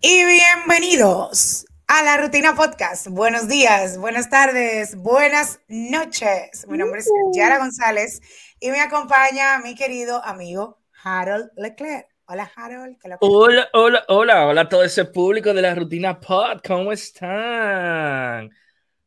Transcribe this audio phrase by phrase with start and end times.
[0.00, 3.08] y bienvenidos a la Rutina Podcast.
[3.08, 6.66] Buenos días, buenas tardes, buenas noches.
[6.68, 8.20] Mi nombre es Yara González
[8.60, 12.06] y me acompaña mi querido amigo Harold Leclerc.
[12.26, 12.96] Hola Harold.
[13.20, 16.60] Hola, hola, hola, hola a todo ese público de la Rutina Pod.
[16.64, 18.50] ¿Cómo están?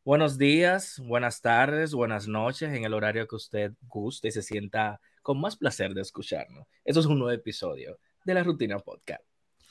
[0.04, 5.00] Buenos días, buenas tardes, buenas noches en el horario que usted guste y se sienta
[5.22, 6.66] con más placer de escucharnos.
[6.84, 9.22] Eso es un nuevo episodio de la Rutina Podcast.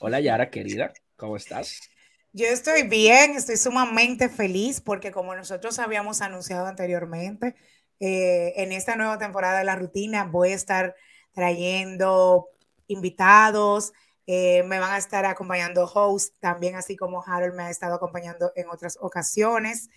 [0.04, 0.92] Hola Yara, querida.
[1.22, 1.88] ¿Cómo estás?
[2.32, 7.54] Yo estoy bien, estoy sumamente feliz porque como nosotros habíamos anunciado anteriormente,
[8.00, 10.96] eh, en esta nueva temporada de la rutina voy a estar
[11.30, 12.48] trayendo
[12.88, 13.92] invitados,
[14.26, 18.50] eh, me van a estar acompañando hosts también, así como Harold me ha estado acompañando
[18.56, 19.90] en otras ocasiones.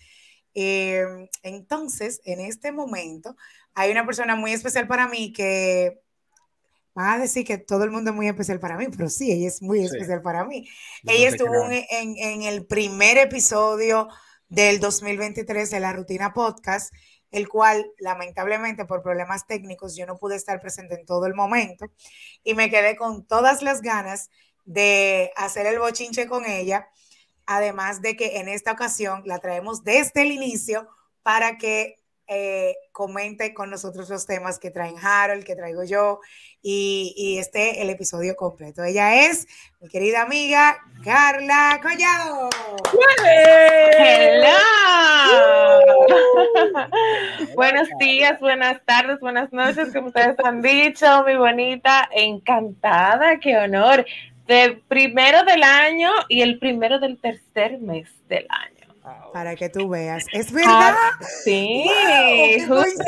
[0.54, 3.34] Eh, entonces, en este momento,
[3.74, 6.05] hay una persona muy especial para mí que
[6.96, 9.48] van a decir que todo el mundo es muy especial para mí, pero sí, ella
[9.48, 10.66] es muy especial para mí.
[11.04, 14.08] ella estuvo en, el primer episodio
[14.48, 16.94] del 2023 de la Rutina Podcast,
[17.30, 21.84] el cual lamentablemente por problemas técnicos yo no pude estar presente en todo el momento
[22.42, 24.30] y me quedé con todas las ganas
[24.64, 26.88] de hacer el bochinche con ella,
[27.44, 30.88] además de que en esta ocasión la traemos desde el inicio
[31.22, 31.96] para que
[32.28, 36.20] eh, comente con nosotros los temas que traen Harold, que traigo yo,
[36.62, 38.82] y, y este el episodio completo.
[38.82, 39.46] Ella es
[39.80, 42.48] mi querida amiga Carla Collado.
[43.98, 44.56] ¡Hello!
[47.54, 54.04] Buenos días, buenas tardes, buenas noches, como ustedes han dicho, mi bonita, encantada, qué honor.
[54.46, 58.75] De primero del año y el primero del tercer mes del año.
[59.32, 60.26] Para que tú veas.
[60.32, 60.94] ¿Es verdad?
[61.44, 61.88] sí,
[62.66, 63.04] justo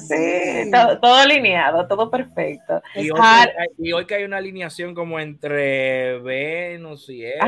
[0.00, 2.82] sí, Todo, alineado, todo perfecto.
[2.96, 7.44] Y hoy, que hay una alineación como entre Venus y eso.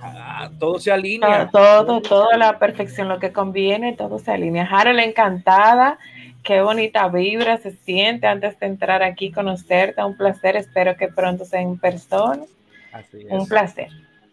[0.00, 1.48] Ah, todo se alinea.
[1.50, 4.68] Todo, toda la perfección, lo que conviene, todo se alinea.
[4.70, 5.98] Harold, encantada.
[6.42, 10.02] Qué bonita vibra se siente antes de entrar aquí, conocerte.
[10.02, 10.56] Un placer.
[10.56, 12.44] Espero que pronto sea en persona.
[12.92, 13.30] Así es.
[13.30, 13.88] Un placer.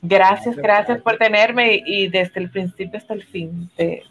[0.07, 4.03] Gracias, gracias por tenerme y desde el principio hasta el fin de,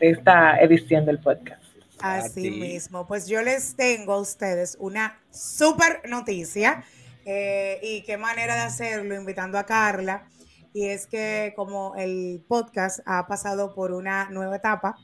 [0.00, 1.62] esta edición del podcast.
[2.00, 6.84] Así mismo, pues yo les tengo a ustedes una súper noticia
[7.24, 10.26] eh, y qué manera de hacerlo invitando a Carla.
[10.74, 14.96] Y es que como el podcast ha pasado por una nueva etapa,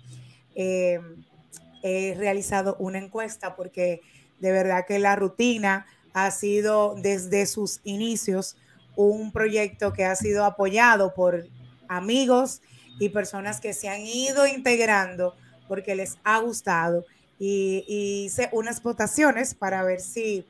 [0.57, 1.01] eh,
[1.85, 4.01] he realizado una encuesta porque
[4.41, 8.57] de verdad que la rutina ha sido desde sus inicios
[8.97, 11.47] un proyecto que ha sido apoyado por
[11.89, 12.63] amigos
[12.99, 15.35] y personas que se han ido integrando
[15.69, 17.05] porque les ha gustado.
[17.39, 17.85] Y,
[18.27, 20.47] hice unas votaciones para ver si,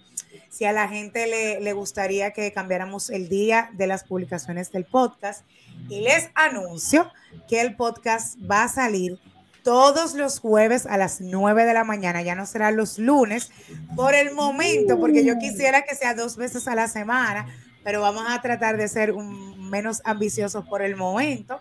[0.51, 4.85] si a la gente le, le, gustaría que cambiáramos el día de las publicaciones del
[4.85, 5.45] podcast.
[5.89, 7.11] Y les anuncio
[7.49, 9.19] que el podcast va a salir
[9.65, 13.51] todos los jueves a las 9 de la mañana, ya no será los lunes
[13.97, 17.47] por el momento, porque yo quisiera que sea dos veces a la semana,
[17.85, 21.61] pero vamos a tratar de ser un, menos ambiciosos por el momento.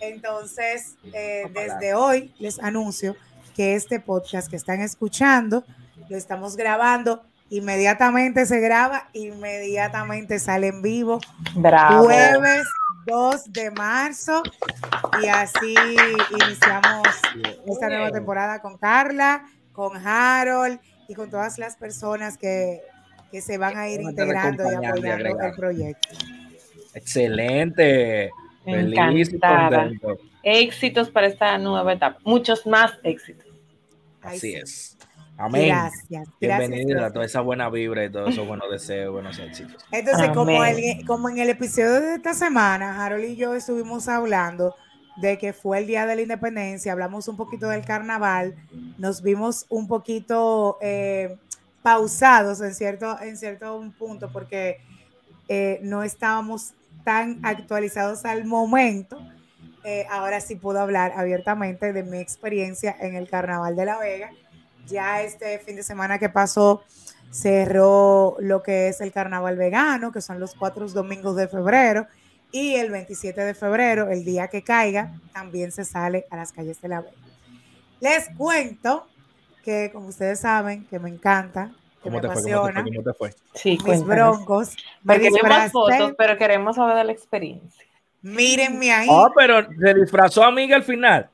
[0.00, 3.16] Entonces, eh, desde hoy les anuncio
[3.56, 5.64] que este podcast que están escuchando
[6.08, 7.24] lo estamos grabando.
[7.48, 11.20] Inmediatamente se graba, inmediatamente sale en vivo.
[11.54, 12.04] Bravo.
[12.04, 12.66] Jueves
[13.06, 14.42] 2 de marzo.
[15.22, 15.74] Y así
[16.40, 17.08] iniciamos
[17.66, 22.82] esta nueva temporada con Carla, con Harold y con todas las personas que
[23.36, 26.08] que se van a ir integrando y apoyando el proyecto.
[26.94, 28.30] Excelente.
[28.64, 29.90] Encantada.
[30.42, 32.18] Éxitos para esta nueva etapa.
[32.24, 33.44] Muchos más éxitos.
[34.22, 34.96] Así es.
[35.36, 35.68] Amén.
[35.68, 36.28] Gracias.
[36.40, 39.84] Bienvenida a toda esa buena vibra y todos esos buenos deseos, buenos éxitos.
[39.92, 40.58] Entonces, como,
[41.06, 44.74] como en el episodio de esta semana, Harold y yo estuvimos hablando
[45.16, 48.54] de que fue el Día de la Independencia, hablamos un poquito del carnaval,
[48.96, 51.36] nos vimos un poquito eh,
[51.86, 54.80] pausados en cierto, en cierto punto porque
[55.46, 56.74] eh, no estábamos
[57.04, 59.16] tan actualizados al momento.
[59.84, 64.32] Eh, ahora sí puedo hablar abiertamente de mi experiencia en el Carnaval de La Vega.
[64.88, 66.82] Ya este fin de semana que pasó
[67.30, 72.08] cerró lo que es el Carnaval vegano, que son los cuatro domingos de febrero,
[72.50, 76.80] y el 27 de febrero, el día que caiga, también se sale a las calles
[76.80, 77.14] de La Vega.
[78.00, 79.06] Les cuento
[79.66, 82.84] que como ustedes saben, que me encanta, que me apasiona.
[82.84, 83.34] ¿Cómo te fue?
[83.52, 84.76] Sí, mis broncos.
[85.02, 85.18] Me
[85.70, 87.84] fotos, pero queremos saber de la experiencia.
[88.22, 89.08] Mírenme ahí.
[89.10, 91.28] Oh, pero se disfrazó amiga al final.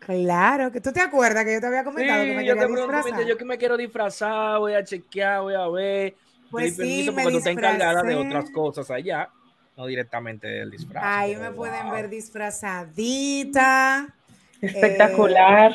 [0.00, 3.24] Claro, que tú te acuerdas que yo te había comentado que me yo quería disfrazar.
[3.24, 6.16] Yo que me quiero disfrazar, voy a chequear, voy a ver.
[6.50, 9.28] Pues sí, porque tú encargada de otras cosas allá,
[9.76, 11.04] no directamente del disfraz.
[11.06, 14.12] Ahí me pueden ver disfrazadita.
[14.60, 15.72] Espectacular.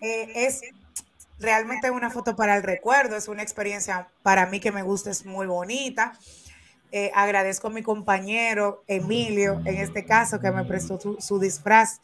[0.00, 0.62] eh, es
[1.42, 5.26] realmente una foto para el recuerdo, es una experiencia para mí que me gusta, es
[5.26, 6.12] muy bonita.
[6.92, 12.00] Eh, agradezco a mi compañero Emilio, en este caso, que me prestó su, disfraz.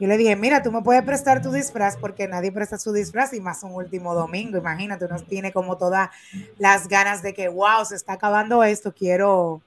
[0.00, 3.32] Yo le dije, mira, tú me puedes prestar tu disfraz porque nadie presta su disfraz
[3.34, 4.58] y más un último domingo.
[4.58, 6.10] Imagínate, uno tiene como todas
[6.58, 9.62] las ganas de que, wow, se está acabando esto, quiero,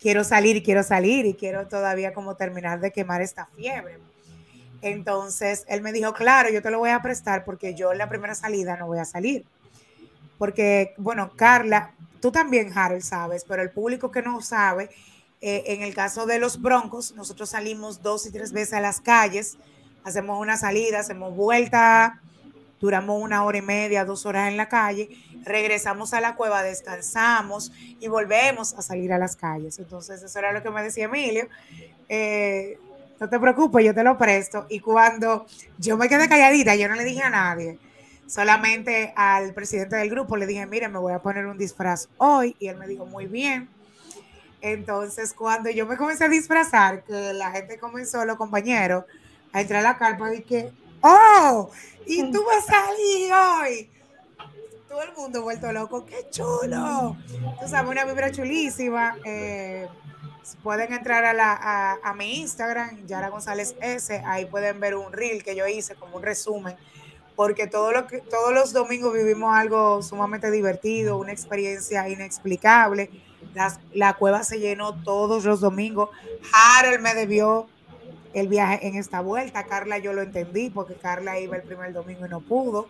[0.00, 4.11] quiero salir, quiero salir y quiero todavía como terminar de quemar esta fiebre.
[4.82, 8.08] Entonces él me dijo, claro, yo te lo voy a prestar porque yo en la
[8.08, 9.46] primera salida no voy a salir.
[10.38, 14.90] Porque, bueno, Carla, tú también, Harold, sabes, pero el público que no sabe,
[15.40, 19.00] eh, en el caso de los broncos, nosotros salimos dos y tres veces a las
[19.00, 19.56] calles,
[20.04, 22.20] hacemos una salida, hacemos vuelta,
[22.80, 25.10] duramos una hora y media, dos horas en la calle,
[25.44, 27.70] regresamos a la cueva, descansamos
[28.00, 29.78] y volvemos a salir a las calles.
[29.78, 31.48] Entonces, eso era lo que me decía Emilio.
[32.08, 32.78] Eh,
[33.20, 34.66] no te preocupes, yo te lo presto.
[34.68, 35.46] Y cuando
[35.78, 37.78] yo me quedé calladita, yo no le dije a nadie,
[38.26, 42.56] solamente al presidente del grupo le dije, mire, me voy a poner un disfraz hoy.
[42.58, 43.68] Y él me dijo, muy bien.
[44.60, 49.04] Entonces, cuando yo me comencé a disfrazar, que la gente comenzó, los compañeros,
[49.52, 50.72] a entrar a la carpa, dije,
[51.02, 51.70] oh,
[52.06, 53.90] y tú vas a salir hoy.
[54.88, 57.16] Todo el mundo vuelto loco, qué chulo.
[57.60, 59.16] Tú sabes, una vibra chulísima.
[59.24, 59.88] Eh,
[60.62, 65.42] pueden entrar a, la, a, mi Instagram, Yara González S, ahí pueden ver un reel
[65.42, 66.76] que yo hice como un resumen,
[67.36, 73.10] porque todo lo que, todos los domingos vivimos algo sumamente divertido, una experiencia inexplicable.
[73.92, 76.10] la cueva se llenó todos los domingos.
[76.52, 77.68] Harold me debió
[78.34, 79.64] el viaje en esta vuelta.
[79.64, 82.88] Carla yo lo entendí porque Carla iba el primer domingo y no pudo.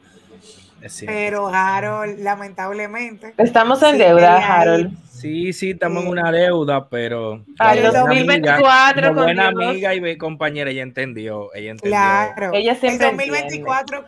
[1.07, 3.35] Pero Harold, lamentablemente.
[3.39, 4.97] Estamos en deuda, Harold.
[5.23, 7.45] Sí, sí, estamos en una deuda, pero.
[7.61, 9.07] Al 2024.
[9.07, 11.55] Amiga, buena amiga y compañera, ella entendió.
[11.55, 11.91] Ella entendió.
[11.91, 12.51] Claro.
[12.53, 14.05] Ella siempre el 2024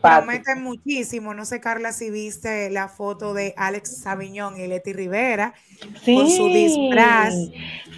[0.00, 1.34] promete muchísimo.
[1.34, 5.52] No sé, Carla, si viste la foto de Alex Sabiñón y Leti Rivera
[6.02, 7.34] con su disfraz.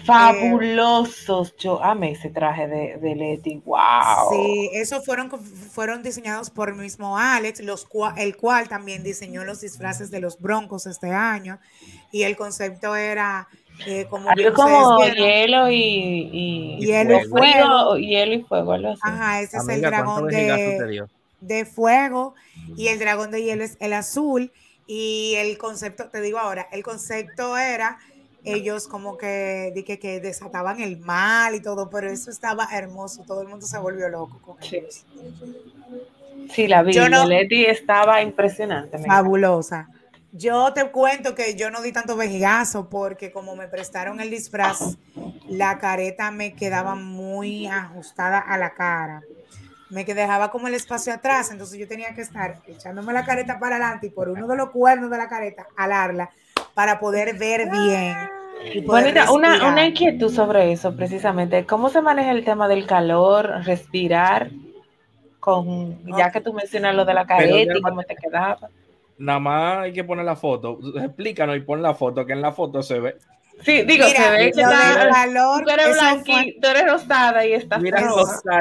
[0.07, 1.55] Fabulosos.
[1.57, 3.61] Yo amé ese traje de, de Leti.
[3.65, 4.31] ¡Wow!
[4.31, 9.61] Sí, esos fueron, fueron diseñados por el mismo Alex, los, el cual también diseñó los
[9.61, 11.59] disfraces de los Broncos este año
[12.11, 13.47] y el concepto era
[13.85, 17.97] eh, como, como hielo y, hielo y fuego.
[17.97, 21.05] Hielo y fuego, Ajá, ese es el dragón de,
[21.41, 22.33] de fuego
[22.75, 24.51] y el dragón de hielo es el azul.
[24.89, 27.99] Y el concepto, te digo ahora, el concepto era
[28.43, 33.41] ellos como que, dije que desataban el mal y todo, pero eso estaba hermoso, todo
[33.41, 35.05] el mundo se volvió loco con ellos.
[36.51, 38.97] Sí, la vi, Leti estaba impresionante.
[38.99, 39.89] Fabulosa.
[40.31, 44.97] Yo te cuento que yo no di tanto vejigazo porque como me prestaron el disfraz,
[45.47, 49.21] la careta me quedaba muy ajustada a la cara.
[49.89, 53.77] Me dejaba como el espacio atrás, entonces yo tenía que estar echándome la careta para
[53.77, 56.29] adelante y por uno de los cuernos de la careta alarla
[56.77, 58.15] para poder ver bien.
[58.85, 61.65] Bonita, una, una inquietud sobre eso precisamente.
[61.65, 64.51] ¿Cómo se maneja el tema del calor, respirar?
[65.39, 68.69] Con, ya que tú mencionas lo de la careta y cómo te quedaba
[69.17, 70.79] nada más hay que poner la foto.
[70.95, 73.17] Explícanos y pon la foto, que en la foto se ve.
[73.63, 77.79] Sí, digo, se ve que está, calor, tú eres blanquita, tú eres rosada y está
[77.79, 78.07] Mira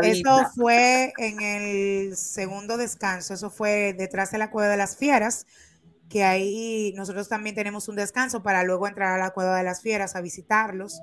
[0.02, 5.46] Eso fue en el segundo descanso, eso fue detrás de la Cueva de las Fieras,
[6.08, 9.82] que ahí nosotros también tenemos un descanso para luego entrar a la Cueva de las
[9.82, 11.00] Fieras a visitarlos.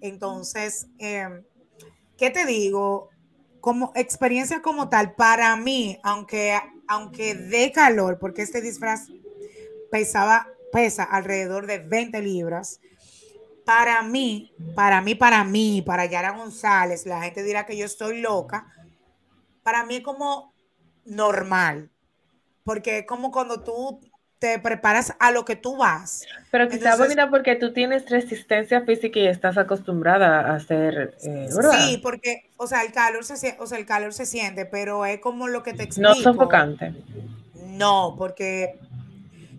[0.00, 1.44] Entonces, em,
[2.16, 3.10] ¿qué te digo?
[3.60, 6.58] Como experiencia como tal, para mí, aunque
[6.88, 9.06] aunque de calor, porque este disfraz
[9.90, 12.80] pesaba, pesa alrededor de 20 libras,
[13.64, 18.20] para mí, para mí, para mí, para Yara González, la gente dirá que yo estoy
[18.20, 18.66] loca,
[19.62, 20.52] para mí es como
[21.04, 21.90] normal,
[22.64, 24.00] porque es como cuando tú
[24.42, 26.24] te preparas a lo que tú vas.
[26.50, 32.00] Pero quizá bonita porque tú tienes resistencia física y estás acostumbrada a hacer, eh, Sí,
[32.02, 35.46] porque, o sea, el calor se, o sea, el calor se siente, pero es como
[35.46, 36.08] lo que te explico.
[36.08, 36.92] No sofocante.
[37.68, 38.80] No, porque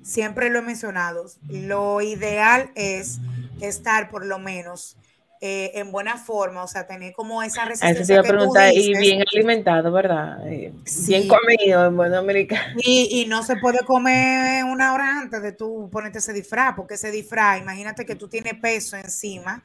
[0.01, 3.19] siempre lo he mencionado, lo ideal es
[3.61, 4.97] estar por lo menos
[5.45, 8.01] eh, en buena forma, o sea, tener como esa resistencia.
[8.01, 10.37] Eso te iba a y bien alimentado, ¿verdad?
[10.47, 10.71] Eh,
[11.05, 12.79] bien comido en buen americano.
[12.81, 16.93] Y, y, no se puede comer una hora antes de tú ponerte ese disfraz, porque
[16.93, 19.61] ese disfraz, imagínate que tú tienes peso encima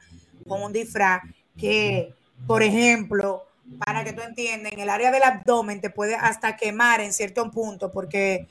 [0.49, 1.21] con un disfraz
[1.57, 2.13] que,
[2.45, 3.45] por ejemplo,
[3.85, 7.49] para que tú entiendas, en el área del abdomen te puede hasta quemar en cierto
[7.51, 8.49] punto porque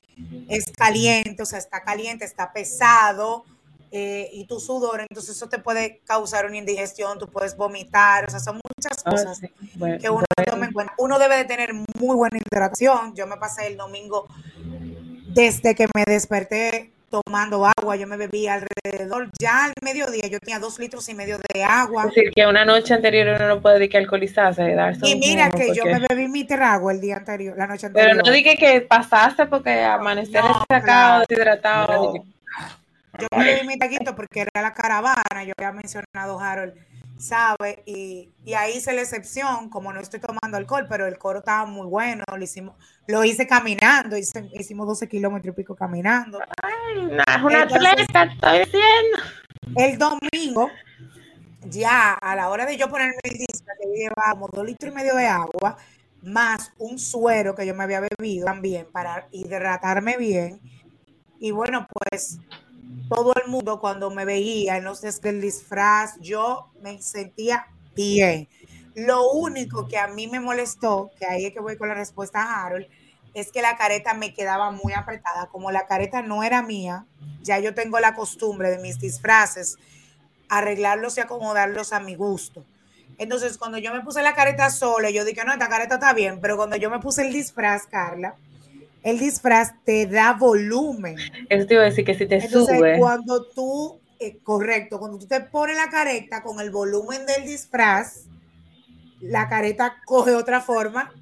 [0.48, 3.44] es caliente, o sea, está caliente, está pesado,
[3.90, 8.30] eh, y tu sudor, entonces eso te puede causar una indigestión, tú puedes vomitar, o
[8.30, 9.48] sea, son muchas Ah, cosas sí.
[9.74, 10.94] Bueno, que uno tome en cuenta.
[10.98, 13.14] Uno debe de tener muy buena hidratación.
[13.14, 14.26] Yo me pasé el domingo
[15.28, 20.58] desde que me desperté tomando agua, yo me bebí alrededor, ya al mediodía yo tenía
[20.58, 22.04] dos litros y medio de agua.
[22.04, 25.74] Es decir, que una noche anterior uno no puede dedicar alcoholizarse, darse Y mira que
[25.74, 28.12] yo me bebí mi trago el día anterior, la noche anterior.
[28.12, 31.24] Pero no dije que pasaste porque amanecer No, sacado, claro.
[31.28, 32.12] deshidratado.
[33.18, 36.74] Yo me bebí mi taquito porque era la caravana, yo había mencionado Harold,
[37.18, 41.40] sabe, y, y ahí hice la excepción, como no estoy tomando alcohol, pero el coro
[41.40, 42.76] estaba muy bueno, lo hicimos,
[43.08, 46.38] lo hice caminando, hice- hicimos 12 kilómetros y pico caminando.
[46.38, 49.18] Nah, es una Entonces- atleta, estoy diciendo.
[49.76, 50.70] El domingo,
[51.62, 55.14] ya a la hora de yo ponerme el disco, que como dos litros y medio
[55.16, 55.76] de agua,
[56.22, 60.60] más un suero que yo me había bebido también para hidratarme bien.
[61.40, 62.38] Y bueno, pues
[63.08, 68.48] todo el mundo cuando me veía en los del disfraz, yo me sentía bien.
[68.94, 72.42] Lo único que a mí me molestó, que ahí es que voy con la respuesta
[72.42, 72.86] a Harold,
[73.34, 75.46] es que la careta me quedaba muy apretada.
[75.46, 77.06] Como la careta no era mía,
[77.42, 79.78] ya yo tengo la costumbre de mis disfraces
[80.48, 82.64] arreglarlos y acomodarlos a mi gusto.
[83.18, 86.40] Entonces, cuando yo me puse la careta sola, yo dije, no, esta careta está bien,
[86.40, 88.36] pero cuando yo me puse el disfraz, Carla,
[89.02, 91.16] el disfraz te da volumen.
[91.48, 92.98] Eso te iba a decir que si te Entonces, sube.
[92.98, 98.24] cuando tú, eh, correcto, cuando tú te pones la careta con el volumen del disfraz,
[99.20, 101.12] la careta coge otra forma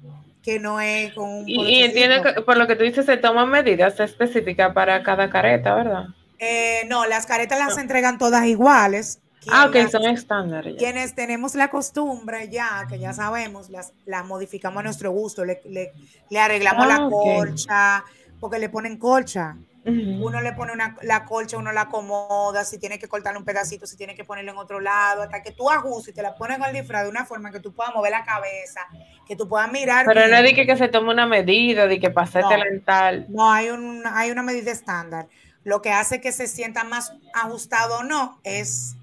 [0.43, 3.17] que no es con un Y, y entiendo que por lo que tú dices, se
[3.17, 6.05] toman medidas específicas para cada careta, ¿verdad?
[6.39, 9.19] Eh, no, las caretas las entregan todas iguales.
[9.51, 10.73] Ah, ok, las- son estándares.
[10.73, 10.79] ya.
[10.79, 15.61] Quienes tenemos la costumbre ya, que ya sabemos, las, las modificamos a nuestro gusto, le,
[15.65, 15.93] le-
[16.29, 17.11] le arreglamos Ah, la ok.
[17.11, 18.03] colcha,
[18.39, 19.55] porque le ponen colcha.
[19.85, 20.27] Ujú.
[20.27, 23.87] Uno le pone una, la colcha, uno la acomoda, si tiene que cortarle un pedacito,
[23.87, 26.57] si tiene que ponerlo en otro lado, hasta que tú ajustes y te la pones
[26.57, 28.81] con el disfraz de una forma que tú puedas mover la cabeza,
[29.25, 30.05] que tú puedas mirar.
[30.05, 30.45] Pero no bien.
[30.45, 32.65] dije que se tome una medida, de que pasete No.
[32.65, 33.27] en tal.
[33.29, 35.27] No, hay, un, hay una medida estándar.
[35.63, 38.96] Lo que hace que se sienta más ajustado o no es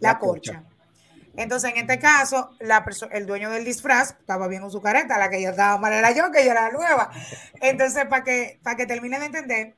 [0.00, 0.64] la, colcha.
[1.36, 5.30] Entonces, en este caso, la el dueño del disfraz estaba bien con su careta, la
[5.30, 7.10] que yo estaba mal era yo, que yo era la nueva.
[7.60, 9.76] Entonces, para que, para que termine de entender,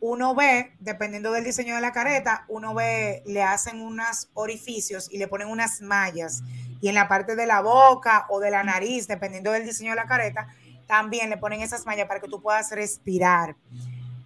[0.00, 5.18] uno ve, dependiendo del diseño de la careta, uno ve, le hacen unos orificios y
[5.18, 6.42] le ponen unas mallas.
[6.80, 9.96] Y en la parte de la boca o de la nariz, dependiendo del diseño de
[9.96, 10.48] la careta,
[10.88, 13.54] también le ponen esas mallas para que tú puedas respirar.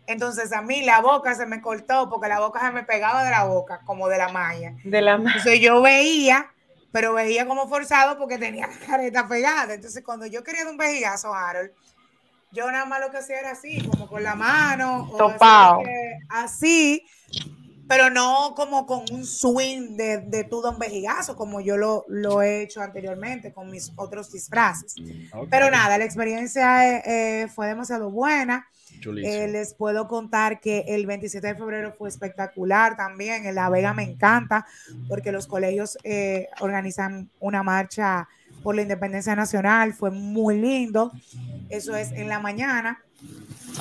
[0.07, 3.31] Entonces a mí la boca se me cortó porque la boca se me pegaba de
[3.31, 4.73] la boca, como de la malla.
[4.85, 6.51] De la ma- Entonces yo veía,
[6.93, 9.75] pero veía como forzado porque tenía la careta pegada.
[9.75, 11.71] Entonces cuando yo quería dar un vejigazo, Harold,
[12.53, 15.09] yo nada más lo que hacía era así, como con la mano.
[15.13, 15.83] o Topao.
[16.31, 17.03] así,
[17.89, 22.43] pero no como con un swing de, de tu don vejigazo, como yo lo, lo
[22.43, 24.97] he hecho anteriormente con mis otros disfraces.
[25.35, 27.03] Ok, Pero nada, la experiencia eh,
[27.43, 28.67] eh, fue demasiado buena.
[29.05, 33.47] Eh, les puedo contar que el 27 de febrero fue espectacular también.
[33.47, 34.67] En La Vega me encanta
[35.09, 38.29] porque los colegios eh, organizan una marcha
[38.63, 39.95] por la independencia nacional.
[39.95, 41.13] Fue muy lindo.
[41.69, 43.03] Eso es en la mañana.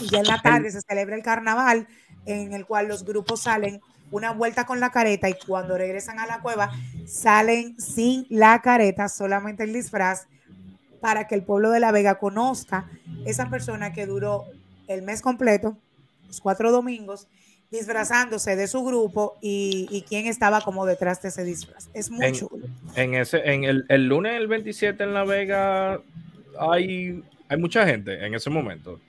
[0.02, 1.88] Y en la tarde se celebra el carnaval
[2.26, 3.82] en el cual los grupos salen
[4.12, 6.72] una vuelta con la careta y cuando regresan a la cueva
[7.06, 10.28] salen sin la careta, solamente el disfraz,
[11.02, 12.90] para que el pueblo de La Vega conozca
[13.26, 14.46] esa persona que duró
[14.88, 15.78] el mes completo,
[16.28, 17.28] los cuatro domingos,
[17.72, 21.90] disfrazándose de su grupo y, y quién estaba como detrás de ese disfraz.
[21.94, 22.66] Es muy En- chulo.
[22.96, 26.00] En ese, en el, el lunes el 27 en La Vega
[26.60, 29.00] hay, hay mucha gente en ese momento.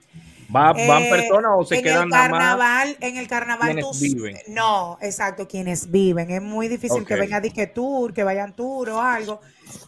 [0.54, 2.38] ¿Va, ¿Van Eh, personas o se en quedan el nada más?
[2.40, 4.36] carnaval, en el carnaval tú- viven?
[4.48, 6.30] no, exacto, quienes viven.
[6.30, 9.40] Es muy difícil que venga que tour, que vayan tour o algo,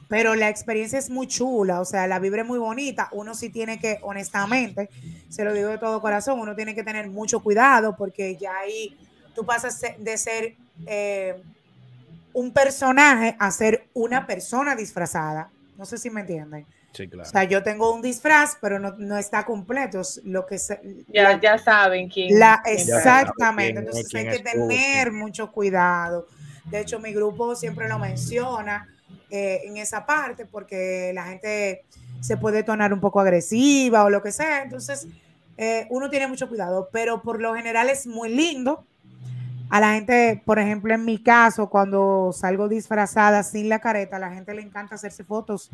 [0.09, 3.09] pero la experiencia es muy chula, o sea, la vibra es muy bonita.
[3.13, 4.89] Uno sí tiene que, honestamente,
[5.29, 8.97] se lo digo de todo corazón, uno tiene que tener mucho cuidado porque ya ahí
[9.35, 10.55] tú pasas de ser
[10.87, 11.41] eh,
[12.33, 15.51] un personaje a ser una persona disfrazada.
[15.77, 16.67] No sé si me entienden.
[16.93, 17.29] Sí, claro.
[17.29, 20.01] O sea, yo tengo un disfraz, pero no, no está completo.
[20.01, 22.39] es Lo que se, Ya, la- ya saben quién.
[22.39, 26.27] la, exactamente, quién- entonces quién hay que tú, tener mucho cuidado.
[26.71, 28.89] De hecho, mi grupo siempre lo menciona
[29.31, 31.85] eh, en esa parte porque la gente
[32.21, 34.63] se puede tornar un poco agresiva o lo que sea.
[34.63, 35.07] Entonces,
[35.57, 38.85] eh, uno tiene mucho cuidado, pero por lo general es muy lindo.
[39.71, 44.21] A la gente, por ejemplo, en mi caso, cuando salgo disfrazada sin la careta, a
[44.21, 45.71] la gente le encanta hacerse fotos.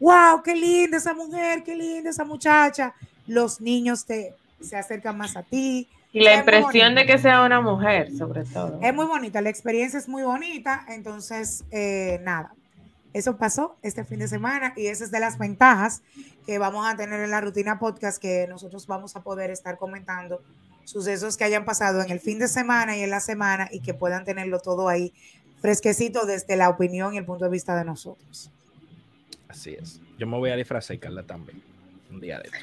[0.00, 0.42] ¡Wow!
[0.42, 1.62] ¡Qué linda esa mujer!
[1.62, 2.94] ¡Qué linda esa muchacha!
[3.26, 5.88] Los niños te, se acercan más a ti.
[6.12, 8.78] Y la Es impresión de que sea una mujer, sobre todo.
[8.82, 12.54] Es muy bonita, la experiencia es muy bonita, entonces, eh, nada,
[13.12, 16.02] eso pasó este fin de semana y esa es de las ventajas
[16.46, 20.42] que vamos a tener en la rutina podcast, que nosotros vamos a poder estar comentando
[20.84, 23.92] sucesos que hayan pasado en el fin de semana y en la semana y que
[23.94, 25.12] puedan tenerlo todo ahí
[25.60, 28.50] fresquecito desde la opinión y el punto de vista de nosotros.
[29.48, 30.00] Así es.
[30.18, 31.62] Yo me voy a disfrazar y Carla también.
[32.10, 32.58] Un día de esto.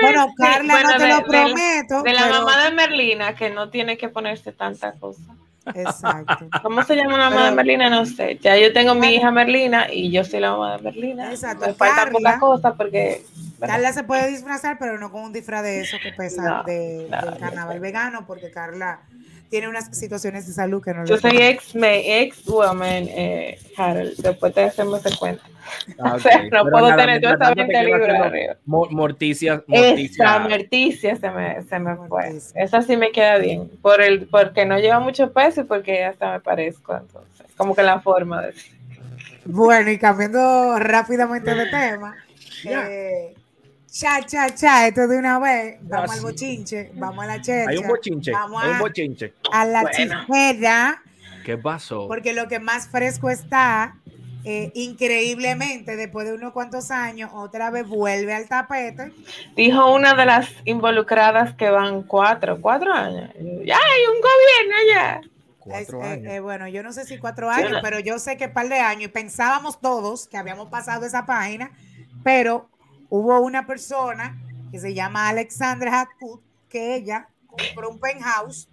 [0.00, 2.02] Bueno, sí, Carla, bueno, no te de- lo de- prometo.
[2.02, 5.22] De la pero- mamá de Merlina, que no tiene que ponerse tanta cosa.
[5.74, 6.48] Exacto.
[6.62, 7.90] ¿Cómo se llama la mamá de Merlina?
[7.90, 8.38] No sé.
[8.40, 11.30] Ya yo tengo mi hija Merlina y yo soy la mamá de Merlina.
[11.30, 11.66] Exacto.
[11.66, 13.24] Me falta Carla- poca cosa porque.
[13.58, 17.08] Carla se puede disfrazar, pero no con un disfraz de eso que pesa No, de,
[17.10, 19.00] no, del carnaval vegano, porque Carla
[19.48, 24.16] tiene unas situaciones de salud que no Yo soy ex, me, ex woman, eh, Harold.
[24.18, 25.42] Después te hacemos el cuento.
[25.98, 27.84] Ah, O sea, no Pero puedo nada, tener toda mientras esa tanto te 20 quedo
[27.84, 28.56] libras haciendo arriba.
[28.64, 30.38] mo- Morticia, Esa morticia.
[30.38, 32.06] Morticia se me, se me fue.
[32.08, 32.62] Morticia.
[32.62, 33.70] Esa sí me queda bien.
[33.82, 36.96] Por el, porque no lleva mucho peso y porque hasta me parezco.
[36.96, 38.54] Entonces, como que la forma de
[39.44, 42.16] Bueno, y cambiando rápidamente de tema,
[42.64, 42.86] Ya.
[42.88, 43.34] eh,
[43.90, 46.24] cha, cha, cha, esto de una vez, vamos Ah, al sí.
[46.24, 48.32] bochinche, vamos a la chercha, Hay un bochinche.
[48.32, 49.32] vamos Hay un a, bochinche.
[49.52, 50.26] a la Bueno.
[51.44, 52.08] ¿Qué pasó?
[52.08, 53.94] porque lo que más fresco está,
[54.46, 59.12] eh, increíblemente, después de unos cuantos años, otra vez vuelve al tapete.
[59.56, 63.30] Dijo una de las involucradas que van cuatro, cuatro años.
[63.64, 65.20] Ya hay un gobierno ya.
[65.58, 66.32] Cuatro Es, eh, años.
[66.32, 69.04] eh, bueno, yo no sé si cuatro años, pero yo sé que par de años
[69.04, 71.72] y pensábamos todos que habíamos pasado esa página,
[72.22, 72.68] pero
[73.08, 78.68] hubo una persona que se llama Alexandra Hatwood que ella compró un penthouse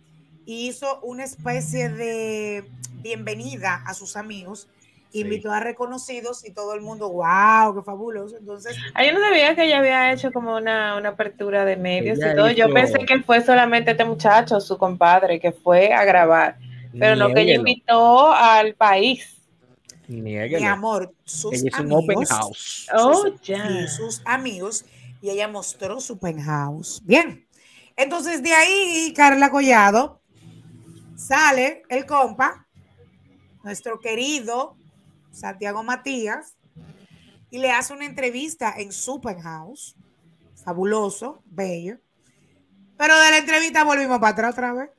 [0.45, 2.69] y hizo una especie de
[3.01, 4.67] bienvenida a sus amigos,
[5.13, 5.21] Sí.
[5.21, 8.35] invitó a reconocidos y todo el mundo, wow, qué fabuloso.
[8.37, 12.17] Entonces, Ah, yo no sabía que ella había hecho como una, una apertura de medios
[12.19, 12.49] y todo.
[12.51, 16.57] Yo pensé que fue solamente este muchacho, su compadre, que fue a grabar.
[16.97, 19.37] Pero no, que ella invitó al país.
[20.07, 20.59] niéguelo.
[20.61, 22.87] mi amor, sus Ella hizo un amigos, open house.
[22.93, 23.69] Oh, sus- ya.
[23.69, 24.85] y sus amigos
[25.21, 27.01] y ella mostró su penthouse.
[27.05, 27.47] Bien,
[27.95, 30.19] entonces de ahí Carla Collado
[31.15, 32.67] sale el compa,
[33.63, 34.75] nuestro querido
[35.33, 36.55] Santiago Matías,
[37.49, 39.95] y le hace una entrevista en su penthouse,
[40.63, 41.97] fabuloso, bello.
[42.97, 44.89] Pero de la entrevista volvimos para atrás otra vez.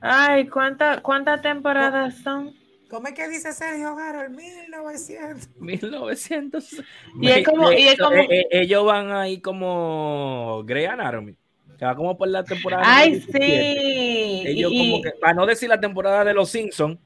[0.00, 2.54] Ay, ¿cuánta- ¿cuántas temporadas son?
[2.90, 4.36] ¿Cómo es que dice Sergio Harold?
[4.36, 5.48] 1900.
[5.58, 6.72] 1900.
[7.20, 11.34] Y es como- y es como- Eh, eh, ellos van ahí como Grey Anatomy.
[11.78, 12.82] Que va como por la temporada.
[12.86, 13.38] Ay, 17.
[13.44, 14.42] sí.
[14.46, 16.98] Ellos Y, como que, para no decir la temporada de los Simpsons,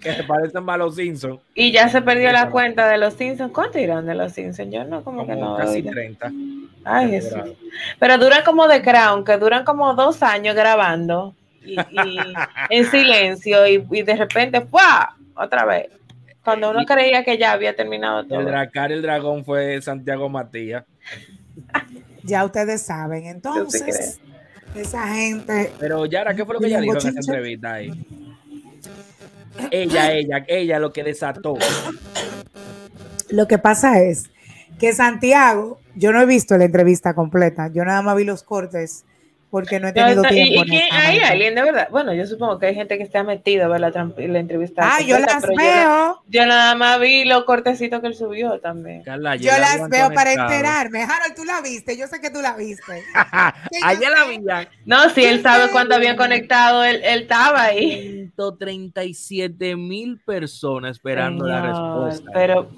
[0.00, 3.14] que se parecen más a los Simpsons, y ya se perdió la cuenta de los
[3.14, 3.52] Simpsons.
[3.52, 4.72] ¿Cuánto irán de los Simpsons?
[4.72, 5.56] Yo no, como, que no.
[5.56, 5.90] casi oigo.
[5.90, 6.32] 30.
[6.84, 7.40] Ay, Jesús.
[7.98, 12.18] Pero duran como The Crown, que duran como dos años grabando y, y
[12.70, 15.16] en silencio y, y de repente, ¡fua!
[15.34, 15.88] Otra vez.
[16.44, 18.40] Cuando uno Y- creía que ya había terminado todo.
[18.40, 20.84] El Dracar y el Dragón fue Santiago Matías.
[22.24, 23.24] Ya ustedes saben.
[23.26, 24.20] Entonces,
[24.74, 27.90] esa gente Pero Yara, ¿qué fue lo que ella ¿Y dijo en esa entrevista ahí?
[29.70, 31.56] Ella, ella, ella lo que desató.
[33.30, 34.30] Lo que pasa es
[34.78, 39.04] que Santiago, yo no he visto la entrevista completa, yo nada más vi los cortes
[39.50, 40.62] porque no he tenido No, no, ¿Y, tiempo.
[40.66, 41.88] y quién- hay alguien de verdad?
[41.90, 44.82] Bueno, yo supongo que hay gente que está metida a ver la, la entrevista.
[44.84, 49.02] Ah, yo las veo, Yo, yo nada más vi los cortecitos que él subió también.
[49.04, 51.02] Carla, yo la las veo para enterarme.
[51.02, 53.02] Harold, tú la viste, yo sé que tú la viste.
[53.84, 54.68] Ayer la veían.
[54.84, 58.30] No, si él sabe cuánto habían conectado, él, él estaba ahí.
[58.36, 61.74] 137 mil personas esperando la Señor,
[62.06, 62.30] respuesta.
[62.34, 62.70] Pero,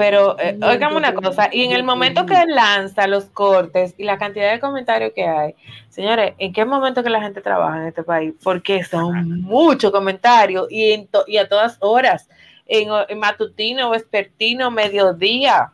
[0.00, 4.16] pero, eh, óigame una cosa, y en el momento que lanza los cortes y la
[4.16, 5.54] cantidad de comentarios que hay,
[5.90, 8.32] señores, ¿en qué momento que la gente trabaja en este país?
[8.42, 12.30] Porque son muchos comentarios y, en to- y a todas horas,
[12.64, 15.70] en, en matutino, vespertino, mediodía.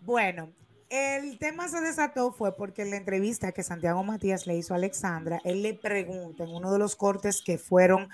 [0.00, 0.48] Bueno,
[0.88, 4.76] el tema se desató fue porque en la entrevista que Santiago Matías le hizo a
[4.78, 8.08] Alexandra, él le pregunta en uno de los cortes que fueron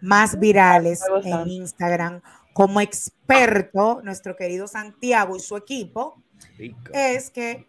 [0.00, 2.20] más virales en Instagram,
[2.58, 6.20] como experto, nuestro querido Santiago y su equipo,
[6.58, 6.90] Rico.
[6.92, 7.68] es que,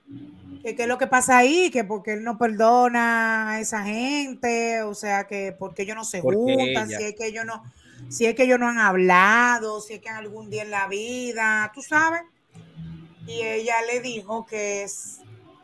[0.64, 5.28] que lo que pasa ahí, que porque él no perdona a esa gente, o sea,
[5.28, 7.64] que porque ellos no se Porque juntan, ella- si es que ellos no,
[8.10, 11.72] si es que ellos no han hablado, si es que algún día en la vida,
[11.76, 12.24] tú sabes.
[13.28, 15.20] Y ella le dijo que es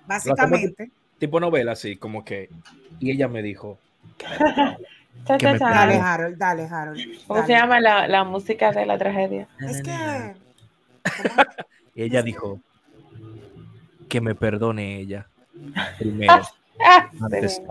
[0.05, 2.51] básicamente, Tipo novela, así, como que.
[2.99, 3.79] Y ella me dijo.
[5.25, 5.69] Cha, Que cha, me cha.
[5.69, 6.99] dale Harold, dale Harold.
[7.27, 7.47] ¿Cómo dale.
[7.47, 9.47] se llama la, la música de la tragedia?
[9.59, 10.35] Es que
[11.95, 12.59] ella dijo.
[14.09, 15.27] Que me perdone ella.
[15.99, 16.41] Primero.
[17.21, 17.61] Antes.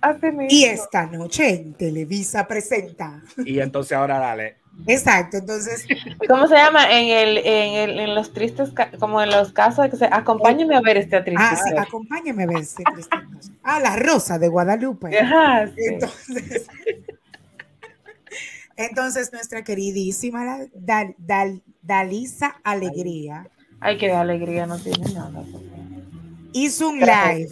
[0.00, 0.46] Así mismo.
[0.50, 3.22] Y esta noche en Televisa presenta.
[3.38, 4.56] Y entonces ahora dale.
[4.86, 5.86] Exacto, entonces,
[6.28, 6.90] ¿Cómo se llama?
[6.90, 10.76] En el, en el, en los tristes, como en los casos de que se, acompáñame
[10.76, 11.42] a ver este triste.
[11.44, 11.88] ah, sí, caso".
[11.88, 13.16] acompáñame a ver este triste.
[13.62, 15.18] Ah, la rosa de Guadalupe.
[15.18, 15.74] Ajá, sí.
[15.86, 16.66] Entonces,
[18.76, 23.48] entonces nuestra queridísima Dal- Dal- Dalisa Alegría
[23.80, 25.44] Ay, qué alegría no tiene nada.
[26.52, 27.48] hizo un live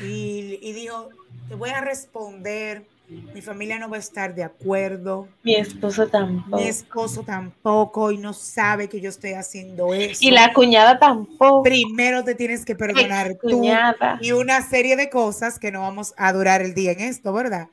[0.00, 1.10] y, y dijo,
[1.48, 6.56] te voy a responder, mi familia no va a estar de acuerdo, Mi esposo tampoco.
[6.56, 10.18] mi esposo tampoco y no sabe que yo estoy haciendo eso.
[10.20, 11.62] Y la cuñada tampoco.
[11.62, 14.18] Primero te tienes que perdonar tú cuñada.
[14.20, 17.68] y una serie de cosas que no vamos a durar el día en esto, ¿verdad?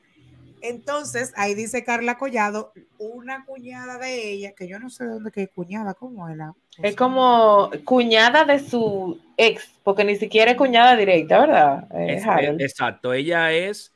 [0.62, 5.30] Entonces, ahí dice Carla Collado, una cuñada de ella, que yo no sé de dónde
[5.30, 6.54] que es cuñada, ¿cómo es la?
[6.82, 11.86] Es como cuñada de su ex, porque ni siquiera es cuñada directa, ¿verdad?
[11.94, 13.92] Eh, Es- exacto, ella es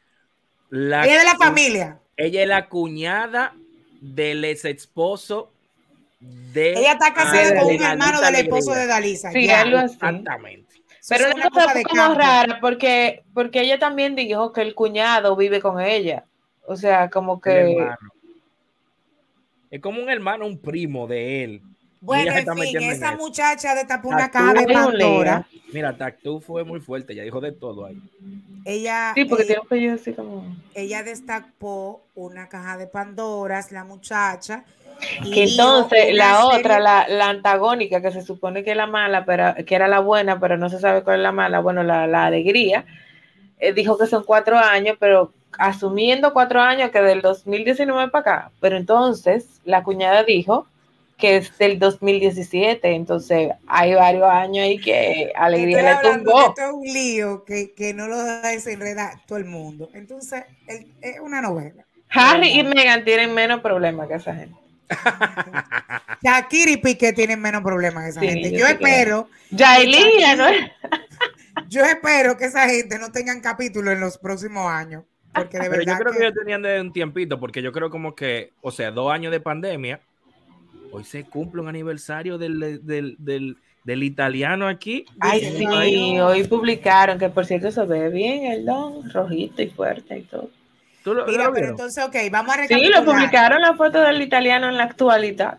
[0.70, 2.00] la Ella es de la familia.
[2.16, 3.54] Ella es la cuñada
[4.00, 5.52] del ex esposo
[6.20, 9.32] de Ella está casada con un Dalisa hermano del esposo de Dalisa.
[9.32, 9.62] Sí, ya.
[9.62, 9.94] algo así.
[9.94, 10.82] Exactamente.
[11.08, 12.18] Pero es una cosa de fue como campo.
[12.18, 16.24] rara, porque, porque ella también dijo que el cuñado vive con ella.
[16.66, 17.76] O sea, como que...
[19.70, 21.62] Es como un hermano, un primo de él.
[22.00, 25.46] Bueno, Ella en fin, en esa muchacha destapó una caja de Pandora.
[25.72, 28.00] Mira, Tactú fue muy fuerte, ya dijo de todo ahí.
[28.64, 30.44] Ella, Sí, porque eh, tiene así como...
[30.74, 34.64] ella destapó una caja de Pandoras, la muchacha.
[35.22, 38.86] y Que entonces la serie- otra, la, la antagónica, que se supone que es la
[38.86, 41.82] mala, pero que era la buena, pero no se sabe cuál es la mala, bueno,
[41.82, 42.84] la, la alegría,
[43.58, 48.50] eh, dijo que son cuatro años, pero asumiendo cuatro años que del 2019 para acá,
[48.60, 50.66] pero entonces la cuñada dijo
[51.20, 56.24] que es del 2017, entonces hay varios años ahí que alegría Estoy le hablando de
[56.32, 56.48] tumbó.
[56.48, 59.88] esto es un lío que, que no lo desenreda todo el mundo.
[59.94, 61.84] Entonces, el- es una novela.
[62.08, 64.56] Harry y Meghan tienen menos problemas que esa gente.
[66.22, 68.50] Shakira y Piqué tienen menos problemas que esa Sí, gente.
[68.52, 70.44] yo Yo sé que- espero, Yailin, ¿no?
[71.68, 75.04] yo espero que esa gente no tengan capítulo en los próximos años.
[75.32, 77.70] Porque de Pero yo verdad creo que que- ellos tenían de un tiempito, porque yo
[77.72, 80.00] creo como que, o sea, dos años de pandemia,
[80.92, 85.04] hoy se cumple un aniversario del, del, del, del italiano aquí.
[85.20, 89.68] Ay, Dicen sí, hoy publicaron que por cierto se ve bien el don, rojito y
[89.70, 90.50] fuerte y todo.
[91.02, 93.04] ¿Tú lo, Mira, lo pero entonces, ok, vamos a Sí, recapitular.
[93.04, 95.58] lo publicaron la foto del italiano en la actualidad.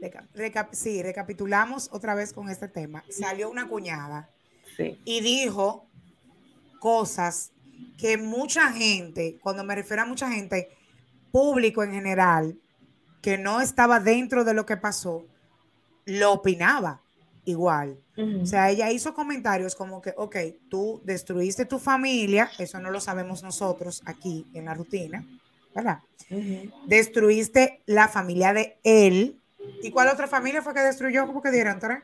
[0.00, 3.04] Reca- recap- sí, recapitulamos otra vez con este tema.
[3.10, 4.30] Salió una cuñada
[4.76, 4.98] Sí.
[5.04, 5.84] y dijo
[6.78, 7.52] cosas
[7.98, 10.70] que mucha gente, cuando me refiero a mucha gente,
[11.30, 12.56] público en general,
[13.20, 15.24] que no estaba dentro de lo que pasó,
[16.06, 17.00] lo opinaba
[17.44, 17.98] igual.
[18.16, 18.42] Ujú.
[18.42, 20.36] O sea, ella hizo comentarios como que, ok,
[20.68, 25.24] tú destruiste tu familia, eso no lo sabemos nosotros aquí en la rutina,
[25.74, 26.00] ¿verdad?
[26.86, 29.36] Destruiste la familia de él.
[29.82, 31.26] ¿Y cuál otra familia fue que destruyó?
[31.26, 31.98] ¿Cómo que dieron tres?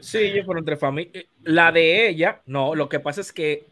[0.00, 1.24] Sí, ellos fueron entre familias.
[1.42, 3.66] La de ella, no, lo que pasa es que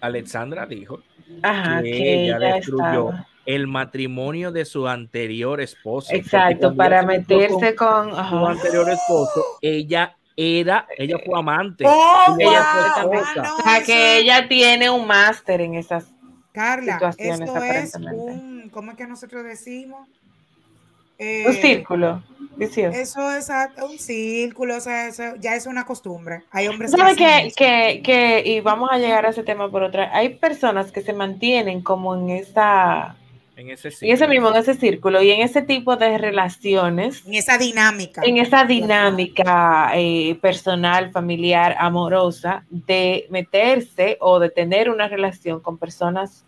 [0.00, 1.00] Alexandra dijo
[1.42, 3.28] Ajá, que que ella ella destruyó estaba.
[3.46, 6.12] El matrimonio de su anterior esposo.
[6.14, 8.10] Exacto, para meterse con.
[8.10, 11.84] su anterior esposo, ella era, ella fue amante.
[11.86, 13.08] ¡Oh, ella wow!
[13.10, 13.42] fue Ah, esposa.
[13.42, 16.06] no, O sea, que ella tiene un máster en esas.
[16.52, 18.16] Carla, situaciones, esto es aparentemente.
[18.32, 20.08] un, ¿cómo es que nosotros decimos?
[21.18, 22.22] Eh, Un círculo.
[22.56, 22.98] vicioso.
[22.98, 23.50] Eso es
[23.82, 26.42] un círculo, o sea, eso ya es una costumbre.
[26.50, 30.10] Hay hombres ¿Sabes que que, que, y vamos a llegar a ese tema por otra,
[30.16, 33.16] hay personas que se mantienen como en esa,
[33.60, 37.34] En ese, en ese mismo, en ese círculo y en ese tipo de relaciones, En
[37.34, 38.22] esa dinámica.
[38.24, 45.76] en esa dinámica eh, personal, familiar, amorosa, de meterse o de tener una relación con
[45.76, 46.46] personas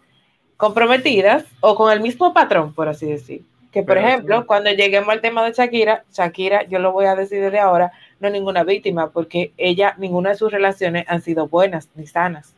[0.57, 3.43] comprometidas o con el mismo patrón, por así decir.
[3.71, 4.47] Que, por Pero ejemplo, sí.
[4.47, 8.29] cuando lleguemos al tema de Shakira, Shakira, yo lo voy a decir desde ahora, no
[8.29, 12.55] es ninguna víctima, porque ella, ninguna de sus relaciones han sido buenas ni sanas.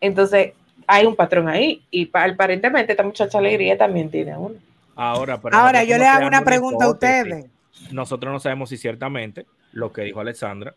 [0.00, 0.54] Entonces,
[0.86, 4.54] hay un patrón ahí, y pa- aparentemente esta muchacha alegría también tiene uno.
[4.94, 7.46] Ahora, pero Ahora, yo le hago una pregunta a ustedes.
[7.90, 10.74] Nosotros no sabemos si ciertamente lo que dijo Alexandra,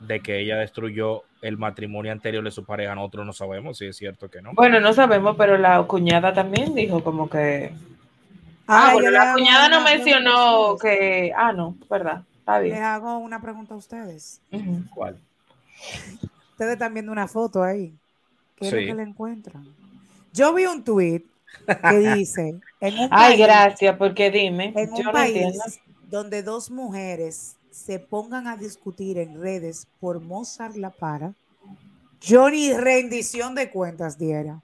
[0.00, 3.96] de que ella destruyó el matrimonio anterior de su pareja, nosotros no sabemos si es
[3.96, 4.52] cierto que no.
[4.54, 7.72] Bueno, no sabemos, pero la cuñada también dijo como que...
[8.66, 11.32] Ah, bueno, le la cuñada no mencionó que...
[11.36, 12.82] Ah, no, verdad, está Les bien.
[12.82, 14.40] hago una pregunta a ustedes.
[14.94, 15.18] ¿Cuál?
[16.52, 17.92] Ustedes están viendo una foto ahí.
[18.70, 18.86] ¿Qué es Sí.
[18.86, 19.64] lo que le encuentran?
[20.32, 21.22] Yo vi un tweet
[21.88, 25.58] que dice, en un Ay, país, gracias, porque dime, en yo un no entiendo.
[26.10, 31.34] donde dos mujeres se pongan a discutir en redes por Mozart La Para,
[32.20, 34.62] yo ni rendición de cuentas diera.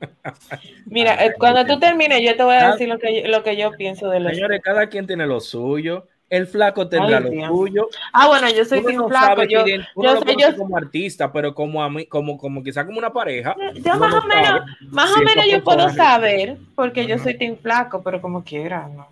[0.86, 3.72] Mira, eh, cuando tú termines, yo te voy a decir lo que, lo que yo
[3.72, 4.32] pienso de los.
[4.32, 6.06] Señores, cada quien tiene lo suyo.
[6.30, 7.88] El flaco tendrá lo suyo.
[8.12, 9.44] Ah, bueno, yo soy uno flaco.
[9.44, 13.12] Yo, yo, soy yo como artista, pero como a mí, como, como quizá como una
[13.12, 13.54] pareja.
[13.74, 18.02] Yo más o menos, más o menos yo puedo saber, porque yo soy team flaco,
[18.02, 19.06] pero como quiera, no.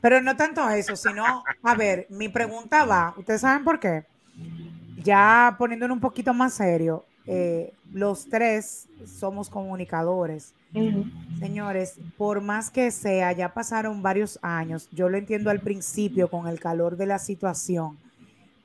[0.00, 4.04] Pero no tanto eso, sino, a ver, mi pregunta va, ¿ustedes saben por qué?
[5.02, 10.54] Ya poniéndolo un poquito más serio, eh, los tres somos comunicadores.
[11.38, 16.46] Señores, por más que sea, ya pasaron varios años, yo lo entiendo al principio con
[16.46, 17.96] el calor de la situación,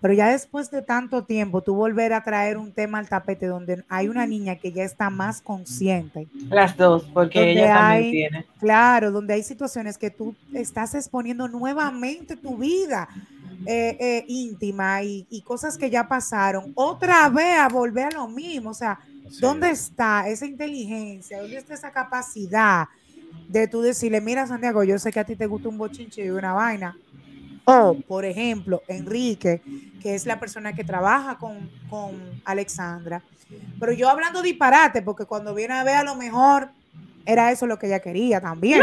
[0.01, 3.83] pero ya después de tanto tiempo, tú volver a traer un tema al tapete donde
[3.89, 6.27] hay una niña que ya está más consciente.
[6.49, 8.45] Las dos, porque ella también tiene.
[8.59, 13.09] Claro, donde hay situaciones que tú estás exponiendo nuevamente tu vida
[13.65, 18.69] eh, eh, íntima y, cosas que ya pasaron, otra vez a volver a lo mismo.
[18.69, 18.99] O sea,
[19.39, 21.41] ¿dónde está esa inteligencia?
[21.41, 22.87] ¿Dónde está esa capacidad
[23.47, 26.29] de tú decirle, mira Santiago, yo sé que a ti te gusta un bochinche y
[26.29, 26.97] una vaina?
[27.65, 29.61] O, por ejemplo, Enrique,
[30.01, 33.23] que es la persona que trabaja con, con Alexandra.
[33.79, 36.69] Pero yo hablando disparate, porque cuando viene a ver a lo mejor
[37.25, 38.81] era eso lo que ella quería también.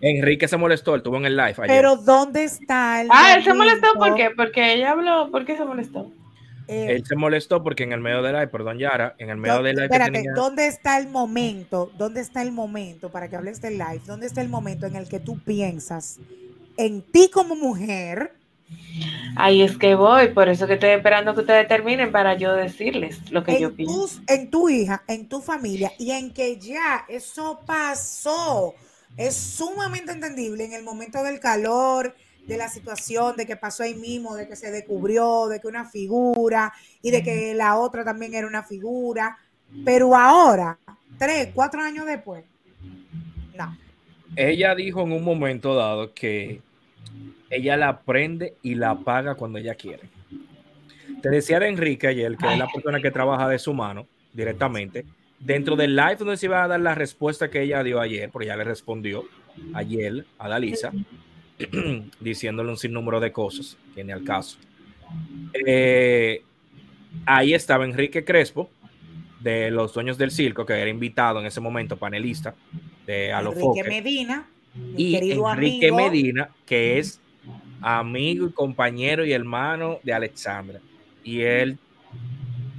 [0.00, 1.66] Enrique se molestó, él tuvo en el live ayer.
[1.68, 4.30] Pero ¿dónde está el Ah, él se molestó ¿por qué?
[4.30, 6.10] Porque ella habló, ¿por qué se molestó?
[6.66, 9.62] Eh, él se molestó porque en el medio del live, perdón Yara, en el medio
[9.62, 11.92] del live Espérate, ¿dónde está el momento?
[11.98, 14.00] ¿Dónde está el momento para que hables del live?
[14.06, 16.18] ¿Dónde está el momento en el que tú piensas
[16.76, 18.32] en ti como mujer?
[19.36, 23.30] Ahí es que voy, por eso que estoy esperando que ustedes terminen para yo decirles
[23.30, 24.20] lo que yo pienso.
[24.26, 28.74] en tu hija, en tu familia y en que ya eso pasó.
[29.16, 32.14] Es sumamente entendible en el momento del calor,
[32.46, 35.84] de la situación, de que pasó ahí mismo, de que se descubrió, de que una
[35.84, 39.38] figura y de que la otra también era una figura.
[39.84, 40.78] Pero ahora,
[41.18, 42.44] tres, cuatro años después,
[43.56, 43.76] no.
[44.36, 46.60] Ella dijo en un momento dado que
[47.50, 50.02] ella la prende y la apaga cuando ella quiere.
[51.22, 55.06] Te decía de Enrique ayer, que es la persona que trabaja de su mano directamente,
[55.38, 58.48] dentro del live donde se iba a dar la respuesta que ella dio ayer, porque
[58.48, 59.24] ya le respondió
[59.72, 60.92] ayer a Dalisa,
[62.20, 64.58] diciéndole un sinnúmero de cosas, tiene al caso.
[65.66, 66.42] Eh,
[67.26, 68.70] ahí estaba Enrique Crespo,
[69.40, 72.54] de los dueños del circo, que era invitado en ese momento, panelista
[73.06, 73.80] de Alofoque.
[73.80, 74.46] Enrique Medina.
[74.96, 77.20] Y Enrique Medina, que es
[77.80, 80.80] amigo y compañero y hermano de Alexandra.
[81.22, 81.78] Y él,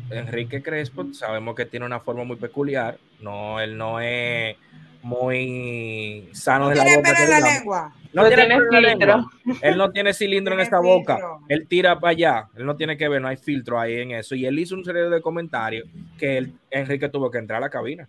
[0.09, 2.97] Enrique Crespo, sabemos que tiene una forma muy peculiar.
[3.21, 4.57] No, él no es
[5.03, 7.27] muy sano de la boca.
[7.27, 7.95] la lengua.
[8.15, 9.30] No tiene, cilindro.
[9.62, 11.19] Él no tiene cilindro en esta boca.
[11.49, 12.47] Él tira para allá.
[12.56, 14.36] Él no tiene que ver, no hay filtro ahí en eso.
[14.36, 18.08] Y él hizo un serie de comentarios que Enrique tuvo que entrar a la cabina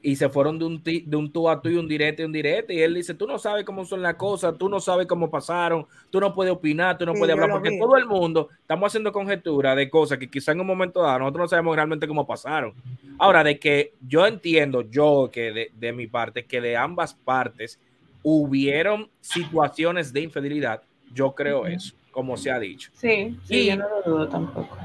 [0.00, 2.32] y se fueron de un, de un tú a tú y un directo y un
[2.32, 2.72] directo.
[2.72, 5.86] Y él dice: Tú no sabes cómo son las cosas, tú no sabes cómo pasaron,
[6.10, 9.76] tú no puedes opinar, tú no puedes hablar, porque todo el mundo estamos haciendo conjeturas
[9.76, 12.74] de cosas que quizá en un momento dado nosotros no sabemos realmente cómo pasaron.
[13.18, 17.80] Ahora, de que yo entiendo, yo que de, de mi parte, que de ambas partes
[18.22, 22.90] hubieron situaciones de infidelidad, yo creo eso, como se ha dicho.
[22.94, 24.76] Sí, sí, yo no lo dudo tampoco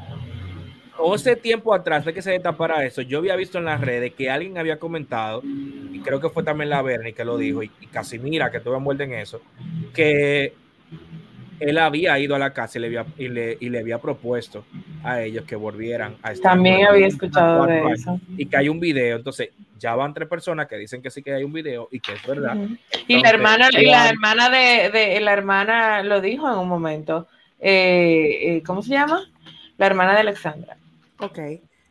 [1.14, 4.30] ese tiempo atrás de que se destapara eso, yo había visto en las redes que
[4.30, 8.50] alguien había comentado, y creo que fue también la Bernie que lo dijo, y, Casimira
[8.50, 9.42] que estuvo envuelta en eso,
[9.94, 10.54] que
[11.64, 14.66] él había ido a la casa y le había, y le, y le había propuesto
[15.04, 16.54] a ellos que volvieran a estar.
[16.54, 18.20] También había escuchado de eso.
[18.38, 19.50] Y que hay un video, entonces
[19.80, 22.26] ya van tres personas que dicen que sí que hay un video y que es
[22.26, 22.58] verdad.
[23.08, 27.28] y la hermana, y la hermana de, de, la hermana lo dijo en un momento.
[27.60, 29.22] Eh, eh, ¿Cómo se llama?
[29.78, 30.78] La hermana de Alexandra.
[31.20, 31.40] Ok.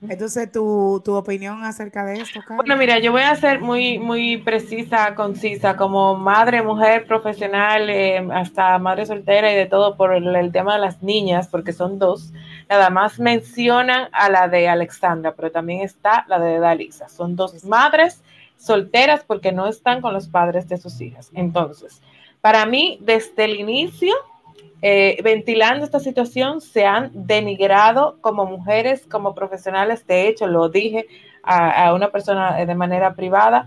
[0.08, 4.36] Entonces, ¿tu, tu opinión acerca de esto, Bueno, mira, yo voy a ser muy, muy
[4.36, 10.50] precisa, concisa, como madre, mujer, profesional, eh, hasta madre soltera y de todo por el,
[10.50, 12.32] tema de las niñas, porque son dos.
[12.68, 17.08] Nada más mencionan a la de Alexandra, pero también está la de Dalisa.
[17.08, 18.22] Son dos madres
[18.56, 21.30] solteras porque no están con los padres de sus hijas.
[21.32, 22.02] Entonces,
[22.40, 24.14] para mí, desde el inicio,
[24.84, 30.04] eh, ventilando esta situación, se han denigrado como mujeres, como profesionales.
[30.08, 31.06] De hecho, lo dije
[31.44, 33.64] a, una persona de manera privada.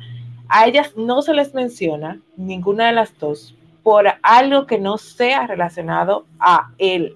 [0.50, 5.48] A ellas no se les menciona, ninguna de las dos, por algo que no sea
[5.48, 7.16] relacionado a él.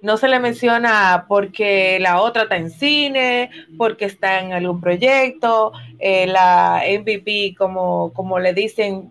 [0.00, 5.72] No se le menciona porque la otra está en cine, porque está en algún proyecto,
[5.98, 9.10] eh, la MVP, como, como le dicen,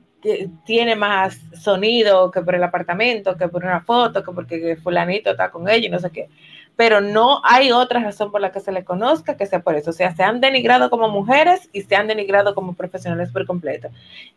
[0.66, 5.52] tiene más sonido que por el apartamento, que por una foto, que porque fulanito está
[5.52, 6.30] con ella y no sé qué.
[6.76, 9.92] Pero no hay otra razón por la que se le conozca que sea por eso.
[9.92, 13.90] O sea, se han denigrado como mujeres y se han denigrado como profesionales por completo.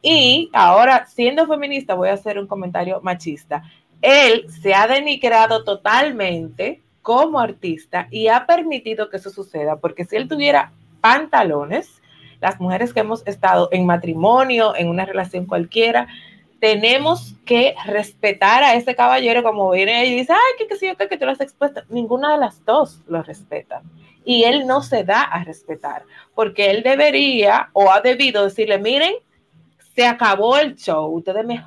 [0.02, 3.64] Y ahora, siendo feminista, voy a hacer un comentario machista.
[4.00, 10.14] Él se ha denigrado totalmente como artista y ha permitido que eso suceda, porque si
[10.14, 12.00] él tuviera pantalones,
[12.40, 16.08] las mujeres que hemos estado en matrimonio, en una relación cualquiera,
[16.60, 21.16] tenemos que respetar a ese caballero como viene y dice, ay, qué sé yo, que
[21.16, 21.82] tú lo has expuesto.
[21.88, 23.82] Ninguna de las dos lo respeta.
[24.24, 26.02] Y él no se da a respetar,
[26.34, 29.14] porque él debería o ha debido decirle, miren,
[29.94, 31.64] se acabó el show, ustedes me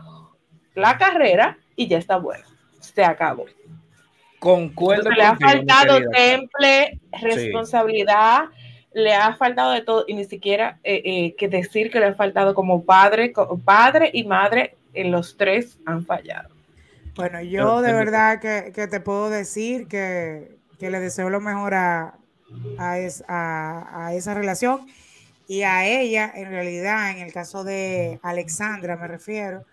[0.76, 2.46] la carrera y ya está bueno.
[2.80, 3.46] Se acabó.
[4.40, 5.10] Concuerdo.
[5.12, 8.46] le ha faltado temple, responsabilidad
[8.94, 12.14] le ha faltado de todo y ni siquiera eh, eh, que decir que le ha
[12.14, 16.50] faltado como padre, padre y madre, en los tres han fallado.
[17.16, 22.16] Bueno, yo de verdad que, te puedo decir que, le deseo lo mejor a,
[22.78, 24.88] a, a, esa relación
[25.48, 29.64] y a ella, en realidad, en el caso de Alexandra me refiero,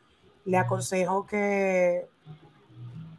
[0.44, 2.06] le aconsejo que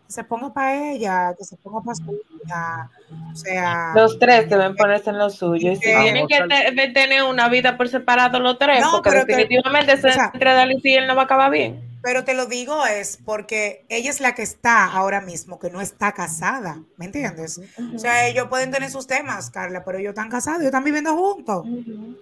[0.09, 2.89] se ponga para ella, que se ponga para su hija.
[3.31, 3.93] O sea.
[3.93, 5.71] Los tres deben ponerse en lo suyo.
[5.71, 10.49] Y si tienen que tener una vida por separado los tres, porque definitivamente se entre
[10.49, 11.87] Alicia y él no va a acabar bien.
[12.01, 15.81] Pero te lo digo es porque ella es la que está ahora mismo, que no
[15.81, 17.59] está casada, ¿me entiendes?
[17.93, 21.15] O sea, ellos pueden tener sus temas, Carla, pero ellos están casados, ellos están viviendo
[21.15, 21.65] juntos,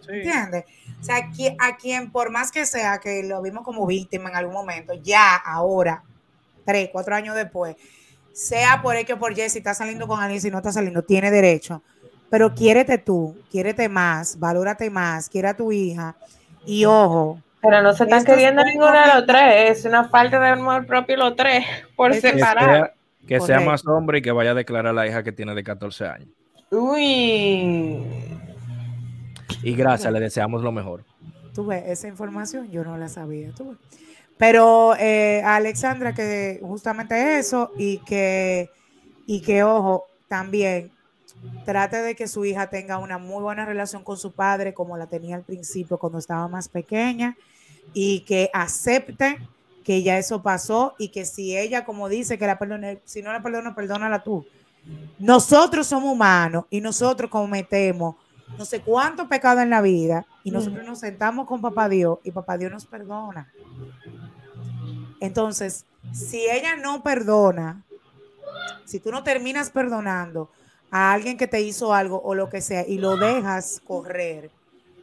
[0.10, 0.65] ¿entiendes?
[1.00, 4.56] O sea, a quien por más que sea que lo vimos como víctima en algún
[4.56, 6.04] momento, ya ahora
[6.67, 7.77] tres, cuatro años después,
[8.34, 11.01] sea por X o por Y, si está saliendo con alguien, si no está saliendo,
[11.01, 11.82] tiene derecho.
[12.30, 16.15] Pero quiérete tú, quiérete más, valórate más, quiere a tu hija.
[16.65, 17.41] Y ojo.
[17.62, 21.15] Pero no se están queriendo ninguno de los tres, es una falta de amor propio
[21.15, 22.93] los tres, por separar.
[23.25, 25.63] Que sea, más hombre y que vaya a declarar a la hija que tiene de
[25.63, 26.30] 14 años.
[26.69, 28.03] Uy.
[29.63, 31.03] Y gracias, le deseamos lo mejor.
[31.53, 33.51] Tú ves, esa información yo no la sabía.
[33.51, 33.77] ¿Tú ves?
[34.38, 38.69] Pero eh, Alexandra, que justamente eso y que,
[39.26, 40.91] y que, ojo, también
[41.65, 45.08] trate de que su hija tenga una muy buena relación con su padre, como la
[45.08, 47.36] tenía al principio cuando estaba más pequeña,
[47.93, 49.39] y que acepte
[49.84, 53.32] que ya eso pasó y que si ella, como dice, que la perdone, si no
[53.32, 54.45] la perdona, perdónala tú.
[55.17, 58.15] Nosotros somos humanos y nosotros cometemos
[58.58, 62.32] no sé cuántos pecados en la vida y nosotros nos sentamos con papá Dios y
[62.32, 63.52] papá Dios nos perdona.
[65.19, 67.84] Entonces, si ella no perdona,
[68.86, 70.49] si tú no terminas perdonando
[70.91, 74.51] a alguien que te hizo algo o lo que sea y lo dejas correr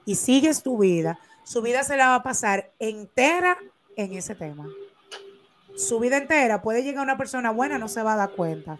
[0.06, 3.58] y sigues tu vida, su vida se la va a pasar entera
[3.96, 4.66] en ese tema.
[5.76, 8.78] Su vida entera puede llegar una persona buena, no se va a dar cuenta.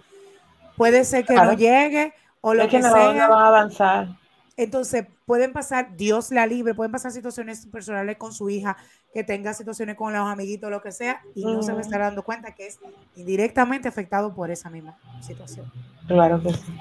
[0.76, 3.12] Puede ser que no llegue o lo que, sea.
[3.12, 4.08] No va a avanzar.
[4.56, 8.76] Entonces, pueden pasar, Dios la libre, pueden pasar situaciones personales con su hija,
[9.14, 12.00] que tenga situaciones con los amiguitos, lo que sea, y no se va a estar
[12.00, 12.81] dando cuenta que es
[13.14, 15.70] indirectamente afectado por esa misma situación.
[16.09, 16.74] Claro que sí.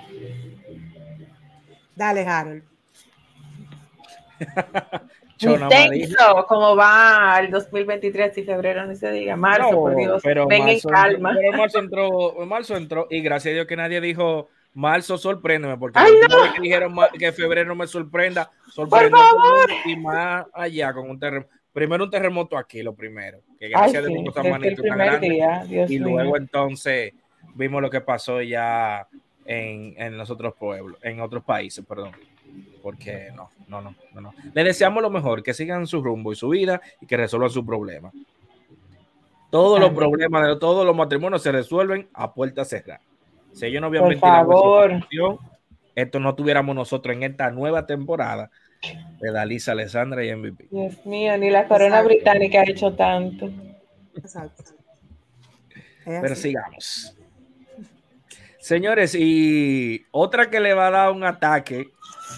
[1.95, 2.63] Dale, Harold.
[5.39, 9.35] Intenso, como va el 2023 y febrero, no se diga.
[9.35, 11.33] Marzo, por Dios, pero ven en calma.
[11.35, 15.99] Pero marzo entró, marzo entró, y gracias a Dios que nadie dijo Marzo, sorpréndeme, porque
[15.99, 16.53] no.
[16.53, 19.19] que dijeron que febrero me sorprenda, sorprenda
[19.85, 21.53] y más allá con un terremoto.
[21.73, 25.85] Primero un terremoto aquí, lo primero, que gracias a Dios tan grande.
[25.89, 27.13] y luego entonces
[27.55, 29.07] vimos lo que pasó ya
[29.45, 32.11] en, en los otros pueblos, en otros países, perdón.
[32.83, 34.33] Porque no, no, no, no, no.
[34.53, 37.65] Le deseamos lo mejor, que sigan su rumbo y su vida y que resuelvan sus
[37.65, 38.13] problemas.
[39.49, 43.01] Todos los problemas de todos los matrimonios se resuelven a puerta cerrada.
[43.51, 44.91] Si ellos no habían Por favor.
[45.95, 48.51] esto no tuviéramos nosotros en esta nueva temporada
[49.19, 50.67] de Dalisa Alessandra y MVP.
[50.69, 53.49] Dios mío, ni la corona británica ha hecho tanto.
[54.15, 54.63] Exacto.
[56.05, 57.15] Pero sigamos.
[58.59, 61.89] Señores, y otra que le va a dar un ataque,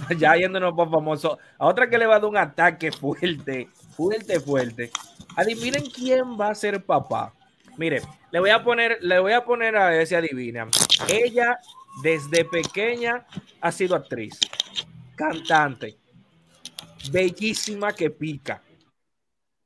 [0.17, 4.39] ya yéndonos por famoso, a otra que le va a dar un ataque fuerte, fuerte,
[4.39, 4.91] fuerte.
[5.35, 7.33] Adivinen quién va a ser papá.
[7.77, 10.67] Mire, le voy a poner, le voy a poner a ese adivina.
[11.09, 11.59] Ella
[12.01, 13.25] desde pequeña
[13.61, 14.39] ha sido actriz,
[15.15, 15.97] cantante,
[17.11, 18.61] bellísima que pica,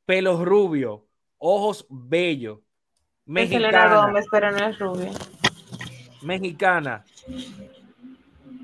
[0.06, 1.02] pelos rubios,
[1.38, 2.60] ojos bellos,
[3.26, 4.06] mexicana.
[4.06, 5.12] Gómez, pero no es rubia.
[6.22, 7.04] Mexicana.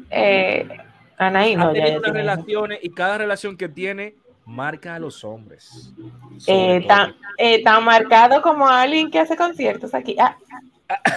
[0.10, 0.68] Eh,
[1.18, 4.16] Anaí, no, ha tenido relaciones y cada relación que tiene
[4.46, 5.94] marca a los hombres.
[6.48, 10.16] Eh, tan, eh, tan, marcado como alguien que hace conciertos aquí.
[10.20, 10.38] Ah,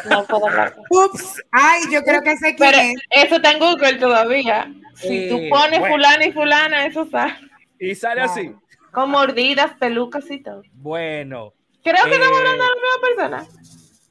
[0.08, 0.76] no puedo hablar.
[0.90, 2.78] Ups, ay, yo creo que sé quién Pero
[3.10, 4.72] Eso está en Google todavía.
[4.94, 7.34] Si tú eh, pones fulana y fulana, eso sale.
[7.78, 8.54] Y sale así.
[8.92, 10.62] Con mordidas, pelucas y todo.
[10.72, 11.52] Bueno.
[11.82, 13.46] Creo que estamos hablando de la misma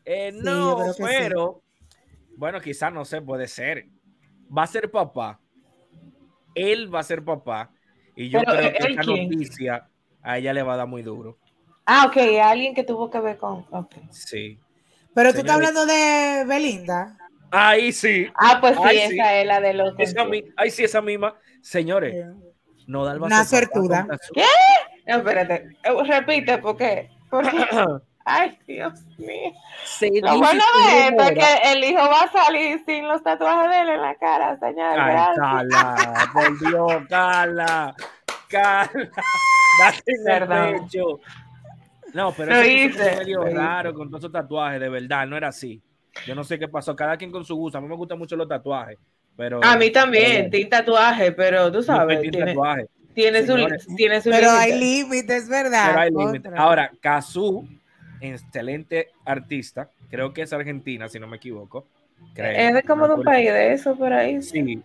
[0.06, 0.42] persona.
[0.44, 1.62] no, pero.
[2.38, 3.88] Bueno, quizás no sé, puede ser.
[4.56, 5.40] Va a ser papá.
[6.54, 7.72] Él va a ser papá
[8.16, 9.88] y yo creo que esta noticia
[10.24, 11.38] a ella le va a dar muy duro.
[11.86, 13.66] Ah, ok, alguien que tuvo que ver con.
[14.10, 14.60] Sí.
[15.14, 17.16] Pero tú estás hablando de Belinda.
[17.52, 18.28] Ahí sí.
[18.36, 19.94] Ah, pues sí, esa es la de los.
[20.58, 21.36] ahí sí, esa misma.
[21.62, 22.26] Señores,
[22.88, 24.08] no da Una certuda.
[24.34, 24.44] ¿Qué?
[25.06, 25.78] No, espérate.
[25.84, 27.10] Eh, repite, ¿por qué?
[27.30, 27.66] ¿Por qué?
[28.30, 29.54] Ay, Dios mío.
[30.22, 34.02] Lo bueno es que el hijo va a salir sin los tatuajes de él en
[34.02, 35.00] la cara, señor.
[35.00, 37.96] Ay, Carla, por Dios, Carla.
[38.50, 39.10] Carla,
[39.80, 41.20] date en el pecho.
[42.14, 43.12] No, pero lo hice.
[43.12, 45.82] Es medio raro con todos esos tatuajes, de verdad, no era así.
[46.26, 47.78] Yo no sé qué pasó, cada quien con su gusto.
[47.78, 48.98] A mí me gustan mucho los tatuajes,
[49.38, 49.64] pero...
[49.64, 52.20] A mí también, tiene tatuaje, pero tú sabes.
[52.22, 52.88] Tiene, tatuaje.
[53.14, 53.56] Tiene su,
[53.96, 55.86] tiene su Pero hay límites, ¿verdad?
[55.88, 56.52] Pero hay límites.
[56.56, 57.66] Ahora, Kazú
[58.22, 61.88] excelente artista, creo que es argentina, si no me equivoco.
[62.36, 64.42] es de como de un país de eso por ahí.
[64.42, 64.82] Sí.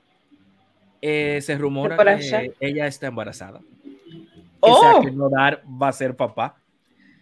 [1.01, 3.61] Eh, se rumora que ella está embarazada.
[4.61, 4.73] Oh.
[4.73, 6.57] O sea, que Nodar va a ser papá.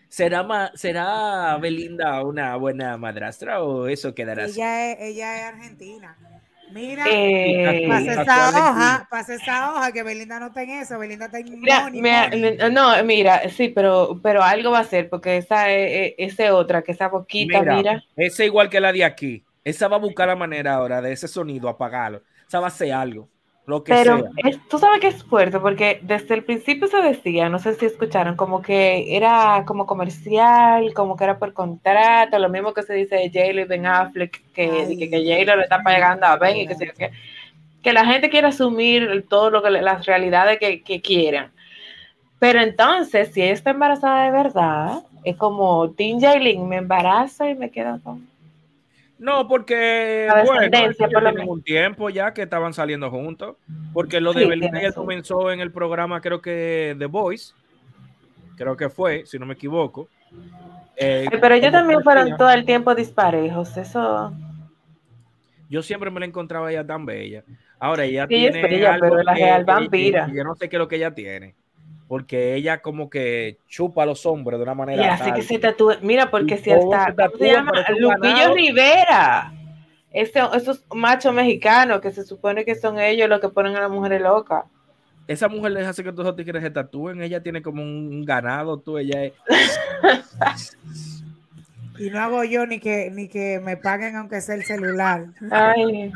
[0.09, 6.19] ¿Será, ¿Será Belinda una buena madrastra o eso quedará ella Es, ella es argentina.
[6.73, 11.27] Mira, eh, pasa esa hoja, pasa esa hoja que Belinda no está en eso, Belinda
[11.27, 12.31] está en mira,
[12.71, 16.93] No, mira, sí, pero, pero algo va a ser, porque esa es, esa otra, que
[16.93, 19.45] esa boquita, mira, Esa igual que la de aquí.
[19.65, 22.23] Esa va a buscar la manera ahora de ese sonido apagarlo.
[22.47, 23.29] Esa va a hacer algo.
[23.87, 24.25] Pero
[24.69, 28.35] tú sabes que es fuerte porque desde el principio se decía, no sé si escucharon,
[28.35, 33.17] como que era como comercial, como que era por contrato, lo mismo que se dice
[33.17, 36.67] de J-Lo y Ben Affleck, que, que, que J-Lo le está pagando a Ben y
[36.67, 37.11] que, que,
[37.83, 41.53] que la gente quiere asumir todo lo que las realidades que, que quieran.
[42.39, 47.55] Pero entonces, si ella está embarazada de verdad, es como Tim Jailin me embaraza y
[47.55, 48.30] me queda con
[49.21, 53.57] no, porque bueno, un tiempo ya que estaban saliendo juntos,
[53.93, 57.53] porque lo de Belinda comenzó en el programa, creo que The Voice,
[58.57, 60.09] creo que fue, si no me equivoco.
[60.97, 64.33] Eh, pero ellos también fueron todo el tiempo disparejos, eso.
[65.69, 67.45] Yo siempre me la encontraba ella tan bella.
[67.79, 70.31] Ahora ella tiene pero la real vampira.
[70.33, 71.55] yo no sé qué es lo que ella tiene
[72.11, 75.01] porque ella como que chupa a los hombres de una manera.
[75.01, 75.93] Y hace que se tatúe.
[76.03, 77.15] Mira, porque si está.
[77.15, 77.71] ¿Cómo se llama?
[77.97, 79.53] Lupillo Rivera.
[80.11, 83.91] Ese, esos machos mexicanos que se supone que son ellos los que ponen a las
[83.93, 84.65] mujeres locas.
[85.29, 87.23] Esa mujer les hace que todos los tigres se tatúen.
[87.23, 89.33] Ella tiene como un ganado, tú, ella es.
[92.01, 95.27] Y no hago yo ni que ni que me paguen aunque sea el celular.
[95.51, 96.11] Ay,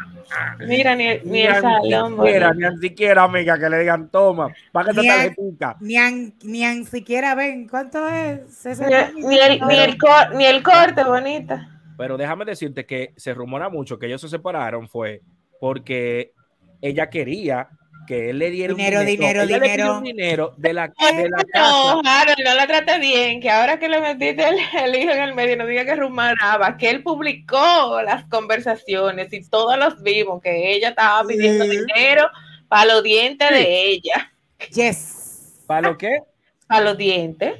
[0.66, 2.16] mira, ni, ni, el salón.
[2.16, 5.76] Ni ni siquiera, amiga, que le digan, toma, págate ni tarjetita.
[5.80, 5.96] Ni,
[6.42, 8.64] ni siquiera ven, ¿cuánto es?
[8.64, 9.98] Ni, ni, el, ni, el
[10.34, 11.68] ni el corte, bonita.
[11.98, 15.20] Pero déjame decirte que se rumora mucho que ellos se separaron fue
[15.60, 16.32] porque
[16.80, 17.68] ella quería
[18.06, 20.00] que él le diera dinero, un dinero, dinero, dinero.
[20.00, 21.70] dinero de la, de la casa.
[21.70, 25.34] No, Harold, no la trate bien, que ahora que le metiste el, hijo en el
[25.34, 30.72] medio, no diga que rumaraba, que él publicó las conversaciones y todos los vimos, que
[30.74, 32.28] ella estaba pidiendo dinero
[32.68, 34.32] para los dientes de ella.
[34.70, 35.62] Yes.
[35.66, 36.20] ¿Para lo qué?
[36.66, 37.54] Para los dientes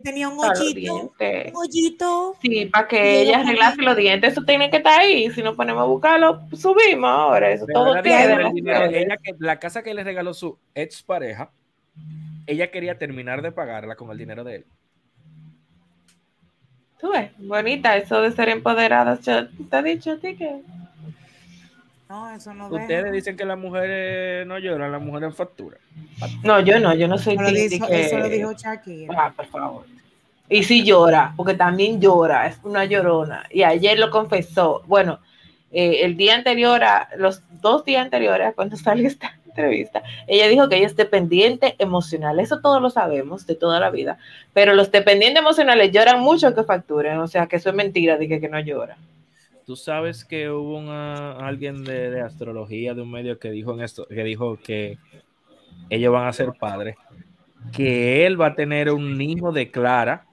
[0.00, 0.94] tenía un hoyito.
[0.94, 2.36] Un hoyito.
[2.42, 5.30] Sí, para que ella arreglase los dientes, eso tiene que estar ahí.
[5.30, 7.50] Si nos ponemos a buscarlo, subimos ahora.
[7.50, 8.50] Eso todo queda.
[9.38, 11.50] la casa que le regaló su ex pareja,
[12.46, 14.66] ella quería terminar de pagarla con el dinero de él.
[16.98, 19.18] Tú ves, bonita, eso de ser empoderada.
[19.18, 20.62] ¿Te ha dicho a ti que?
[22.08, 25.80] No, eso no Ustedes dicen que las mujeres no lloran, las mujeres facturan.
[26.44, 29.14] No, yo no, yo no soy Eso lo dijo Shakira.
[29.18, 29.84] Ah, por favor.
[30.48, 33.46] Y sí llora, porque también llora, es una llorona.
[33.50, 34.84] Y ayer lo confesó.
[34.86, 35.18] Bueno,
[35.72, 40.68] eh, el día anterior, a, los dos días anteriores, cuando salió esta entrevista, ella dijo
[40.68, 42.38] que ella es dependiente emocional.
[42.38, 44.18] Eso todos lo sabemos de toda la vida.
[44.52, 47.18] Pero los dependientes emocionales lloran mucho que facturen.
[47.18, 48.96] O sea, que eso es mentira de que, que no llora.
[49.66, 54.22] Tú sabes que hubo alguien de, astrología de un medio que dijo en esto, que
[54.22, 54.96] dijo que
[55.90, 56.94] ellos van a ser padres,
[57.72, 60.24] que él va a tener un hijo de Clara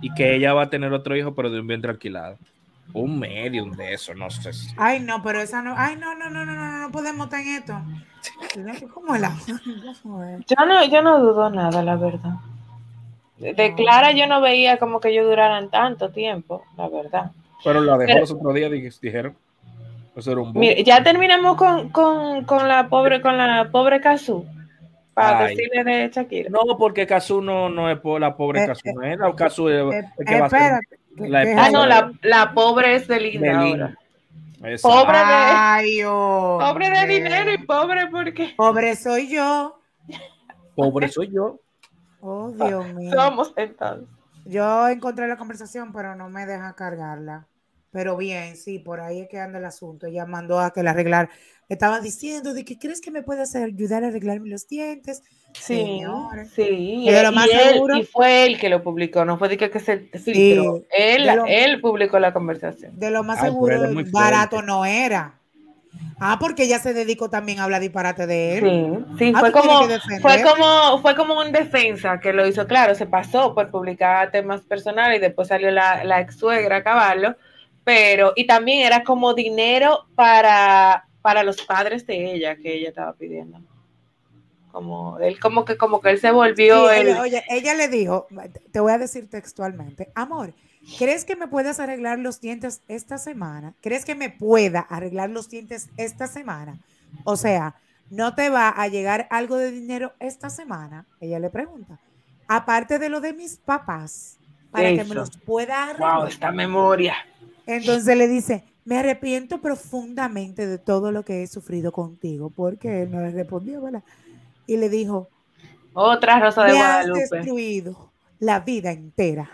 [0.00, 2.38] y que ella va a tener otro hijo pero de un vientre alquilado.
[2.92, 4.52] Un medium de eso, no sé.
[4.52, 4.72] Si...
[4.76, 5.74] Ay, no, pero esa no.
[5.76, 8.88] Ay, no, no, no, no, no, no podemos estar en esto.
[8.94, 9.36] ¿Cómo es la.?
[9.46, 12.34] Yo no, yo no dudo nada, la verdad.
[13.38, 17.32] De Clara yo no veía como que ellos duraran tanto tiempo, la verdad.
[17.64, 19.36] Pero la dejó los otros días, dijeron.
[20.16, 24.44] Eso era un Mire, ya terminamos con, con, con, la pobre, con la pobre Kazu.
[25.14, 26.50] Para decirle de Shakira.
[26.50, 30.40] No, porque Kazu no, no es por la pobre eh, no es la eh, que
[30.40, 30.80] va a ser
[31.16, 33.96] la ah, no, la, la, pobre es de Linda.
[34.82, 38.54] Pobre de, Ay, oh, pobre de dinero y pobre porque.
[38.56, 39.80] Pobre soy yo.
[40.74, 41.58] Pobre soy yo.
[42.20, 43.10] Oh, Dios mío.
[43.12, 44.08] Somos entonces.
[44.44, 47.46] Yo encontré la conversación, pero no me deja cargarla.
[47.92, 50.06] Pero bien, sí, por ahí es que anda el asunto.
[50.06, 51.28] Ella mandó a que la arreglar.
[51.68, 55.22] Estaba diciendo de que crees que me puedes ayudar a arreglarme los dientes.
[55.54, 56.02] Sí,
[56.54, 56.62] sí.
[56.62, 60.84] Y, y, fue él que lo publicó, no fue de que, se filtró.
[60.96, 62.98] él, él publicó la conversación.
[62.98, 63.80] De lo más seguro,
[64.12, 65.40] barato no era.
[66.22, 69.06] Ah, porque ella se dedicó también a hablar disparate de él.
[69.16, 69.88] Sí, sí ah, fue, como,
[70.20, 74.60] fue, como, fue como un defensa que lo hizo, claro, se pasó por publicar temas
[74.60, 77.36] personales y después salió la, la ex suegra a caballo,
[77.90, 83.12] pero, y también era como dinero para, para los padres de ella que ella estaba
[83.14, 83.60] pidiendo.
[84.70, 86.84] Como él, como que, como que él se volvió.
[86.84, 88.28] Oye, ella le dijo,
[88.70, 90.54] te voy a decir textualmente, amor,
[90.98, 93.74] ¿Crees que me puedas arreglar los dientes esta semana?
[93.82, 96.78] ¿Crees que me pueda arreglar los dientes esta semana?
[97.24, 97.74] O sea,
[98.08, 101.04] ¿no te va a llegar algo de dinero esta semana?
[101.20, 102.00] Ella le pregunta.
[102.48, 104.38] Aparte de lo de mis papás,
[104.70, 106.16] para que me los pueda arreglar.
[106.16, 107.14] Wow, esta memoria.
[107.66, 113.10] Entonces le dice, me arrepiento profundamente de todo lo que he sufrido contigo, porque él
[113.10, 114.02] no le respondió, ¿verdad?
[114.66, 115.28] Y le dijo,
[115.92, 117.22] otra rosa de me Guadalupe.
[117.22, 119.50] Has destruido la vida entera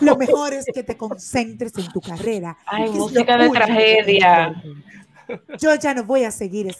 [0.00, 2.56] lo mejor es que te concentres en tu carrera.
[2.66, 4.62] Ay, música de tragedia.
[5.58, 6.74] Yo ya no voy a seguir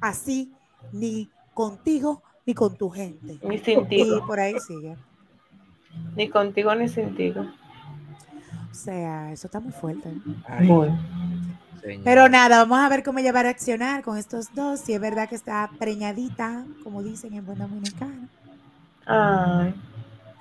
[0.00, 0.52] así,
[0.92, 3.38] ni contigo, ni con tu gente.
[3.42, 4.02] Ni sin ti.
[4.02, 4.96] Y por ahí sigue.
[6.14, 7.32] Ni contigo, ni sin ti.
[8.76, 10.10] O sea, eso está muy fuerte.
[10.60, 10.88] muy.
[12.04, 14.80] Pero nada, vamos a ver cómo ella va a reaccionar con estos dos.
[14.80, 18.28] Si es verdad que está preñadita, como dicen en buen dominicano.
[19.06, 19.72] Ay.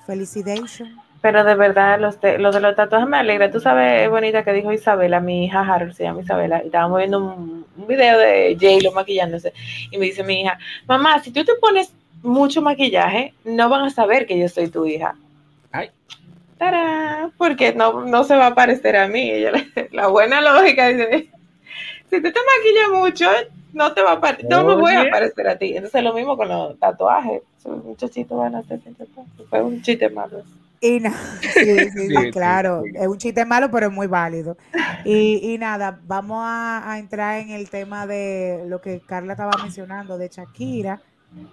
[0.05, 0.99] Felicitation.
[1.21, 3.49] Pero de verdad, los de, lo de los tatuajes me alegra.
[3.49, 7.19] Tú sabes, bonita, que dijo Isabela, mi hija Harold se llama Isabela, y estábamos viendo
[7.19, 9.53] un, video de J-Lo maquillándose,
[9.91, 10.57] y me dice mi hija,
[10.87, 14.85] mamá, si tú te pones mucho maquillaje, no van a saber que yo soy tu
[14.85, 15.15] hija.
[15.71, 15.89] Ay.
[16.57, 17.33] ¡Tarán!
[17.37, 19.31] Porque no, no se va a parecer a mí.
[19.91, 21.29] la buena lógica dice,
[22.09, 23.29] si tú te maquillas mucho,
[23.73, 25.75] no te va a no me voy a parecer a ti.
[25.75, 27.41] Entonces lo mismo con los tatuajes.
[27.65, 28.79] Muchachitos van a hacer
[29.49, 30.43] Fue un chiste malo.
[30.81, 30.99] Y
[31.53, 34.55] sí, claro, es un chiste malo, pero es muy válido.
[35.03, 40.29] Y, nada, vamos a, entrar en el tema de lo que Carla estaba mencionando de
[40.29, 41.01] Shakira.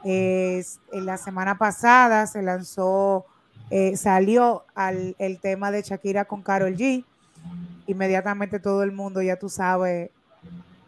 [0.05, 3.27] Es, en la semana pasada se lanzó,
[3.71, 7.05] eh, salió al, el tema de Shakira con Carol G.
[7.87, 10.11] Inmediatamente todo el mundo, ya tú sabes,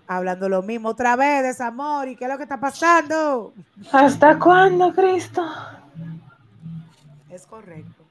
[0.06, 3.52] hablando lo mismo otra vez, desamor, ¿y qué es lo que está pasando?
[3.92, 5.42] ¿Hasta cuándo, Cristo?
[7.30, 8.04] Es correcto.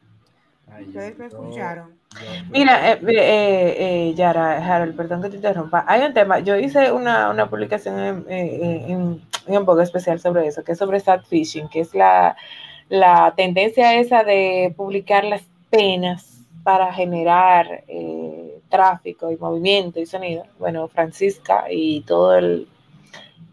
[0.81, 2.03] Ustedes lo escucharon.
[2.49, 3.75] Mira, eh, eh,
[4.09, 5.83] eh, Yara, Harold, perdón que te interrumpa.
[5.87, 10.63] Hay un tema, yo hice una, una publicación en, en, un poco especial sobre eso,
[10.63, 12.35] que es sobre sad fishing, que es la,
[12.89, 20.45] la tendencia esa de publicar las penas para generar eh, tráfico y movimiento y sonido.
[20.59, 22.67] Bueno, Francisca y todo el,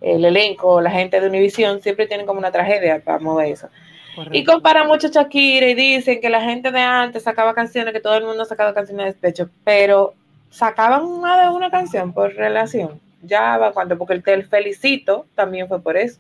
[0.00, 3.68] el elenco, la gente de Univision, siempre tienen como una tragedia para mover eso.
[4.32, 8.00] Y comparan mucho a Shakira y dicen que la gente de antes sacaba canciones, que
[8.00, 10.14] todo el mundo sacaba canciones de despecho, pero
[10.50, 13.00] sacaban una de una canción por relación.
[13.22, 16.18] Ya va cuando, porque el Te Felicito también fue por eso.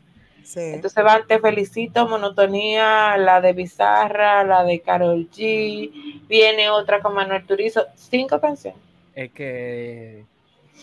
[0.56, 7.14] Entonces van Te Felicito, Monotonía, la de Bizarra, la de Carol G, viene otra con
[7.14, 8.80] Manuel Turizo, cinco canciones.
[9.14, 10.24] Es que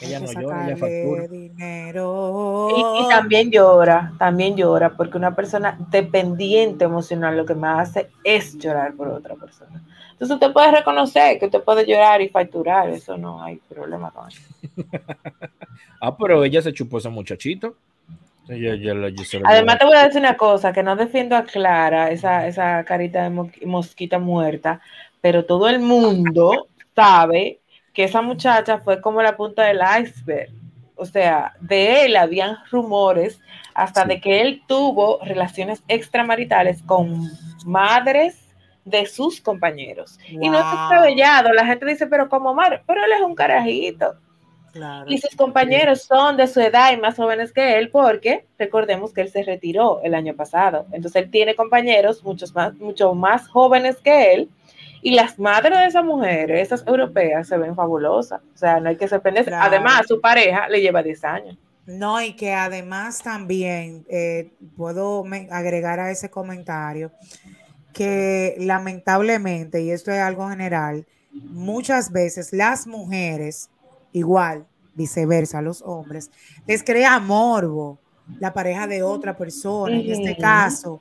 [0.01, 1.27] ella no llora, ella factura.
[1.27, 2.69] Dinero.
[2.77, 8.57] Y, también llora, también llora, porque una persona dependiente emocional lo que más hace es
[8.57, 9.81] llorar por otra persona.
[10.11, 14.27] Entonces usted puede reconocer que usted puede llorar y facturar, eso no hay problema con
[14.27, 14.41] eso.
[16.01, 17.75] ah, pero ella se chupó a ese muchachito.
[19.45, 23.29] Además te voy a decir una cosa, que no defiendo a Clara, esa, esa carita
[23.29, 24.81] de mosquita muerta,
[25.21, 27.59] pero todo el mundo sabe
[27.93, 30.51] que esa muchacha fue como la punta del iceberg.
[30.95, 33.39] O sea, de él habían rumores
[33.73, 37.29] hasta de que él tuvo relaciones extramaritales con
[37.65, 38.47] madres
[38.85, 40.17] de sus compañeros.
[40.27, 44.15] Y no es descabellado, la gente dice, pero como Omar, pero él es un carajito.
[45.07, 49.21] Y sus compañeros son de su edad y más jóvenes que él, porque recordemos que
[49.21, 50.85] él se retiró el año pasado.
[50.91, 54.49] Entonces él tiene compañeros muchos más, mucho más jóvenes que él.
[55.01, 58.41] Y las madres de esas mujeres, esas europeas, se ven fabulosas.
[58.53, 59.53] O sea, no hay que sorprenderse.
[59.53, 61.57] Además, su pareja le lleva 10 años.
[61.85, 67.11] No, y que además también eh, puedo agregar a ese comentario
[67.93, 73.69] que lamentablemente, y esto es algo general, muchas veces las mujeres
[74.11, 76.31] igual, viceversa, los hombres,
[76.65, 77.99] les crea morbo
[78.39, 80.99] la pareja de otra persona, en este caso.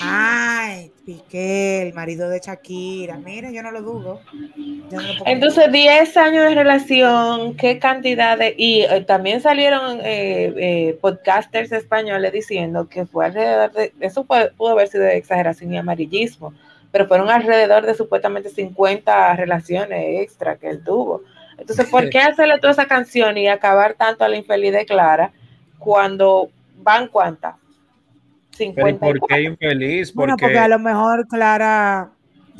[0.00, 3.18] Ay, Piqué, el marido de Shakira.
[3.18, 4.20] Mira, yo no lo dudo.
[5.26, 8.54] Entonces, 10 años de relación, qué cantidad de...
[8.56, 13.92] Y eh, también salieron eh, eh, podcasters españoles diciendo que fue alrededor de...
[14.00, 16.54] Eso pudo haber sido de exageración y amarillismo,
[16.90, 21.22] pero fueron alrededor de supuestamente 50 relaciones extra que él tuvo.
[21.62, 25.32] Entonces, ¿por qué hacerle toda esa canción y acabar tanto a la infeliz de Clara
[25.78, 27.54] cuando van cuántas?
[28.56, 28.98] 50.
[28.98, 30.12] ¿Por qué infeliz?
[30.12, 32.10] Bueno, porque a lo mejor Clara.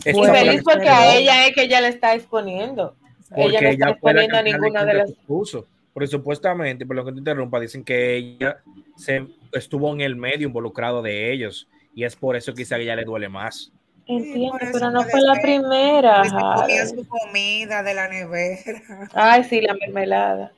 [0.06, 2.94] Infeliz porque a ella es que ella le está exponiendo.
[3.36, 5.12] ella no está exponiendo a ninguna de las.
[5.26, 5.66] Puso.
[5.92, 8.58] Porque supuestamente, por lo que te interrumpa, dicen que ella
[8.96, 12.96] se estuvo en el medio involucrado de ellos y es por eso quizá a ella
[12.96, 13.72] le duele más.
[14.06, 16.22] Entiendo, pero no fue la primera.
[16.56, 19.08] Comía su comida de la nevera.
[19.14, 20.52] Ay, sí, la mermelada.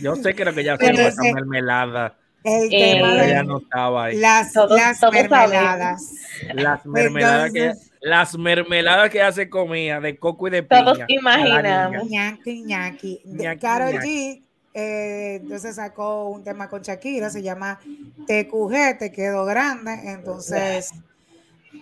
[0.00, 2.16] Yo sé que era que ya se esa mermelada.
[2.42, 4.16] El tema de no estaba ahí.
[4.16, 6.14] Las, las mermeladas.
[6.54, 10.84] Las mermeladas, que, las mermeladas que hace comida de coco y de piña.
[10.84, 12.08] Todos imaginamos.
[12.08, 13.20] Ñaki, ñaki.
[13.60, 17.80] Karol G eh, entonces sacó un tema con Shakira, se llama
[18.26, 19.92] TQG, te quedó grande.
[20.04, 20.92] Entonces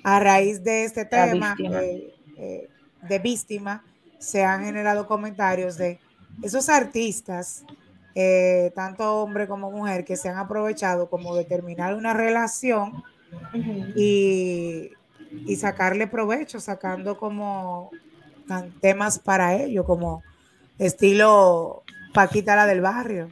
[0.03, 2.69] a raíz de este tema eh, eh,
[3.03, 3.85] de víctima,
[4.19, 5.99] se han generado comentarios de
[6.43, 7.65] esos artistas,
[8.15, 13.03] eh, tanto hombre como mujer, que se han aprovechado como de terminar una relación
[13.95, 14.91] y,
[15.47, 17.91] y, sacarle provecho, sacando como
[18.81, 20.23] temas para ello, como
[20.79, 21.85] estilo
[22.15, 23.31] Paquita la del barrio.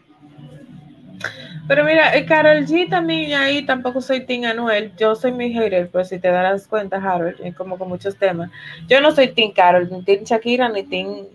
[1.69, 6.05] Pero mira, Carol G también ahí tampoco soy Team Anuel, yo soy mi hater, pero
[6.05, 8.51] si te das cuenta, Harold, como con muchos temas,
[8.87, 11.27] yo no soy Team Carol, ni Team Shakira, ni Team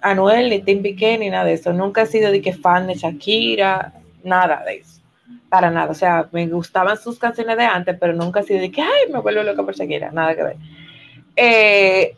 [0.00, 1.72] Anuel, ni Team Piqué, ni nada de eso.
[1.72, 3.92] Nunca he sido de que fan de Shakira,
[4.24, 5.02] nada de eso.
[5.50, 8.70] Para nada, o sea, me gustaban sus canciones de antes, pero nunca he sido de
[8.70, 10.56] que, ay, me vuelvo loca por Shakira, nada que ver.
[11.36, 12.16] Eh,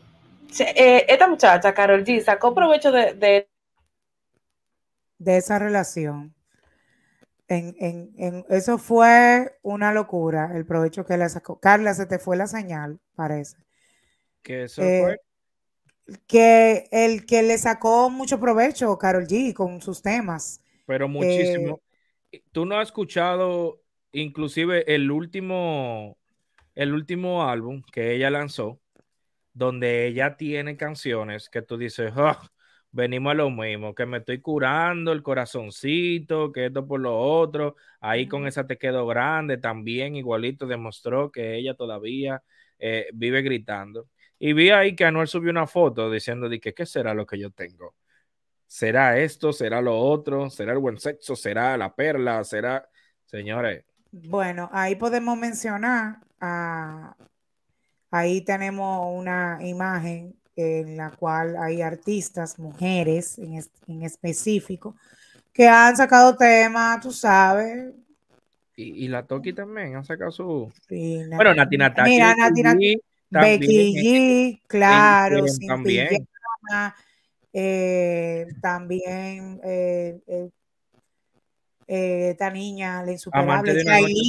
[0.59, 3.47] eh, esta muchacha, Carol G, sacó provecho de,
[5.17, 6.33] de esa relación
[7.57, 11.59] en, eso fue una locura, el provecho que le sacó.
[11.59, 13.57] Carla, se te fue la señal, parece.
[14.41, 16.17] ¿Qué eso eh, fue?
[16.27, 20.61] Que el que le sacó mucho provecho, Carol G, con sus temas.
[20.85, 21.81] Pero muchísimo.
[22.31, 23.81] Eh, Tú no has escuchado
[24.13, 26.17] inclusive el último,
[26.75, 28.79] el último álbum que ella lanzó,
[29.53, 32.39] donde ella tiene canciones que tú dices, ah,
[32.91, 37.75] venimos a lo mismo, que me estoy curando el corazoncito, que esto por lo otro,
[37.99, 42.43] ahí con esa te quedo grande, también igualito demostró que ella todavía
[42.79, 44.09] eh, vive gritando.
[44.37, 47.39] Y vi ahí que Anuel subió una foto diciendo de que qué será lo que
[47.39, 47.95] yo tengo.
[48.65, 49.53] ¿Será esto?
[49.53, 50.49] ¿Será lo otro?
[50.49, 51.35] ¿Será el buen sexo?
[51.35, 52.43] ¿Será la perla?
[52.43, 52.87] ¿Será?
[53.25, 53.85] Señores.
[54.11, 56.17] Bueno, ahí podemos mencionar,
[58.09, 64.95] ahí tenemos una imagen en la cual hay artistas, mujeres en, específico,
[65.53, 67.93] que han sacado temas, tú sabes.
[68.75, 70.71] Y, la Toki también ha sacado su.
[70.89, 72.35] bueno, Nati Mira,
[73.29, 76.27] Becky G, claro, también.
[77.53, 80.19] Eh, también eh,
[81.87, 83.83] eh, esta niña, la insuperable,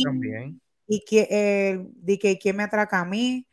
[0.04, 0.60] también.
[0.88, 3.46] y que, di que quién me atraca a mí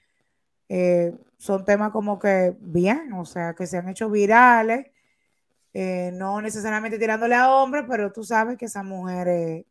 [1.40, 4.88] son temas como que bien, o sea, que se han hecho virales,
[5.74, 9.66] eh, no necesariamente tirándole a hombres, pero tú sabes que esas mujeres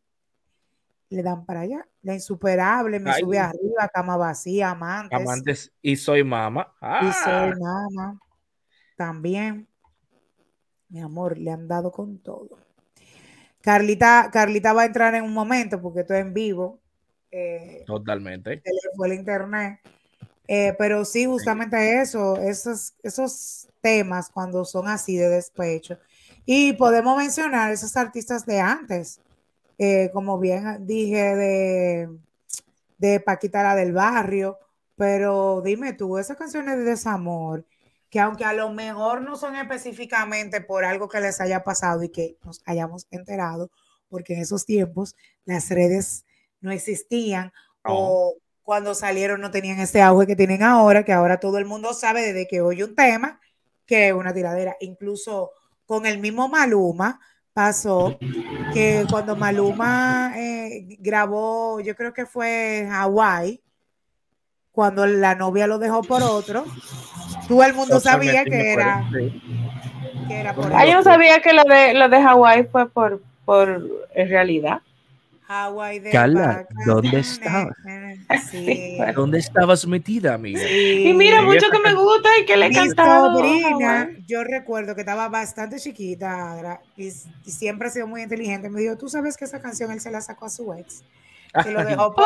[1.09, 1.87] le dan para allá.
[2.01, 5.19] La insuperable, me sube arriba, cama vacía, amantes.
[5.19, 6.73] Amantes y soy mamá.
[6.81, 7.55] Y soy ah.
[7.59, 8.19] mamá.
[8.97, 9.67] También,
[10.89, 12.57] mi amor, le han dado con todo.
[13.61, 16.79] Carlita, Carlita va a entrar en un momento porque estoy en vivo.
[17.29, 18.63] Eh, Totalmente.
[18.95, 19.81] fue el internet.
[20.51, 25.99] Eh, pero sí, justamente eso, esos, esos temas cuando son así de despecho.
[26.43, 29.21] Y podemos mencionar esos artistas de antes,
[29.77, 32.09] eh, como bien dije, de,
[32.97, 34.57] de Paquita la del barrio,
[34.95, 37.63] pero dime tú, esas canciones de desamor,
[38.09, 42.09] que aunque a lo mejor no son específicamente por algo que les haya pasado y
[42.09, 43.69] que nos hayamos enterado,
[44.09, 46.25] porque en esos tiempos las redes
[46.59, 48.33] no existían o
[48.69, 52.21] cuando salieron no tenían ese auge que tienen ahora, que ahora todo el mundo sabe
[52.21, 53.39] desde que oye un tema
[53.87, 54.77] que es una tiradera.
[54.79, 55.53] Incluso
[55.87, 57.19] con el mismo Maluma
[57.51, 58.19] pasó
[58.71, 63.59] que cuando Maluma eh, grabó, yo creo que fue Hawaii,
[64.71, 66.63] cuando la novia lo dejó por otro,
[67.47, 69.03] todo el mundo sabía que era,
[70.27, 73.19] que era por ah, yo no sabía que lo de lo de Hawái fue por,
[73.45, 73.81] por
[74.13, 74.81] en realidad.
[76.11, 77.75] Carla, ¿dónde estabas?
[79.15, 80.61] ¿Dónde estabas metida, amiga?
[80.69, 83.35] Y mira, mucho que me gusta y que le he cantado.
[83.35, 87.09] sobrina, yo recuerdo que estaba bastante chiquita y,
[87.49, 88.69] siempre ha sido muy inteligente.
[88.69, 91.03] Me dijo, ¿tú sabes que esa canción él se la sacó a su ex?
[91.63, 92.25] Que lo dejó por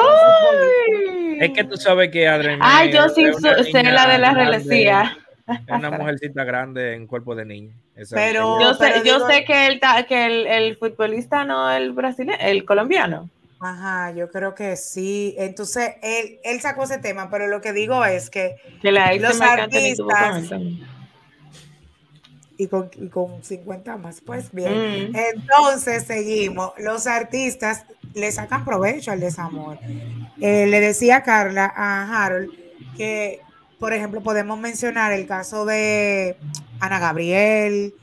[1.40, 2.60] Es que tú sabes que Adrián.
[2.62, 3.24] Ay, yo sí
[3.72, 5.18] sé la de la relecía.
[5.48, 7.74] Es una mujercita grande en cuerpo de niño.
[8.12, 12.66] pero yo sé, yo sé que, el, que el, el, futbolista no el brasileño, el
[12.66, 13.30] colombiano.
[13.60, 15.36] Ajá, yo creo que sí.
[15.38, 19.39] Entonces, él, él sacó ese tema, pero lo que digo es que, que la los
[19.39, 20.52] artistas
[22.58, 25.12] y con, y con 50 más, pues bien.
[25.12, 25.16] Mm.
[25.16, 26.74] Entonces, seguimos.
[26.78, 29.80] Los artistas le sacan provecho al desamor.
[30.39, 32.52] Eh, le decía Carla a Harold
[32.98, 33.41] que
[33.84, 36.38] por ejemplo, podemos mencionar el caso de
[36.80, 37.94] Ana Gabriel.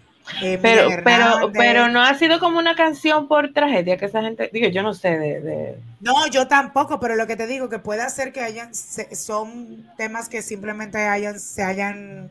[0.42, 4.50] Eh, pero, pero, pero no ha sido como una canción por tragedia que esa gente,
[4.52, 8.06] digo, yo no sé de, No, yo tampoco, pero lo que te digo, que puede
[8.10, 12.30] ser que hayan, son temas que simplemente hayan, se hayan,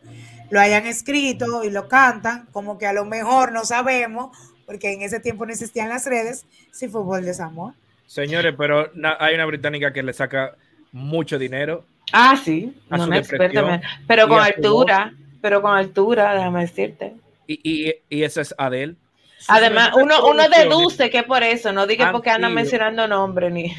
[0.52, 4.30] lo hayan escrito y lo cantan, como que a lo mejor no sabemos,
[4.68, 7.74] porque en ese tiempo no existían las redes, si el desamor.
[8.06, 10.56] Señores, pero hay una británica que le saca
[10.92, 17.14] mucho dinero Ah, sí, no me experta, pero con altura, pero con altura, déjame decirte.
[17.48, 18.96] Y, y, eso es Adele.
[19.48, 23.74] Además, uno, uno deduce que por eso, no diga porque andan mencionando nombre ni.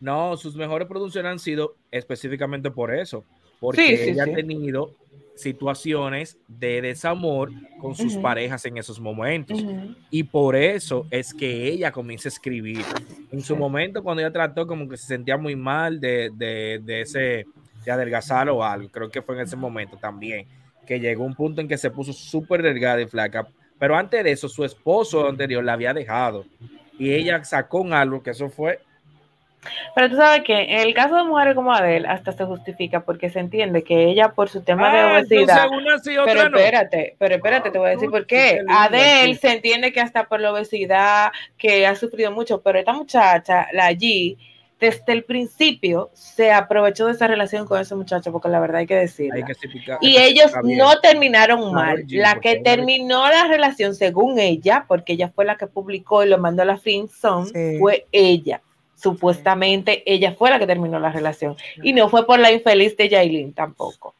[0.00, 3.24] No, sus mejores producciones han sido específicamente por eso,
[3.60, 4.92] porque ella ha tenido
[5.36, 9.64] situaciones de desamor con sus parejas en esos momentos.
[10.10, 12.84] Y por eso es que ella comienza a escribir.
[13.30, 17.00] En su momento, cuando ella trató como que se sentía muy mal de, de, de
[17.02, 17.46] ese,
[17.84, 20.46] de adelgazar o algo, creo que fue en ese momento también,
[20.86, 23.46] que llegó un punto en que se puso súper delgada y flaca.
[23.78, 26.46] Pero antes de eso, su esposo anterior la había dejado.
[26.98, 28.80] Y ella sacó un álbum, que eso fue
[29.94, 33.30] pero tú sabes que en el caso de mujeres como Adele, hasta se justifica porque
[33.30, 35.68] se entiende que ella por su tema de ah, obesidad.
[36.24, 38.60] pero espérate, pero espérate, te voy a decir por qué.
[38.68, 43.68] Adele se entiende que hasta por la obesidad, que ha sufrido mucho, pero esta muchacha,
[43.72, 44.36] la G,
[44.78, 48.86] desde el principio se aprovechó de esa relación con ese muchacho, porque la verdad hay
[48.86, 49.46] que decirlo.
[50.00, 52.04] y ellos no terminaron mal.
[52.08, 56.38] La que terminó la relación, según ella, porque ella fue la que publicó y lo
[56.38, 58.60] mandó a la fin fue ella
[58.96, 61.56] supuestamente ella fue la que terminó la relación.
[61.82, 64.14] Y no fue por la infeliz de Yailin tampoco.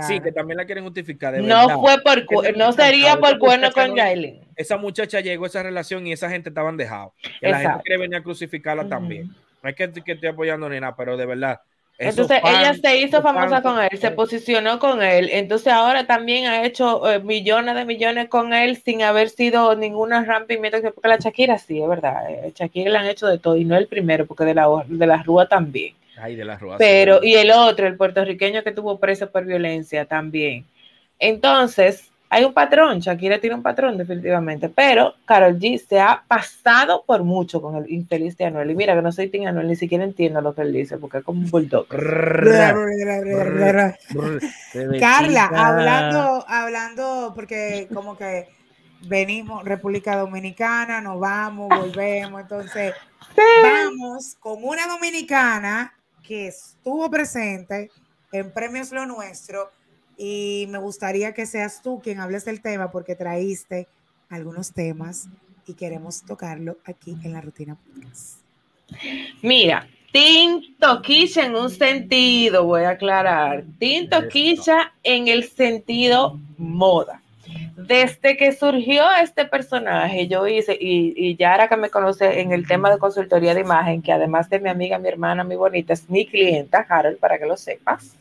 [0.00, 1.38] Sí, que también la quieren justificar.
[1.42, 4.40] no fue por no sería por cuerno con Yailin.
[4.56, 7.12] Esa muchacha llegó a esa relación y esa gente estaban dejados.
[7.40, 9.34] la gente quiere venir a crucificarla también.
[9.62, 11.60] No es que, que estoy apoyando ni nada, pero de verdad,
[11.98, 16.64] entonces ella se hizo famosa con él, se posicionó con él, entonces ahora también ha
[16.64, 21.58] hecho eh, millones de millones con él sin haber sido ninguna rompimiento, porque la Shakira
[21.58, 24.44] sí, es verdad, eh, Shakira le han hecho de todo y no el primero, porque
[24.44, 25.94] de la, de la Rúa también.
[26.16, 26.76] Ay, de la Rúa.
[26.78, 30.64] Pero, y el otro, el puertorriqueño que tuvo preso por violencia también.
[31.18, 37.04] Entonces, hay un patrón, Shakira tiene un patrón definitivamente, pero Carol G se ha pasado
[37.04, 38.70] por mucho con el infeliz de Anuel.
[38.70, 41.18] Y mira que no soy Tim Anuel, ni siquiera entiendo lo que él dice, porque
[41.18, 41.86] es como un bulldog.
[44.98, 48.48] Carla, hablando, hablando, porque como que
[49.02, 52.94] venimos, República Dominicana, nos vamos, volvemos, entonces
[53.62, 57.90] vamos con una dominicana que estuvo presente
[58.32, 59.70] en Premios Lo Nuestro
[60.16, 63.88] y me gustaría que seas tú quien hables del tema porque traíste
[64.28, 65.28] algunos temas
[65.66, 67.76] y queremos tocarlo aquí en la rutina
[69.42, 73.64] Mira, Tinto Quicha en un sentido, voy a aclarar.
[73.78, 77.22] Tinto Quicha en el sentido moda.
[77.76, 82.66] Desde que surgió este personaje, yo hice, y, y Yara que me conoce en el
[82.66, 86.08] tema de consultoría de imagen, que además de mi amiga, mi hermana, mi bonita, es
[86.08, 88.14] mi clienta, Harold, para que lo sepas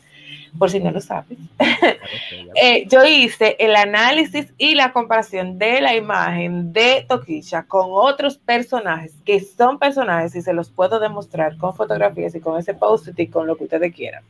[0.58, 1.38] por si no lo sabes.
[2.56, 8.38] Eh, yo hice el análisis y la comparación de la imagen de Toquisha con otros
[8.38, 13.08] personajes que son personajes y se los puedo demostrar con fotografías y con ese post
[13.18, 14.24] y con lo que ustedes quieran.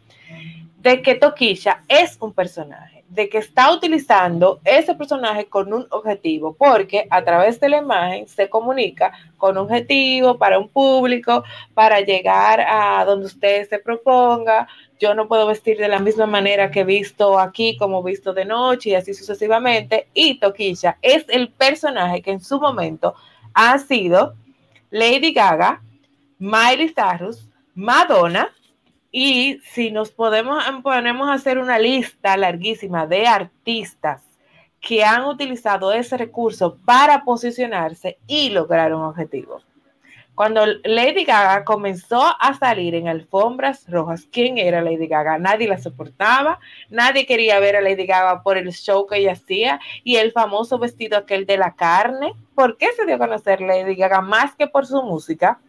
[0.78, 6.56] de que Toquilla es un personaje, de que está utilizando ese personaje con un objetivo,
[6.58, 11.44] porque a través de la imagen se comunica con un objetivo para un público,
[11.76, 14.68] para llegar a donde usted se proponga.
[15.02, 18.46] Yo no puedo vestir de la misma manera que he visto aquí, como visto de
[18.46, 20.10] noche y así sucesivamente.
[20.14, 23.16] Y Toquilla es el personaje que en su momento
[23.56, 24.36] ha sido
[24.92, 25.82] Lady Gaga,
[26.38, 28.54] Miley Cyrus, Madonna,
[29.12, 34.22] y si nos podemos ponemos a hacer una lista larguísima de artistas
[34.80, 39.62] que han utilizado ese recurso para posicionarse y lograr un objetivo.
[40.42, 45.38] Cuando Lady Gaga comenzó a salir en alfombras rojas, ¿quién era Lady Gaga?
[45.38, 49.80] Nadie la soportaba, nadie quería ver a Lady Gaga por el show que ella hacía
[50.04, 52.34] y el famoso vestido aquel de la carne.
[52.56, 55.60] ¿Por qué se dio a conocer Lady Gaga más que por su música?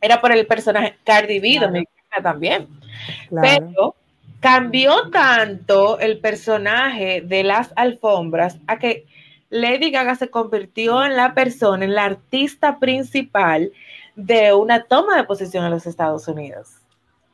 [0.00, 1.86] Era por el personaje Cardi B,
[2.22, 2.66] también.
[3.28, 3.96] Pero
[4.40, 9.04] cambió tanto el personaje de las alfombras a que
[9.54, 13.70] Lady Gaga se convirtió en la persona, en la artista principal
[14.16, 16.80] de una toma de posición en los Estados Unidos.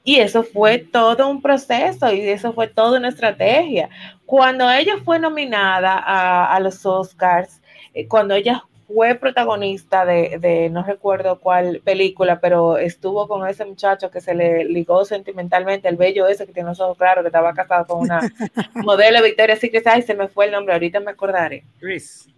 [0.04, 3.88] Y eso fue todo un proceso y eso fue toda una estrategia.
[4.26, 7.62] Cuando ella fue nominada a, a los Oscars,
[7.94, 14.10] eh, cuando ella fue protagonista de, no recuerdo cuál película, pero estuvo con ese muchacho
[14.10, 17.54] que se le ligó sentimentalmente, el bello ese que tiene los ojos claros, que estaba
[17.54, 18.20] casado con una
[18.74, 21.64] modelo Victoria Secret, ay, se me fue el nombre, ahorita me acordaré.
[21.78, 22.28] Chris.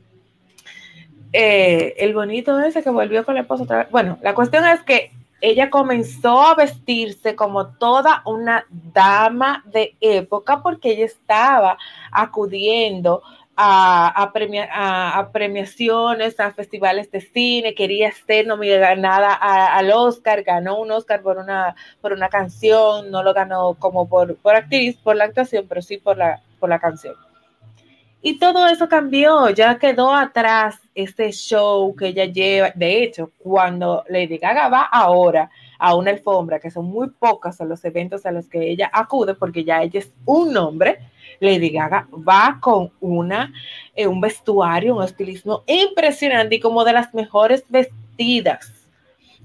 [1.33, 3.91] Eh, el bonito ese que volvió con la esposa otra vez.
[3.91, 10.63] Bueno, la cuestión es que ella comenzó a vestirse como toda una dama de época
[10.63, 11.79] porque ella estaba
[12.13, 13.23] acudiendo
[13.65, 21.23] a, a, premiaciones, a festivales de cine, quería ser nominada al Oscar, ganó un Oscar
[21.23, 25.67] por una, por una canción, no lo ganó como por, por actriz, por la actuación,
[25.69, 27.15] pero sí por la, por la canción.
[28.21, 32.71] Y todo eso cambió, ya quedó atrás este show que ella lleva.
[32.75, 37.85] De hecho, cuando Lady Gaga va ahora a una alfombra, que son muy pocas los
[37.85, 40.99] eventos a los que ella acude, porque ya ella es un nombre,
[41.43, 43.53] Lady Gaga va con una,
[43.95, 48.73] eh, un vestuario, un estilismo impresionante y como de las mejores vestidas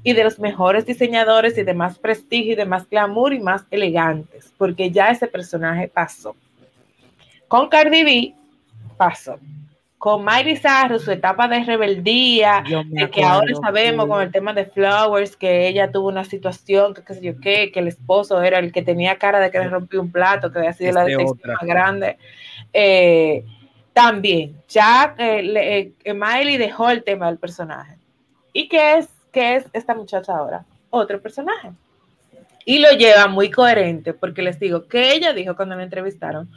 [0.04, 3.66] y de los mejores diseñadores y de más prestigio y de más glamour y más
[3.72, 6.36] elegantes, porque ya ese personaje pasó.
[7.48, 8.36] Con Cardi B
[8.98, 9.40] pasó
[9.98, 14.66] con Miley Cyrus, su etapa de rebeldía, de que ahora sabemos con el tema de
[14.66, 18.60] Flowers, que ella tuvo una situación, que qué sé yo qué, que el esposo era
[18.60, 21.18] el que tenía cara de que le rompió un plato, que había sido la este
[21.18, 22.18] decisión más grande.
[22.74, 23.44] Eh,
[23.92, 27.98] también, ya eh, eh, Miley dejó el tema del personaje.
[28.54, 30.64] ¿Y qué es, qué es esta muchacha ahora?
[30.92, 31.72] Otro personaje.
[32.66, 36.50] Y lo lleva muy coherente, porque les digo, que ella dijo cuando me entrevistaron,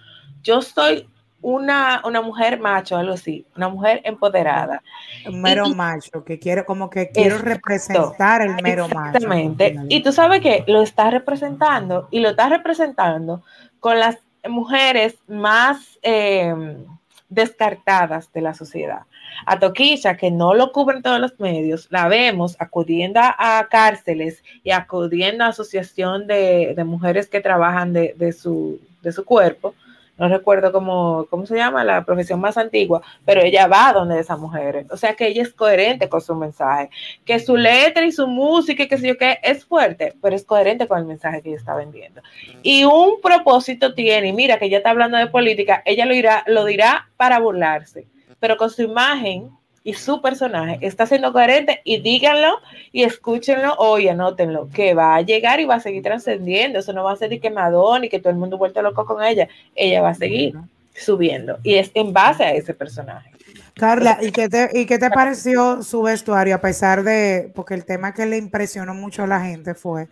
[0.43, 1.09] yo soy
[1.43, 4.83] una, una mujer macho, algo así, una mujer empoderada.
[5.27, 9.17] Un mero macho, que quiero, como que quiero representar el mero macho.
[9.17, 9.77] Exactamente.
[9.89, 13.43] Y tú sabes que lo está representando y lo está representando
[13.79, 14.19] con las
[14.49, 16.85] mujeres más em,
[17.29, 19.03] descartadas de la sociedad.
[19.47, 24.73] A Toquilla, que no lo cubren todos los medios, la vemos acudiendo a cárceles y
[24.73, 29.75] acudiendo a asociación de, mujeres que trabajan de, de, su, de su cuerpo
[30.21, 34.39] no recuerdo cómo, cómo se llama, la profesión más antigua, pero ella va donde esas
[34.39, 34.87] mujeres.
[34.91, 36.91] O sea que ella es coherente con su mensaje,
[37.25, 40.45] que su letra y su música y qué sé yo qué es fuerte, pero es
[40.45, 42.21] coherente con el mensaje que ella está vendiendo.
[42.63, 46.45] Y un propósito tiene, y mira que ella está hablando de política, ella lo, irá,
[46.47, 48.07] lo dirá para burlarse,
[48.39, 49.51] pero con su imagen
[49.83, 52.59] y su personaje está siendo coherente y díganlo
[52.93, 56.79] y escúchenlo o y anótenlo, que va a llegar y va a seguir trascendiendo.
[56.79, 59.07] Eso no va a ser de que Madonna y que todo el mundo vuelta loco
[59.07, 59.49] con ella.
[59.75, 60.55] Ella va a seguir
[60.95, 63.31] subiendo y es en base a ese personaje.
[63.75, 67.87] Carla, ¿y qué, te, ¿y qué te pareció su vestuario a pesar de, porque el
[67.87, 70.09] tema que le impresionó mucho a la gente fue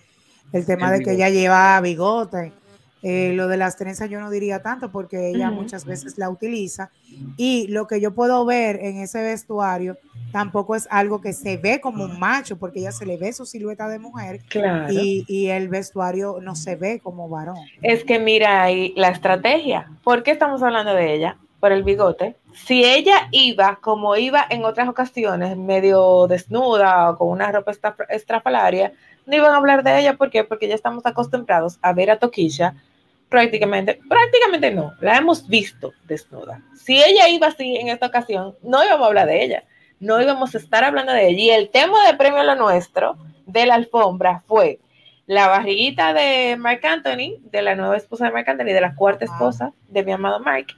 [0.52, 2.52] el tema de que ella lleva bigote?
[3.03, 6.90] Eh, lo de las trenzas yo no diría tanto porque ella muchas veces la utiliza
[7.36, 9.96] y lo que yo puedo ver en ese vestuario
[10.32, 13.46] tampoco es algo que se ve como un macho porque ella se le ve su
[13.46, 14.40] silueta de mujer
[14.90, 17.57] y, el vestuario no se ve como varón.
[17.80, 19.90] Es que mira ahí la estrategia.
[20.03, 21.36] ¿Por qué estamos hablando de ella?
[21.61, 22.36] Por el bigote.
[22.53, 27.72] Si ella iba como iba en otras ocasiones, medio desnuda o con una ropa
[28.11, 28.92] estrafalaria,
[29.26, 30.16] no iban a hablar de ella.
[30.16, 30.44] ¿Por qué?
[30.44, 32.74] Porque ya estamos acostumbrados a ver a Toquilla
[33.29, 36.62] prácticamente, prácticamente no, la hemos visto desnuda.
[36.74, 39.64] Si ella iba así en esta ocasión, no íbamos a hablar de ella,
[40.01, 41.41] no íbamos a estar hablando de ella.
[41.41, 43.16] Y el tema de premio lo nuestro
[43.47, 44.81] de la alfombra fue
[45.26, 49.26] la barriguita de Mark Anthony, de la nueva esposa de Mark Anthony, de la cuarta
[49.26, 50.68] esposa de mi amado Mark,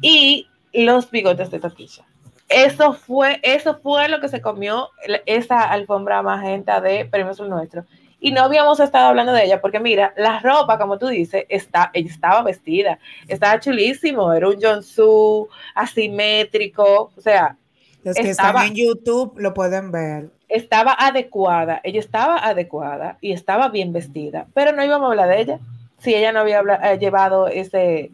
[0.00, 2.04] y los bigotes de Toquilla.
[2.48, 4.88] Eso fue, eso fue lo que se comió
[5.26, 7.84] esa alfombra magenta de Premios Nuestro.
[8.20, 11.90] Y no habíamos estado hablando de ella, porque mira, la ropa, como tú dices, está,
[11.92, 12.98] ella estaba vestida,
[13.28, 17.56] estaba chulísimo, era un jumpsuit asimétrico, o sea.
[18.02, 20.30] Los que están en YouTube lo pueden ver.
[20.48, 25.40] Estaba adecuada, ella estaba adecuada y estaba bien vestida, pero no íbamos a hablar de
[25.40, 25.60] ella
[25.98, 28.10] si ella no había eh, llevado ese,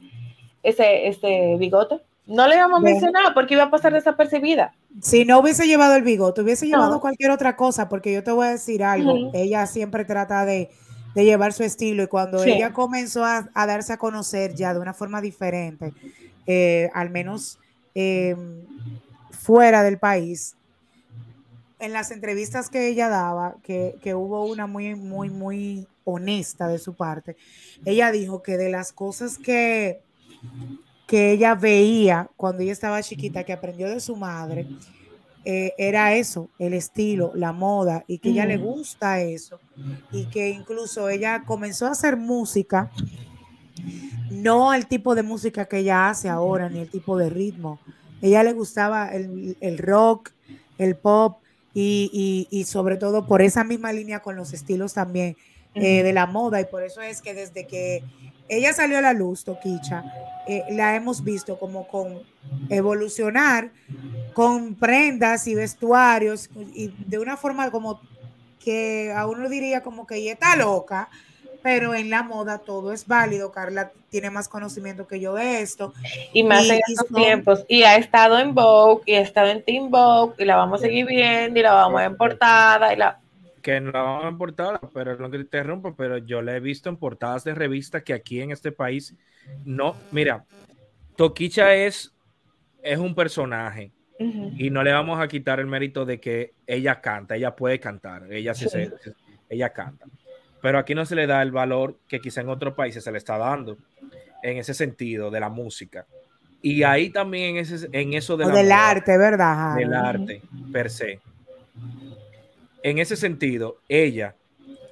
[0.62, 2.00] ese, ese bigote.
[2.26, 4.74] No le íbamos a mencionar porque iba a pasar desapercibida.
[5.02, 8.46] Si no hubiese llevado el bigote, hubiese llevado cualquier otra cosa, porque yo te voy
[8.46, 10.70] a decir algo, ella siempre trata de,
[11.14, 15.20] llevar su estilo y cuando ella comenzó a, darse a conocer ya de una forma
[15.20, 15.92] diferente,
[16.46, 17.58] eh, al menos
[17.94, 18.62] em,
[19.30, 20.56] fuera del país,
[21.80, 26.78] en las entrevistas que ella daba, que, que hubo una muy, muy, muy honesta de
[26.78, 27.36] su parte,
[27.84, 30.00] ella dijo que de las cosas que
[31.06, 34.66] que ella veía cuando ella estaba chiquita, que aprendió de su madre,
[35.46, 39.60] eh, era eso, el estilo, la moda, y que ella le gusta eso,
[40.10, 42.90] y que incluso ella comenzó a hacer música,
[44.30, 47.78] no el tipo de música que ella hace ahora, ni el tipo de ritmo.
[48.22, 50.30] Ella le gustaba el, rock,
[50.78, 51.42] el pop,
[51.74, 55.36] y, sobre todo por esa misma línea con los estilos también
[55.74, 58.02] eh, de la moda, y por eso es que desde que
[58.48, 60.04] ella salió a la luz, Toquicha,
[60.46, 62.22] eh, la hemos visto como con
[62.68, 63.70] evolucionar
[64.34, 68.00] con prendas y vestuarios y de una forma como
[68.62, 71.08] que a uno diría como que ella está loca,
[71.62, 73.52] pero en la moda todo es válido.
[73.52, 75.94] Carla tiene más conocimiento que yo de esto.
[76.32, 77.64] Y más en estos tiempos.
[77.68, 80.84] Y ha estado en Vogue, y ha estado en Team Vogue, y la vamos a
[80.84, 83.18] seguir viendo, y la vamos a ver en portada, y la
[83.64, 86.60] que no la vamos en portada, pero no que te interrumpo, pero yo la he
[86.60, 89.16] visto en portadas de revistas que aquí en este país
[89.64, 90.44] no, mira,
[91.16, 92.14] Toquicha es,
[92.82, 97.36] es un personaje y no le vamos a quitar el mérito de que ella canta,
[97.36, 98.92] ella puede cantar, ella se,
[99.48, 100.04] ella canta,
[100.60, 103.18] pero aquí no se le da el valor que quizá en otros países se le
[103.18, 103.78] está dando
[104.42, 106.04] en ese sentido de la música.
[106.60, 109.76] Y ahí también en, ese, en eso de del arte, ¿verdad?
[109.76, 111.18] Del arte, per se
[112.84, 114.36] en ese sentido, ella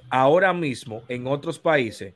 [0.09, 2.15] ahora mismo en otros países,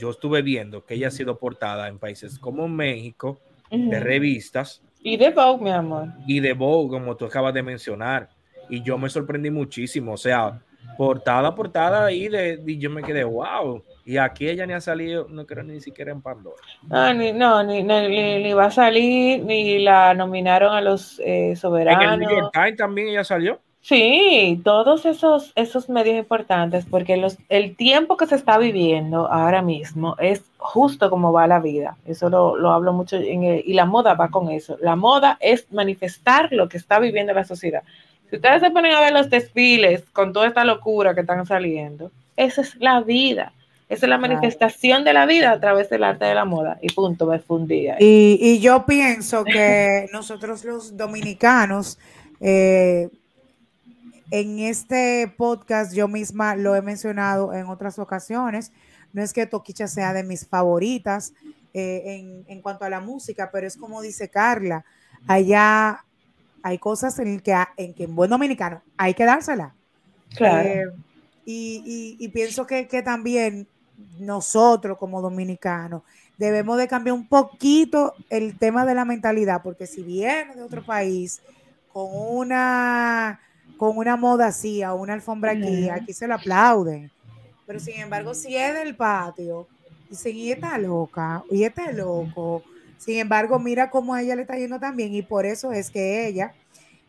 [0.00, 3.38] yo estuve viendo que ella ha sido portada en países como México,
[3.70, 4.82] de revistas.
[5.02, 6.08] Y de Vogue, mi amor.
[6.28, 8.28] Y de Vogue, como tú acabas de mencionar.
[8.70, 10.12] Y yo me sorprendí muchísimo.
[10.12, 10.60] O sea,
[10.96, 13.82] portada, portada ahí de, y yo me quedé, wow.
[14.04, 16.62] Y aquí ella ni ha salido, no creo ni siquiera en Pandora.
[16.88, 22.04] Ah, ni, no, ni, ni, va a salir, ni la nominaron a los eh, soberanos.
[22.04, 23.60] En el New York Times también ella salió.
[23.86, 29.62] Sí, todos esos, esos medios importantes, porque los, el tiempo que se está viviendo ahora
[29.62, 31.96] mismo es justo como va la vida.
[32.04, 34.76] Eso lo, hablo mucho en y la moda va con eso.
[34.80, 37.84] La moda es manifestar lo que está viviendo la sociedad.
[38.28, 42.10] Si ustedes se ponen a ver los desfiles con toda esta locura que están saliendo,
[42.36, 43.52] esa es la vida.
[43.88, 46.76] Esa es la manifestación de la vida a través del arte de la moda.
[46.82, 52.00] Y punto, me fundí Y, y yo pienso que nosotros los dominicanos,
[52.40, 53.10] eh,
[54.30, 58.72] en este podcast yo misma lo he mencionado en otras ocasiones.
[59.12, 61.32] No es que Toquicha sea de mis favoritas
[61.72, 64.84] eh, en, cuanto a la música, pero es como dice Carla,
[65.26, 66.04] allá
[66.62, 69.74] hay cosas en que en, que en buen dominicano hay que dársela.
[70.34, 70.68] Claro.
[70.68, 70.84] Eh,
[71.48, 73.68] y, pienso que, que también
[74.18, 76.02] nosotros como dominicanos
[76.36, 80.84] debemos de cambiar un poquito el tema de la mentalidad, porque si viene de otro
[80.84, 81.40] país
[81.92, 83.40] con una
[83.76, 87.10] con una moda así, a una alfombra aquí, aquí se lo aplauden.
[87.66, 89.66] Pero sin embargo, si es del patio,
[90.08, 92.62] dicen, y está loca, y está loco.
[92.98, 96.26] Sin embargo, mira cómo a ella le está yendo también, y por eso es que
[96.26, 96.54] ella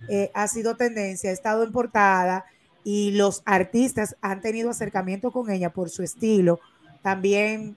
[0.09, 2.45] eh, ha sido tendencia, ha estado en portada,
[2.84, 6.59] y los artistas han tenido acercamiento con ella por su estilo,
[7.01, 7.76] también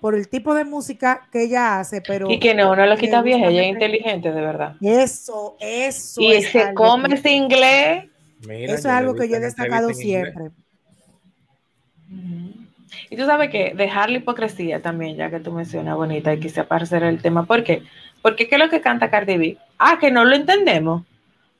[0.00, 2.30] por el tipo de música que ella hace, pero...
[2.30, 4.76] Y que no, no lo quita vieja, ella es inteligente, de verdad.
[4.80, 6.20] Eso, eso.
[6.20, 8.11] Y se come ese inglés
[8.48, 10.50] eso es algo que yo he destacado siempre.
[13.10, 16.60] Y tú sabes que dejar la hipocresía también, ya que tú mencionas bonita y quise
[16.60, 17.44] aparecer el tema.
[17.44, 17.82] ¿Por qué?
[18.20, 19.58] Porque ¿qué es lo que canta Cardi B?
[19.78, 21.02] Ah, que no lo entendemos.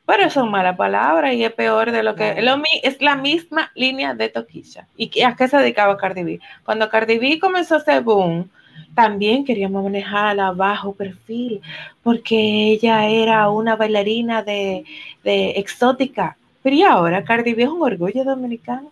[0.05, 2.35] Pero eso es mala palabra y es peor de lo que...
[2.83, 4.87] es la misma línea de Toquilla.
[4.97, 6.41] ¿Y a qué se dedicaba Cardi B?
[6.65, 8.51] Cuando Cardi B comenzó ese boom,
[8.95, 11.63] también queríamos manejarla a bajo perfil,
[12.03, 14.85] porque ella era una bailarina de,
[15.23, 18.91] de exótica pero y ahora, Cardi B es un orgullo dominicano.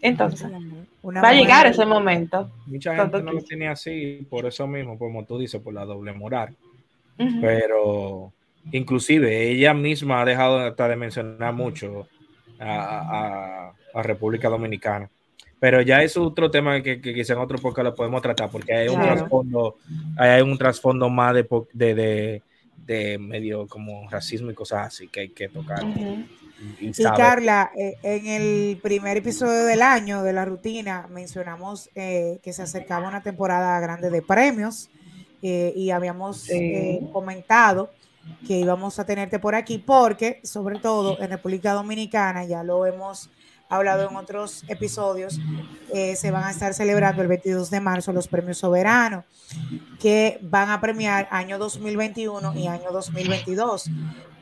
[0.00, 2.50] Entonces, va a llegar ese momento.
[2.66, 6.12] Mucha gente no lo tiene así, por eso mismo, como tú dices, por la doble
[6.12, 6.54] moral.
[7.40, 8.32] Pero
[8.72, 12.06] inclusive ella misma ha dejado hasta de mencionar mucho
[12.60, 15.08] a, República Dominicana.
[15.58, 18.88] Pero ya es otro tema que, quizá en otro podcast lo podemos tratar, porque hay
[18.88, 19.76] un trasfondo,
[20.18, 21.34] hay un trasfondo más
[21.72, 22.42] de,
[22.74, 25.82] de, medio como racismo y cosas así que hay que tocar.
[26.80, 32.52] Y, Carla, eh, en el primer episodio del año de la rutina mencionamos eh, que
[32.52, 34.88] se acercaba una temporada grande de premios
[35.42, 36.48] eh, y habíamos
[37.12, 37.90] comentado
[38.46, 43.30] que íbamos a tenerte por aquí porque sobre todo en República Dominicana, ya lo hemos
[43.68, 45.38] hablado en otros episodios,
[45.92, 49.24] se van a estar celebrando el 22 de marzo los premios soberanos
[50.00, 53.90] que van a premiar año 2021 y año 2022.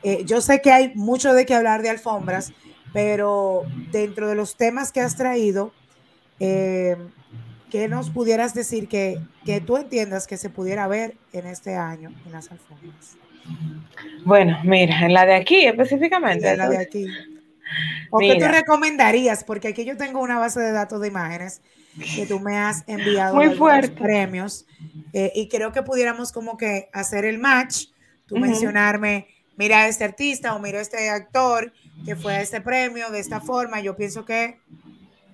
[0.05, 2.53] Eh, yo sé que hay mucho de qué hablar de alfombras,
[2.93, 5.73] pero dentro de los temas que has traído,
[6.39, 6.95] eh,
[7.71, 12.13] ¿qué nos pudieras decir que, que, tú entiendas que se pudiera ver en este año
[12.23, 13.17] en las alfombras?
[14.23, 16.51] Bueno, mira, en la de aquí específicamente.
[16.51, 17.07] En la de aquí.
[18.11, 19.43] ¿O qué tú recomendarías?
[19.43, 21.63] Porque aquí yo tengo una base de datos de imágenes
[22.15, 23.89] que tú me has enviado Muy fuerte.
[23.89, 24.67] premios
[25.13, 27.87] eh, y creo que pudiéramos como que hacer el match,
[28.27, 31.73] tú mencionarme mira este artista o mira este actor
[32.05, 34.59] que fue a este premio de esta forma, yo pienso que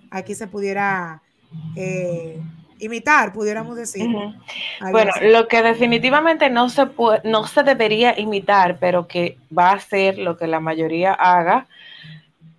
[0.10, 1.22] aquí se pudiera
[1.76, 2.40] eh,
[2.80, 4.08] imitar, pudiéramos decir.
[4.92, 9.80] Bueno, lo que definitivamente no se puede, no se debería imitar, pero que va a
[9.80, 11.68] ser lo que la mayoría haga,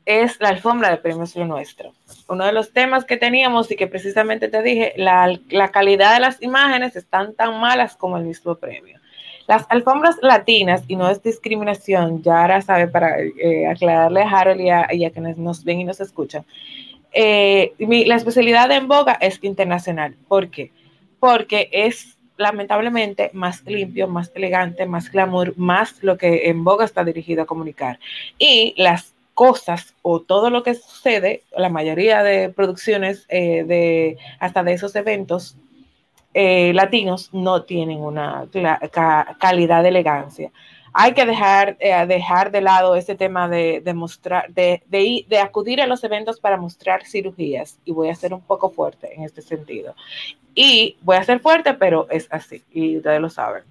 [0.04, 1.92] es la alfombra de premios lo nuestro.
[2.28, 6.20] Uno de los temas que teníamos y que precisamente te dije, la, la calidad de
[6.20, 8.98] las imágenes están tan malas como el mismo premio.
[9.46, 14.60] Las alfombras latinas, y no es discriminación, ya ahora sabe, para eh, aclararle a Harold
[14.60, 16.44] y a, quienes nos ven y nos escuchan,
[17.12, 20.16] eh, la especialidad En Boga es internacional.
[20.28, 20.70] ¿Por qué?
[21.20, 27.04] Porque es lamentablemente más limpio, más elegante, más glamour, más lo que En Boga está
[27.04, 27.98] dirigido a comunicar.
[28.38, 34.62] Y las cosas o todo lo que sucede, la mayoría de producciones eh, de hasta
[34.62, 35.56] de esos eventos
[36.34, 38.48] eh, latinos no tienen una
[39.38, 40.50] calidad de elegancia.
[40.94, 45.86] Hay que dejar, eh, dejar de lado ese tema de, mostrar, de, de, acudir a
[45.86, 47.78] los eventos para mostrar cirugías.
[47.84, 49.94] Y voy a ser un poco fuerte en este sentido.
[50.54, 52.62] Y voy a ser fuerte, pero es así.
[52.72, 53.62] Y ustedes lo saben.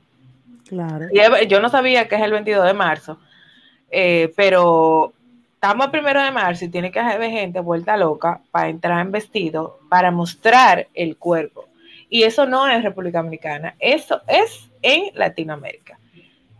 [0.68, 1.07] Claro.
[1.47, 3.18] yo no sabía que es el 22 de marzo,
[3.91, 5.12] eh, pero
[5.53, 9.12] estamos el primero de marzo y tiene que haber gente vuelta loca para entrar en
[9.12, 11.66] vestido, para mostrar el cuerpo.
[12.14, 15.97] Y eso no es República Dominicana, eso es en Latinoamérica.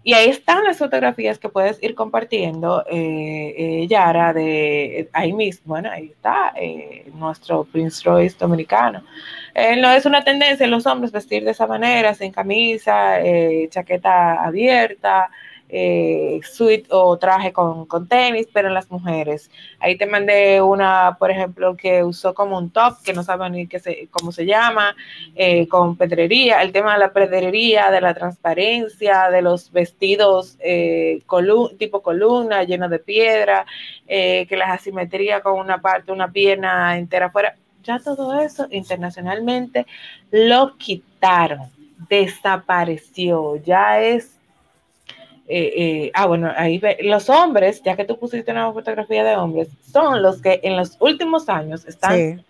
[0.02, 5.74] Y ahí están las fotografías que puedes ir compartiendo, eh, eh, Yara, de ahí mismo,
[5.74, 9.04] bueno, ahí está eh, nuestro Prince Royce dominicano.
[9.78, 13.20] no es una tendencia en los hombres vestir de esa manera, sin camisa,
[13.70, 15.30] chaqueta abierta,
[15.74, 19.50] eh, suite o traje con, tenis, pero en las mujeres.
[19.80, 23.68] Ahí te mandé una, por ejemplo, que usó como un top, que no saben ni
[23.68, 24.94] qué se, cómo se llama,
[25.34, 31.22] eh, con pedrería, el tema de la pedrería, de la transparencia, de los vestidos eh,
[31.78, 33.66] tipo columna, lleno de piedra,
[34.06, 37.56] que las asimetría con una parte, una pierna entera afuera.
[37.84, 39.86] Ya todo eso internacionalmente
[40.32, 41.72] lo quitaron,
[42.10, 44.41] desapareció, ya es
[45.54, 49.36] eh, eh, ah, bueno, ahí ve, los hombres, ya que tú pusiste una fotografía de
[49.36, 52.46] hombres, son los que en los últimos años están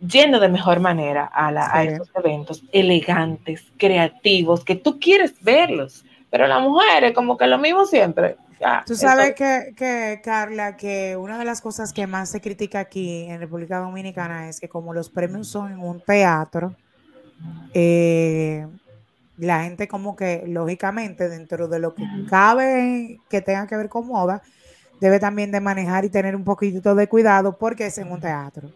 [0.00, 6.04] yendo de mejor manera a, la, a estos eventos elegantes, creativos, que tú quieres verlos,
[6.30, 8.36] pero las mujeres como que lo mismo siempre.
[8.86, 13.26] tú sabes que, que, Carla, que una de las cosas que más se critica aquí
[13.28, 16.74] en República Dominicana es que como los premios son en un teatro,
[17.72, 18.66] eh,
[19.36, 24.06] la gente como que lógicamente dentro de lo que cabe que tenga que ver con
[24.06, 24.42] moda,
[25.00, 28.70] debe también de manejar y tener un poquito de cuidado porque es en un teatro.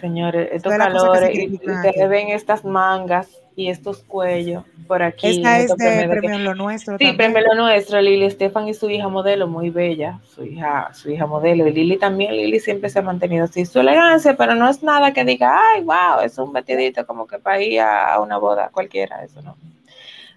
[0.00, 5.28] Señores, estos calores, y ustedes ven estas mangas y estos cuellos por aquí.
[5.28, 6.96] Esta es de Premio Lo Nuestro.
[6.98, 11.10] Sí, Premio Lo Nuestro, Lili Estefan y su hija modelo, muy bella, su hija, su
[11.10, 11.66] hija modelo.
[11.66, 15.12] Y Lili también, Lili siempre se ha mantenido así, su elegancia, pero no es nada
[15.12, 19.24] que diga, ay, wow, es un vestidito como que para ir a una boda cualquiera,
[19.24, 19.56] eso no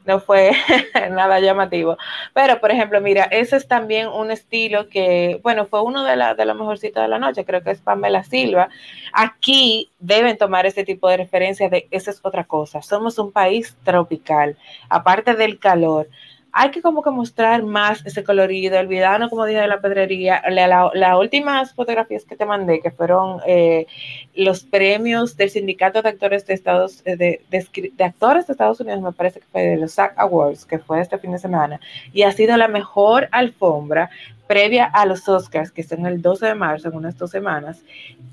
[0.06, 0.52] no fue
[1.11, 1.98] nada llamativo.
[2.34, 6.34] Pero, por ejemplo, mira, ese es también un estilo que, bueno, fue uno de, la,
[6.36, 8.69] de los mejorcitos de la noche, creo que es Pamela Silva.
[9.14, 13.76] Aquí deben tomar ese tipo de referencia de, esa es otra cosa, somos un país
[13.84, 14.57] tropical,
[14.90, 16.07] aparte del calor.
[16.53, 20.44] hay que como que mostrar más ese colorido, olvidarnos, como dije, de la pedrería.
[20.49, 23.88] Las últimas fotografías que te mandé, que fueron eh,
[24.36, 29.02] los premios del Sindicato de Actores de Estados eh, de, de, Actores de Estados Unidos,
[29.02, 31.80] me parece que fue de los SAG Awards, que fue este fin de semana,
[32.14, 34.10] y ha sido la mejor alfombra
[34.52, 37.82] previa a los Oscars, que son el 12 de marzo, en unas dos semanas,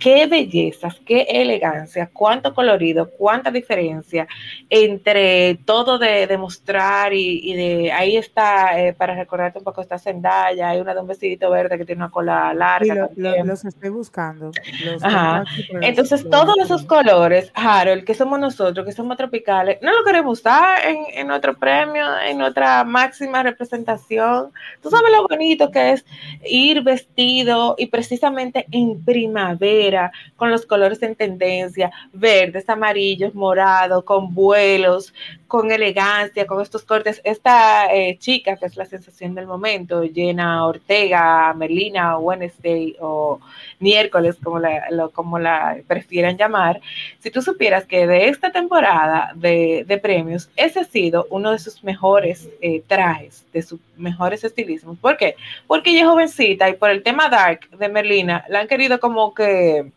[0.00, 4.26] qué bellezas, qué elegancia, cuánto colorido, cuánta diferencia
[4.68, 10.70] entre todo de, demostrar y, de ahí está, eh, para recordarte un poco, esta Zendaya,
[10.70, 13.08] hay una de un vestidito verde que tiene una cola larga.
[13.14, 14.50] los estoy buscando.
[15.88, 20.86] Entonces, todos esos colores, Harold, que somos nosotros, que somos tropicales, no lo queremos usar
[20.86, 24.52] en, en otro premio, en otra máxima representación.
[24.82, 26.04] Tú sabes lo bonito que es
[26.44, 34.34] ir vestido y precisamente en primavera, con los colores en tendencia, verdes, amarillos, morados, con
[34.34, 35.14] vuelos,
[35.46, 37.20] con elegancia, con estos cortes.
[37.24, 43.40] Esta eh, chica, que es la sensación del momento, Jenna Ortega, Merlina, Wednesday o
[43.80, 46.80] miércoles, como la, como la prefieran llamar,
[47.18, 51.82] si tú supieras que de esta temporada de, premios, ese ha sido uno de sus
[51.82, 54.98] mejores eh, trajes, de sus mejores estilismos.
[54.98, 55.36] ¿Por qué?
[55.66, 59.34] Porque ella es jovencita y por el tema dark de Merlina, la han querido como
[59.34, 59.90] que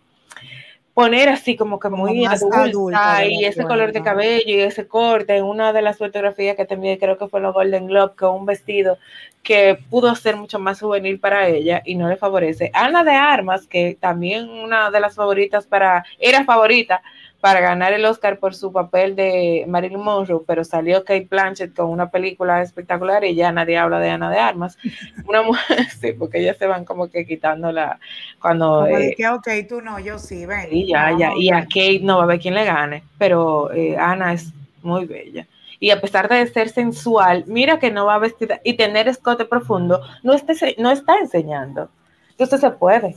[1.01, 5.43] poner así como que muy adulta, y ese color de cabello y ese corte en
[5.43, 8.45] una de las fotografías que también creo que fue en los Golden Globe con un
[8.45, 8.97] vestido
[9.41, 12.69] que pudo ser mucho más juvenil para ella y no le favorece.
[12.73, 17.01] Ana de Armas, que también una de las favoritas para, era favorita
[17.41, 21.87] para ganar el Oscar por su papel de Marilyn Monroe, pero salió Kate Blanchett con
[21.87, 24.77] una película espectacular y ya nadie habla de Ana de Armas.
[25.27, 27.99] Una mujer, sí, porque ellas se van como que quitándola
[28.39, 28.85] cuando...
[28.85, 30.67] Eh, que, ok, tú no, yo sí, ven.
[30.69, 33.97] Y ya, ya, y a Kate no va a ver quién le gane, pero eh,
[33.97, 34.53] Ana es
[34.83, 35.47] muy bella.
[35.79, 39.99] Y a pesar de ser sensual, mira que no va vestida y tener escote profundo,
[40.21, 40.35] no,
[40.77, 41.89] no está enseñando.
[42.29, 43.15] Entonces se puede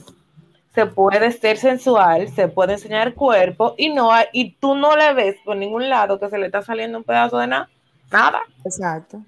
[0.75, 5.13] se puede ser sensual, se puede enseñar cuerpo y no hay, y tú no le
[5.15, 7.69] ves por ningún lado que se le está saliendo un pedazo de nada,
[8.11, 8.41] nada.
[8.65, 9.23] Exacto.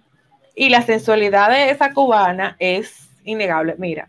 [0.56, 3.76] Y la sensualidad de esa cubana es innegable.
[3.78, 4.08] Mira,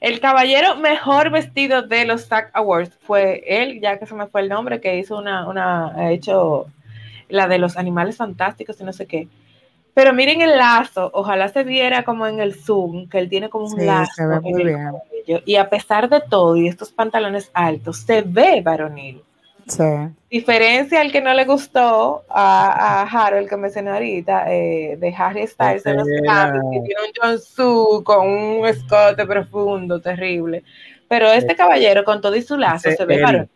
[0.00, 4.40] el caballero mejor vestido de los SAG Awards fue él, ya que se me fue
[4.40, 6.66] el nombre, que hizo una, una, ha hecho
[7.28, 9.28] la de los animales fantásticos y no sé qué.
[9.96, 13.64] Pero miren el lazo, ojalá se viera como en el zoom, que él tiene como
[13.64, 14.12] un lazo.
[14.14, 14.92] Se ve muy bien.
[15.46, 19.22] y a pesar de todo y estos pantalones altos, se ve varonil.
[19.66, 19.82] Sí.
[20.28, 25.46] Diferencia al que no le gustó a, a Harold, que mencioné ahorita, eh, de Harry
[25.46, 30.62] Styles en los que tiene un John con un escote profundo, terrible.
[31.08, 33.48] Pero este caballero, con todo y su lazo, se ve varonil.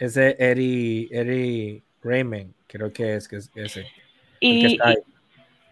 [0.00, 3.86] Ese Eddie, Eddie Raymond, creo que es, que es ese.
[4.40, 4.76] Y,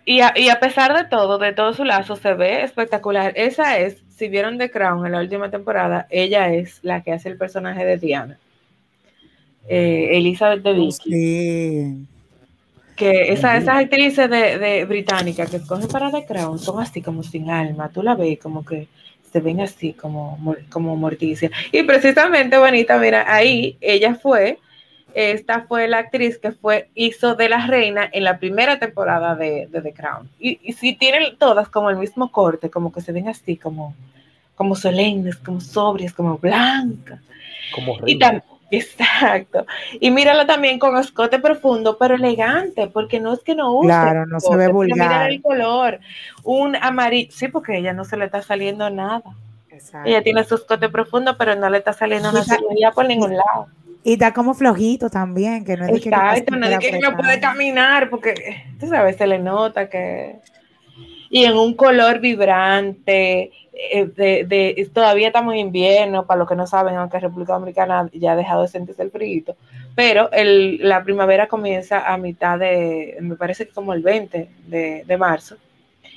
[0.04, 3.32] y a, y a, pesar de todo, de todo su lazo, se ve espectacular.
[3.36, 7.28] Esa es, si vieron The Crown en la última temporada, ella es la que hace
[7.28, 8.38] el personaje de Diana.
[9.68, 12.06] Eh, Elizabeth de Vicky.
[12.96, 17.22] Que esa, esas actrices de, de británicas que escogen para The Crown son así como
[17.22, 17.88] sin alma.
[17.88, 18.86] Tú la ves como que
[19.32, 20.38] se ven así como,
[20.70, 21.50] como morticia.
[21.72, 24.58] Y precisamente, bonita, mira, ahí ella fue
[25.14, 29.68] esta fue la actriz que fue, hizo de la reina en la primera temporada de,
[29.70, 30.28] The Crown.
[30.38, 33.94] Y, y si tienen todas como el mismo corte, como que se ven así, como,
[34.56, 37.20] como solemnes, como sobrias, como blancas.
[37.74, 38.42] Como reina.
[38.70, 39.66] Exacto.
[40.00, 43.86] Y mírala también con escote profundo, pero elegante, porque no es que no use.
[43.86, 45.08] Claro, no se ve vulgar.
[45.08, 46.00] Mira el color.
[46.42, 47.30] Un amarillo.
[47.32, 49.22] Sí, porque a ella no se le está saliendo nada.
[49.70, 50.08] Exacto.
[50.08, 53.68] Ella tiene su escote profundo, pero no le está saliendo nada por ningún lado.
[54.04, 57.40] Y está como flojito también, que no es de que, no es que no puede
[57.40, 58.34] caminar, porque
[58.78, 60.36] tú sabes, se le nota que.
[61.30, 66.54] Y en un color vibrante, eh, de, de, todavía estamos en invierno, para los que
[66.54, 69.56] no saben, aunque República Dominicana ya ha dejado de sentirse el frío,
[69.94, 75.04] pero el, la primavera comienza a mitad de, me parece que como el 20 de,
[75.06, 75.56] de marzo,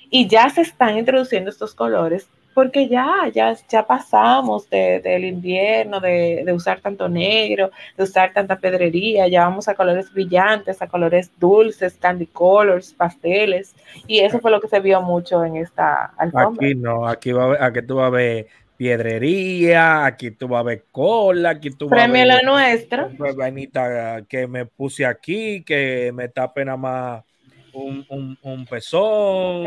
[0.10, 2.28] y ya se están introduciendo estos colores
[2.58, 9.28] porque ya, ya, ya pasamos del invierno, de, usar tanto negro, de usar tanta pedrería,
[9.28, 13.76] ya vamos a colores brillantes, a colores dulces, candy colors, pasteles,
[14.08, 16.66] y eso fue lo que se vio mucho en esta alfombra.
[16.66, 20.86] Aquí no, aquí, va, aquí tú vas a ver piedrería, aquí tú vas a ver
[20.92, 22.26] cola, aquí tú vas a ver...
[22.26, 23.08] la nuestra.
[23.36, 27.24] Vainita que me puse aquí, que me tape nada más
[27.72, 29.64] un, un, pezón,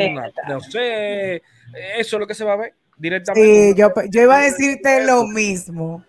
[0.49, 1.37] no sé,
[1.97, 3.73] eso es lo que se va a ver directamente.
[3.73, 6.05] Sí, yo, yo iba a decirte lo mismo.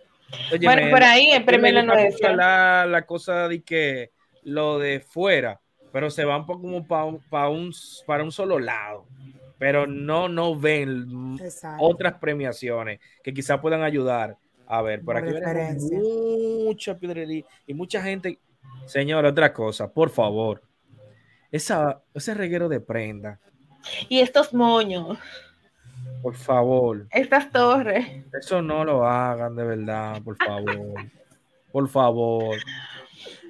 [0.63, 4.11] bueno, por ahí en premio la, la cosa de que
[4.43, 5.61] lo de fuera,
[5.91, 7.73] pero se van como para un, un,
[8.05, 9.05] para un solo lado,
[9.57, 11.38] pero no, no ven
[11.80, 14.38] otras premiaciones que quizás puedan ayudar.
[14.68, 15.34] A ver, por aquí
[16.63, 18.39] mucha piedrería y mucha gente.
[18.85, 20.61] Señor, otra cosa, por favor.
[21.51, 23.39] Esa, ese reguero de prenda.
[24.07, 25.18] Y estos moños.
[26.22, 27.07] Por favor.
[27.11, 28.06] Estas torres.
[28.39, 30.93] Eso no lo hagan de verdad, por favor.
[31.72, 32.56] por favor.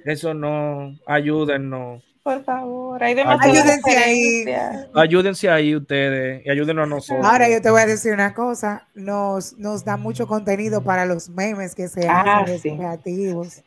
[0.04, 0.96] Eso no.
[1.06, 2.02] Ayúdennos.
[2.22, 4.44] Por favor, Ayúdense ahí.
[4.94, 7.26] Ayúdense ahí ustedes y ayúdenos a nosotros.
[7.26, 11.28] Ahora yo te voy a decir una cosa, nos, nos da mucho contenido para los
[11.28, 13.64] memes que se ah, hacen, creativos.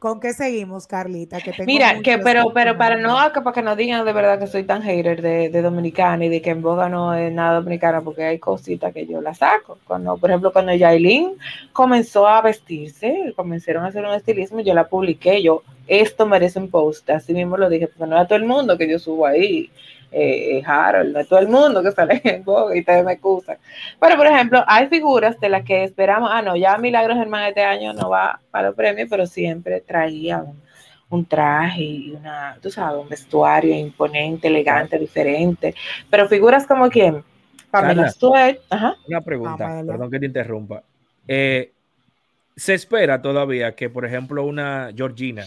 [0.00, 1.42] ¿Con qué seguimos, Carlita?
[1.42, 4.62] Que Mira, que pero, pero para no, para que no digan de verdad que soy
[4.62, 8.24] tan hater de, de Dominicana y de que en boga no es nada dominicana, porque
[8.24, 9.76] hay cositas que yo la saco.
[9.86, 11.36] Cuando, por ejemplo, cuando Yailin
[11.74, 16.70] comenzó a vestirse, comenzaron a hacer un estilismo, yo la publiqué, yo, esto merece un
[16.70, 19.70] post, así mismo lo dije, porque no era todo el mundo que yo subo ahí
[20.12, 23.58] eh, Harold, no todo el mundo que sale en Vogue y ustedes me excusan.
[24.00, 27.62] Pero, por ejemplo, hay figuras de las que esperamos, ah, no, ya Milagros Germán este
[27.62, 30.44] año no va para los premios, pero siempre traía
[31.08, 35.74] un, traje y una, tú sabes, un vestuario imponente, elegante, diferente.
[36.08, 37.22] Pero figuras como quién?
[37.70, 38.12] Pamela
[38.70, 38.96] Ajá.
[39.06, 40.82] Una pregunta, perdón que te interrumpa.
[41.26, 41.72] Eh,
[42.56, 45.46] ¿Se espera todavía que, por ejemplo, una Georgina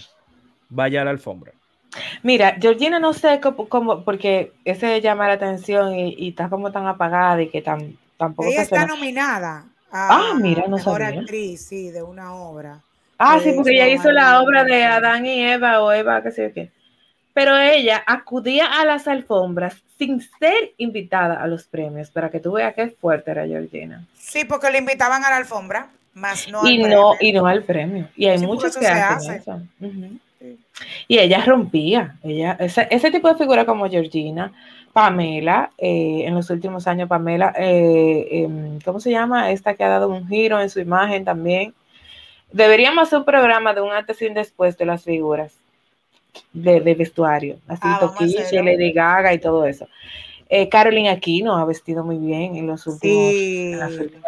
[0.70, 1.52] vaya a la alfombra?
[2.22, 7.42] Mira, Georgina no sé cómo, porque ese llama la atención y, está como tan apagada
[7.42, 8.50] y que tan, tampoco.
[8.50, 9.66] Ella está nominada.
[9.92, 12.80] A ah, mira, no mejor actriz, sí, de una obra.
[13.20, 16.48] Ah, sí, porque ella hizo la obra de Adán y Eva o Eva, qué sé
[16.48, 16.72] yo qué.
[17.34, 22.54] Pero ella acudía a las alfombras sin ser invitada a los premios, para que tú
[22.54, 24.06] veas qué fuerte era Georgina.
[24.18, 28.08] Sí, porque le invitaban a la alfombra, más no y no Y no al premio.
[28.16, 29.62] Y hay muchos que hacen eso.
[31.08, 34.52] Y ella rompía, ella, ese, ese, tipo de figura como Georgina,
[34.92, 39.52] Pamela, eh, en los últimos años, Pamela, eh, em, ¿cómo se llama?
[39.52, 41.74] Esta que ha dado un giro en su imagen también.
[42.52, 45.56] Deberíamos hacer un programa de un antes y un después de las figuras
[46.52, 49.88] de, vestuario, así ah, Toquiche, Lady Gaga y todo eso.
[50.50, 53.34] Eh, Caroline Aquino ha vestido muy bien en los últimos,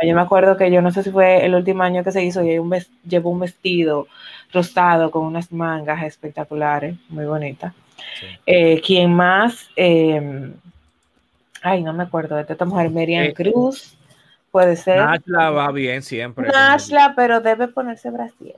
[0.03, 2.43] Yo me acuerdo que yo no sé si fue el último año que se hizo
[2.43, 2.76] y un
[3.07, 4.07] llevó un vestido
[4.51, 7.73] rostado con unas mangas espectaculares, muy bonitas.
[8.45, 9.69] Eh, ¿Quién más?
[9.76, 10.53] Em,
[11.61, 13.97] ay, no me acuerdo de esta mujer, Merian eh, Cruz,
[14.51, 14.97] puede ser.
[14.97, 16.49] Nashla va bien siempre.
[16.49, 18.57] Nashla, pero debe ponerse brasier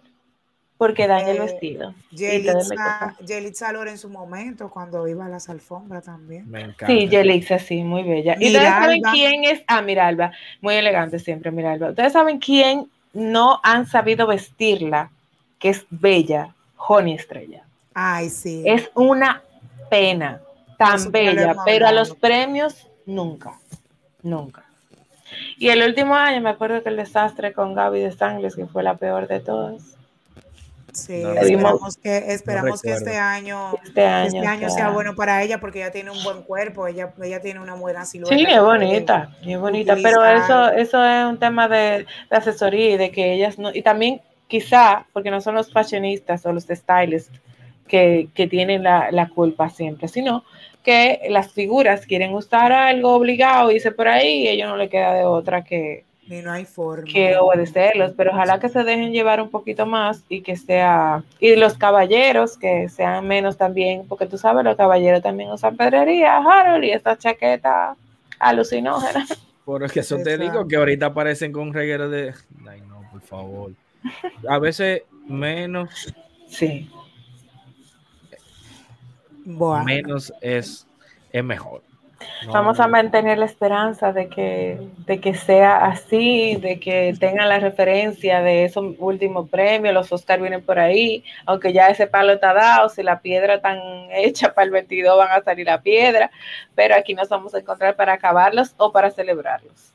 [0.78, 1.96] porque daña el eh, vestido.
[2.12, 6.50] Yelitza Lore en su momento, cuando iba a las alfombras también.
[6.50, 6.88] Me encanta.
[6.88, 8.36] Sí, Yelitza, sí, muy bella.
[8.40, 9.64] ¿Y ustedes saben quién es?
[9.68, 10.32] Ah, Miralba,
[10.62, 11.90] muy elegante siempre, Miralba.
[11.90, 15.12] ¿Ustedes saben quién no han sabido vestirla?
[15.60, 17.64] Que es bella, Honey Estrella.
[17.94, 18.64] Ay, sí.
[18.66, 19.42] Es una
[19.90, 20.42] pena,
[20.78, 23.60] tan bella, pero a los premios nunca,
[24.22, 24.66] nunca.
[25.58, 28.84] Y el último año me acuerdo que el desastre con Gaby de Sangles, que fue
[28.84, 29.98] la peor de todas
[30.98, 35.80] Sí, esperamos que, esperamos que este año, este año, este sea bueno para ella porque
[35.80, 38.36] ella tiene un buen cuerpo, ella, ella tiene una buena silueta.
[38.36, 43.12] Sí, es bonita, es bonita, pero eso, eso es un tema de, asesoría y de
[43.12, 47.40] que ellas no, y también quizá, porque no son los fashionistas o los stylists
[47.88, 50.44] que, que tienen la, la, culpa siempre, sino
[50.84, 54.78] que las figuras quieren usar algo obligado, y dice por ahí, y a ellos no
[54.78, 57.06] le queda de otra que, ni no hay forma.
[57.06, 61.56] Que obedecerlos, pero ojalá que se dejen llevar un poquito más y que sea, y
[61.56, 66.84] los caballeros que sean menos también, porque tú sabes, los caballeros también usan pedrería, Harold,
[66.84, 67.96] y esta chaqueta
[68.40, 69.26] alucinógena.
[69.64, 72.34] Por eso te digo que ahorita aparecen con un reguero de,
[72.70, 73.72] ay no, por favor.
[74.50, 76.14] A veces menos.
[76.48, 76.90] Sí.
[79.86, 80.88] Menos es,
[81.32, 81.82] es mejor.
[82.52, 87.60] Vamos a mantener la esperanza de que, de que sea así, de que tengan la
[87.60, 92.54] referencia de esos últimos premios, los Oscar vienen por ahí, aunque ya ese palo está
[92.54, 93.76] dado, si la piedra está
[94.12, 96.32] hecha para el 22 van a salir la piedra,
[96.76, 99.94] pero aquí nos vamos a encontrar para acabarlos o para celebrarlos.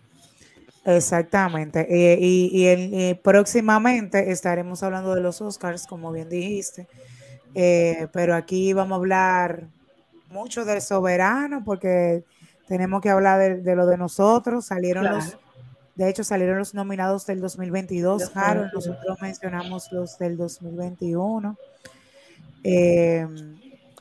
[0.84, 1.86] Exactamente.
[1.90, 6.88] y, y, próximamente estaremos hablando de los Oscars, como bien dijiste,
[7.54, 9.68] eh, pero aquí vamos a hablar
[10.30, 12.24] mucho del soberano porque
[12.66, 14.66] tenemos que hablar de, lo de nosotros.
[14.66, 15.36] Salieron los,
[15.94, 18.32] de hecho, salieron los nominados del 2022,
[18.72, 21.56] nosotros mencionamos los del 2021.
[22.64, 23.26] Eh,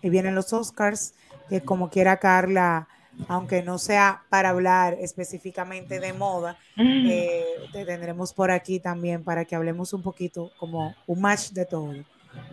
[0.04, 1.14] y vienen los Oscars,
[1.50, 2.88] que como quiera Carla,
[3.28, 9.46] aunque no sea para hablar específicamente de moda, eh, te tendremos por aquí también para
[9.46, 11.94] que hablemos un poquito como un match de todo.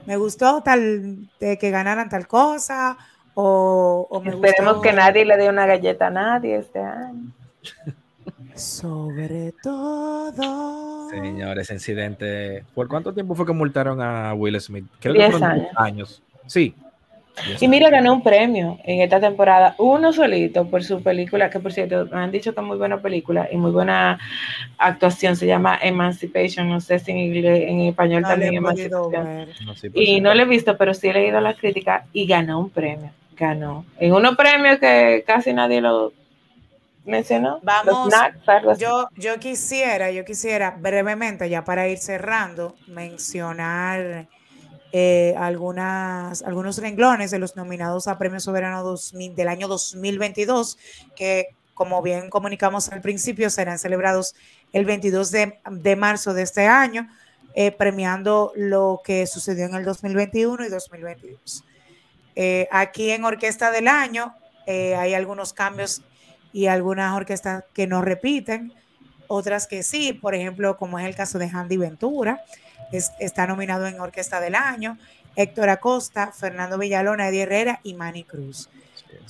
[0.06, 2.96] me gustó tal de que ganaran tal cosa,
[3.34, 7.32] o, o me Esperemos gustó- que nadie le dé una galleta a nadie este año.
[8.54, 11.08] Sobre todo.
[11.10, 12.64] Señor, ese incidente.
[12.74, 14.86] ¿Por cuánto tiempo fue que multaron a Will Smith?
[15.00, 15.68] Creo Diez que fueron años.
[15.76, 16.22] años.
[16.46, 16.74] Sí.
[17.60, 21.72] Y mira, ganó un premio en esta temporada, uno solito por su película, que por
[21.72, 24.18] cierto, me han dicho que es muy buena película y muy buena
[24.78, 29.48] actuación, se llama Emancipation, no sé si en, inglés, en español No le también Emancipation.
[29.64, 30.20] No, sí, Y sí.
[30.20, 33.84] no lo he visto, pero sí he leído la crítica y ganó un premio, ganó.
[33.98, 36.12] En unos premios que casi nadie lo
[37.04, 37.60] mencionó.
[37.62, 38.78] Vamos, los Snacks.
[38.78, 44.26] Yo, yo quisiera, yo quisiera brevemente, ya para ir cerrando, mencionar
[44.92, 50.78] eh, algunas, algunos renglones de los nominados a Premio Soberano 2000 del año 2022,
[51.14, 54.34] que como bien comunicamos al principio, serán celebrados
[54.72, 57.08] el 22 de, de marzo de este año,
[57.54, 61.64] eh, premiando lo que sucedió en el 2021 y 2022.
[62.34, 64.34] Eh, aquí en Orquesta del Año
[64.66, 66.02] hay algunos cambios
[66.52, 68.74] y algunas orquestas que no repiten,
[69.26, 72.44] otras que sí, por ejemplo, como es el caso de Handy Ventura,
[72.92, 74.96] es- está nominado en Orquesta del Año,
[75.36, 78.68] Héctor Acosta, Fernando Villalona, Eddie Herrera y Manny Cruz.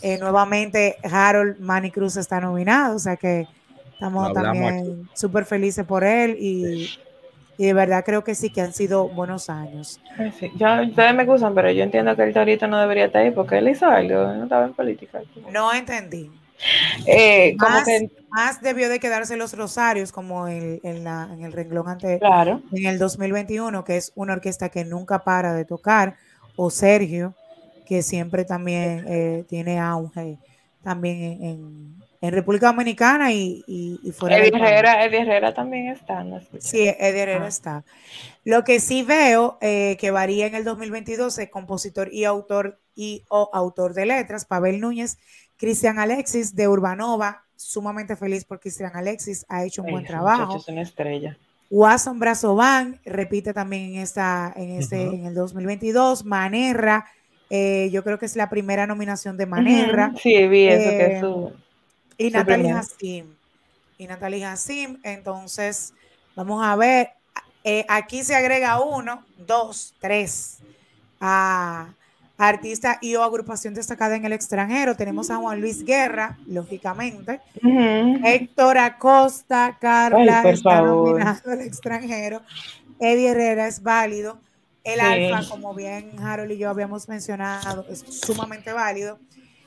[0.02, 3.46] Eh, nuevamente, Harold Manny Cruz está nominado, o sea que
[3.92, 6.88] estamos también súper felices por él y,
[7.58, 10.00] y de verdad creo que sí que han sido buenos años.
[10.16, 10.50] Ay, sí.
[10.56, 13.58] Yo- ustedes me excusan, pero yo entiendo que el Torito no debería estar ahí porque
[13.58, 15.20] él hizo algo, no estaba en política.
[15.50, 16.30] No entendí.
[17.06, 21.44] Eh, como Más, que, más debió de quedarse los Rosarios como el- en, la, en
[21.44, 22.20] el renglón anterior.
[22.20, 26.16] claro, en el 2021, que es una orquesta que nunca para de tocar,
[26.56, 27.34] o Sergio,
[27.86, 30.38] que siempre también eh, tiene auge
[30.82, 34.64] también en, en- en República Dominicana y, y- y fuera Eddie país.
[34.64, 36.24] Herrera, Eddie Herrera también está.
[36.24, 36.40] ¿no?
[36.58, 37.48] Sí, Eddie Herrera Ah.
[37.48, 37.84] está.
[38.44, 43.24] Lo que sí veo eh, que varía en el 2022 es compositor y autor y
[43.28, 45.18] o autor de letras, Pavel Núñez,
[45.58, 50.56] Cristian Alexis de Urbanova, sumamente feliz por Cristian Alexis, ha hecho un Ay, buen trabajo.
[50.56, 51.36] Es una estrella.
[51.70, 57.04] Watson Brazovan repite también en esta en este en el 2022 Manerra
[57.50, 61.14] eh, yo creo que es la primera nominación de Manerra Sí, vi eso, que Eh,
[61.16, 61.52] es su...
[62.16, 62.78] y primero.
[62.78, 63.26] Hassim
[63.98, 65.92] y Natalie Hassim entonces
[66.34, 67.10] vamos a ver
[67.64, 70.60] eh, aquí se agrega uno dos tres
[71.20, 71.88] a
[72.38, 78.20] artista y o agrupación destacada en el extranjero tenemos a Juan Luis Guerra lógicamente Ujú.
[78.24, 82.42] Héctor Acosta, Carla Ay, está nominado al extranjero.
[83.00, 84.40] Eddie Herrera es válido.
[84.84, 85.30] El Sí.
[85.30, 89.18] Alfa, como bien Harold y yo habíamos mencionado, es sumamente válido.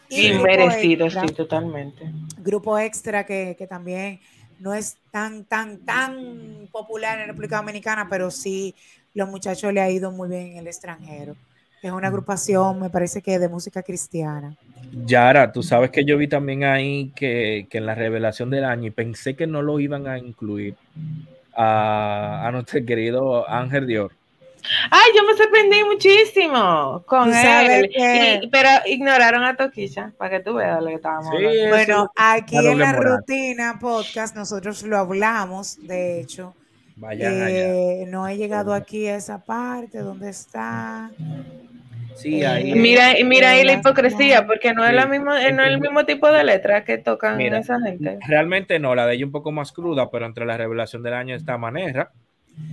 [0.10, 2.10] Y merecido, Extra, sí, totalmente.
[2.38, 4.20] Grupo Extra, que, que también
[4.60, 8.76] no es tan, tan, tan popular en República Dominicana, pero sí
[9.14, 11.36] los muchachos le ha ido muy bien en el extranjero.
[11.82, 14.56] Es una agrupación, me parece que de música cristiana.
[15.06, 18.88] Yara, tú sabes que yo vi también ahí que, que en la revelación del año
[18.88, 20.76] y pensé que no lo iban a incluir
[21.56, 24.12] a, a nuestro querido Ángel Dior.
[24.92, 27.90] Ay, yo me sorprendí muchísimo con él.
[27.92, 31.70] que- Y- pero ignoraron a Toquilla, para que tú veas lo que estábamos Sí, hablando.
[31.70, 33.18] Bueno, aquí en la moral.
[33.18, 36.54] rutina podcast nosotros lo hablamos, de hecho.
[37.04, 37.50] Allá.
[37.50, 41.10] Eh, no he llegado aquí a esa parte, ¿dónde está?
[42.16, 42.74] Sí, eh, ahí.
[42.74, 45.70] Mira, y mira ahí la Las- hipocresía, porque no es, la misma, eh, no es
[45.70, 48.20] el mismo tipo de letra que tocan Mira, esa gente.
[48.28, 51.36] Realmente no, la de ella un poco más cruda, pero entre la revelación del año
[51.36, 52.12] está Manera.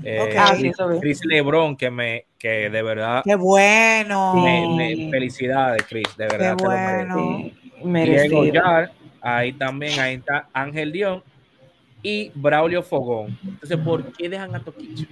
[0.03, 0.35] Eh, Ok.
[0.37, 0.73] Ah, sí.
[1.01, 4.35] Chris Lebron, que me, que de verdad, ¡Qué bueno!
[4.43, 4.63] me-
[4.95, 5.05] Sí.
[5.05, 6.57] me- felicidades, Chris, de verdad.
[6.57, 7.51] te lo bueno.
[8.05, 8.45] Diego.
[8.47, 8.91] Yar,
[9.21, 11.23] ahí también, ahí está Ángel Dion
[12.03, 13.39] y Braulio Fogón.
[13.47, 15.07] Entonces, ¿por qué dejan a Toquicha?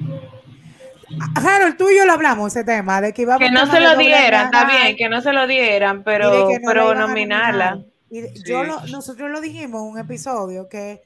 [1.36, 3.80] Harold, tú y yo lo hablamos ese tema, de que Que a no tema se
[3.80, 7.70] lo dieran, está bien, que no se lo dieran, pero, que no pero nominarla.
[7.76, 7.90] nominar.
[8.10, 8.42] Y Sí.
[8.46, 11.02] yo lo- nosotros lo dijimos en un episodio que,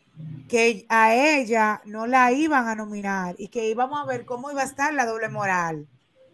[0.49, 4.63] que a ella no la iban a nominar y que íbamos a ver cómo iba
[4.63, 5.87] a estar la doble moral.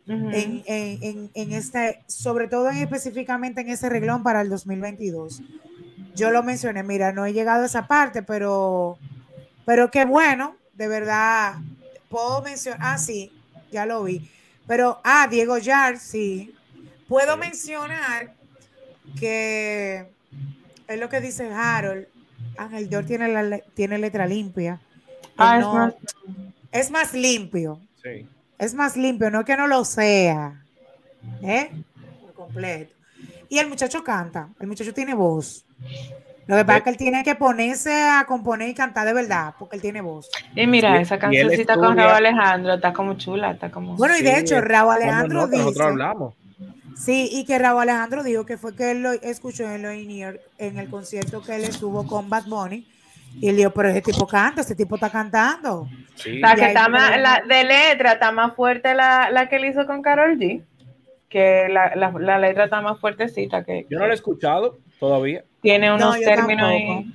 [0.08, 0.30] Ujú.
[0.30, 5.42] en, en, en, en este, sobre todo en, específicamente en ese reglón para el 2022.
[6.14, 8.98] Yo lo mencioné, mira, no he llegado a esa parte, pero,
[9.64, 11.54] pero qué bueno, de verdad,
[12.08, 13.32] puedo mencionar, ah, sí,
[13.70, 14.28] ya lo vi,
[14.66, 16.54] pero, ah, Diego Yar, sí,
[17.08, 18.34] puedo mencionar
[19.18, 20.06] que
[20.88, 22.06] es lo que dice Harold,
[22.58, 24.80] Ángel Dior tiene, la, tiene letra limpia,
[25.38, 25.94] Ah, es más-
[26.72, 28.26] es más limpio, Sí.
[28.58, 30.62] es más limpio, no que no lo sea.
[31.42, 31.70] ¿Eh?
[32.34, 32.94] Completo.
[33.48, 35.64] Y el muchacho canta, el muchacho tiene voz.
[36.46, 39.54] Lo que pasa es que él tiene que ponerse a componer y cantar de verdad,
[39.58, 40.30] porque él tiene voz.
[40.54, 43.96] Y mira, esa cancioncita con Raúl Alejandro está como chula, está como...
[43.96, 45.48] Bueno, y de hecho, Raúl ¿Cómo Alejandro no?
[45.48, 46.34] Dice, hablamos.
[46.96, 50.38] sí, y que Raúl Alejandro dijo que fue que él lo escuchó en, lo in-ear,
[50.58, 52.86] en el concierto que él estuvo con Bad Bunny,
[53.40, 55.88] y él dijo, pero ese tipo canta, ese tipo está cantando.
[56.14, 56.38] Sí.
[56.38, 59.84] Y que está más, la, de letra está más fuerte la, la que él hizo
[59.84, 60.62] con Carol G,
[61.28, 65.42] que la, la, la letra está más fuertecita, que, Yo no lo he escuchado todavía.
[65.62, 67.12] tiene No, unos términos ahí.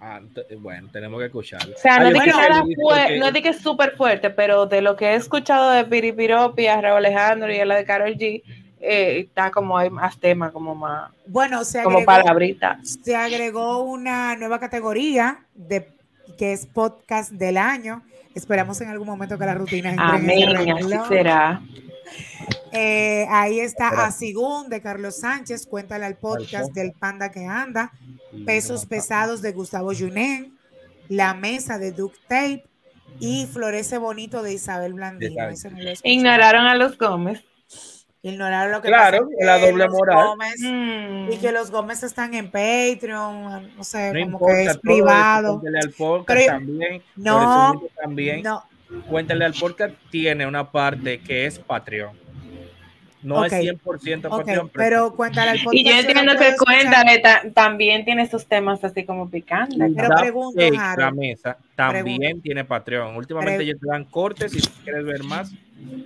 [0.00, 1.74] Ah, t- bueno, tenemos que escucharlo.
[1.76, 3.26] O sea, no Ah, es yo de que creo nada él dice fue, que- no
[3.26, 6.80] es de que es súper fuerte, pero de lo que he escuchado de Piripiropi, a
[6.80, 8.42] Raúl Alejandro y a la de Carol G,
[8.80, 12.78] eh, está como hay más tema, como más, Bueno, se como agregó, palabrita.
[12.82, 15.86] se agregó una nueva categoría de
[16.36, 18.02] que es podcast del año.
[18.34, 21.60] Esperamos en algún momento que la rutina Amén, así será.
[22.72, 23.88] Eh, ahí está.
[24.06, 27.92] Asigún de Carlos Sánchez, cuéntale al podcast del Panda que anda,
[28.46, 30.56] Pesos Pesados de Gustavo Junen,
[31.08, 32.64] La Mesa de Duct Tape
[33.20, 35.34] y Florece Bonito de Isabel Blandino.
[35.50, 35.54] No.
[36.02, 37.44] Ignoraron a los Gómez.
[38.24, 40.26] Ignoraron lo que Claro, pasa la doble los moral.
[40.28, 41.32] Gómez- Mm.
[41.32, 44.80] y que los Gómez están en Patreon, no sé, No como importa, que es eso,
[44.80, 45.60] privado.
[45.60, 47.02] Cuéntale al podcast Pero yo- también.
[47.16, 48.42] No, también.
[48.42, 48.62] No,
[49.08, 52.20] Cuéntale al podcast tiene una parte que es Patreon.
[53.22, 55.74] No es 100% ok, Patreon, pero cuéntale al podcast.
[55.76, 56.56] Y yo entiendo que.
[56.56, 59.78] Cuéntale ta- también tiene estos temas así como picantes.
[59.94, 60.98] Pero Harold.
[60.98, 62.42] la mesa también Pregunto.
[62.42, 63.14] tiene Patreon.
[63.16, 65.52] Últimamente Pre- ellos te dan cortes y si quieres ver más,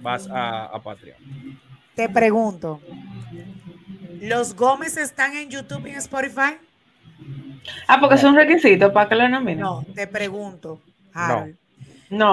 [0.03, 1.17] vas a, a Patreon.
[1.95, 2.83] Te pregunto,
[4.21, 6.59] ¿los Gómez están en YouTube y en Spotify?
[7.89, 9.61] Ah, porque es un requisito para que lo nominen.
[9.61, 10.81] No, te pregunto,
[11.15, 11.53] Harold.
[11.53, 11.57] No,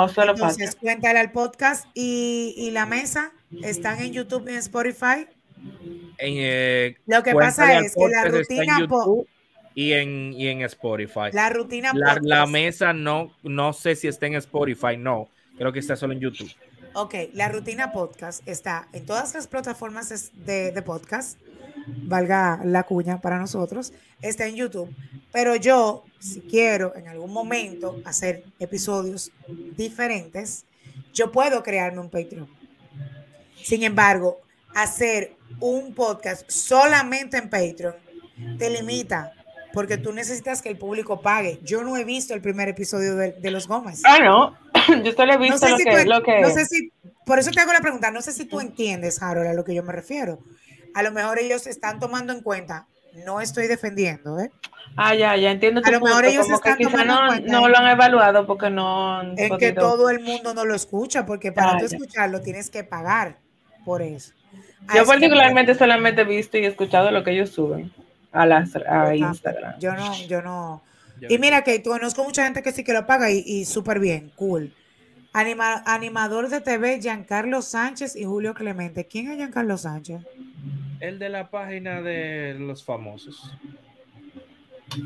[0.10, 0.80] solo Entonces, falta.
[0.82, 3.32] cuéntale al podcast y, y la mesa
[3.64, 5.28] están en YouTube y en Spotify.
[6.18, 8.88] En, eh, Lo que pasa es que la podcast rutina,
[9.76, 11.32] y en, y en Spotify.
[11.32, 15.30] la rutina La, la podcast- mesa no, no sé si está en Spotify, no.
[15.58, 16.52] Creo que está solo en YouTube.
[16.96, 21.40] Ok, la rutina podcast está en todas las plataformas de, de podcast,
[21.88, 24.94] valga la cuña para nosotros, está en YouTube.
[25.32, 29.32] Pero yo, si quiero en algún momento hacer episodios
[29.78, 30.66] diferentes,
[31.14, 32.48] yo puedo crearme un Patreon.
[33.64, 34.40] Sin embargo,
[34.76, 37.96] hacer un podcast solamente en Patreon
[38.58, 39.32] te limita,
[39.74, 41.60] porque tú necesitas que el público pague.
[41.64, 44.02] Yo no he visto el primer episodio de, de Los Gómez.
[44.06, 44.58] Ah, no.
[45.04, 46.42] Yo solo he No visto sé lo, si que, tú- lo que.
[46.42, 46.92] no sé si,
[47.26, 49.74] por eso te hago la pregunta, no sé si tú entiendes, Harold, a lo que
[49.74, 50.40] yo me refiero.
[50.94, 52.88] A lo mejor ellos están tomando en cuenta,
[53.26, 54.52] no estoy defendiendo, ¿eh?
[54.96, 57.20] Ah, ya, ya entiendo tu A lo mejor punto, ellos como que están tomando en
[57.20, 60.54] no, cuenta no lo han evaluado porque no han En que podido- todo el mundo
[60.54, 61.98] no lo escucha, porque para Ah, tú ya.
[61.98, 63.38] escucharlo tienes que pagar
[63.86, 64.34] por eso.
[64.94, 67.92] Yo particularmente solamente he visto y escuchado lo que ellos suben
[68.32, 69.16] a, las, a.
[69.16, 69.80] Instagram.
[69.80, 70.84] Yo no, yo no.
[71.30, 74.32] Y mira que conozco mucha gente que sí que lo paga y, y súper bien,
[74.36, 74.74] cool.
[75.34, 79.06] Anima- animador de TV, Giancarlo Sánchez y Julio Clemente.
[79.08, 80.22] ¿Quién es Giancarlo Sánchez?
[81.00, 83.52] El de la página de los famosos.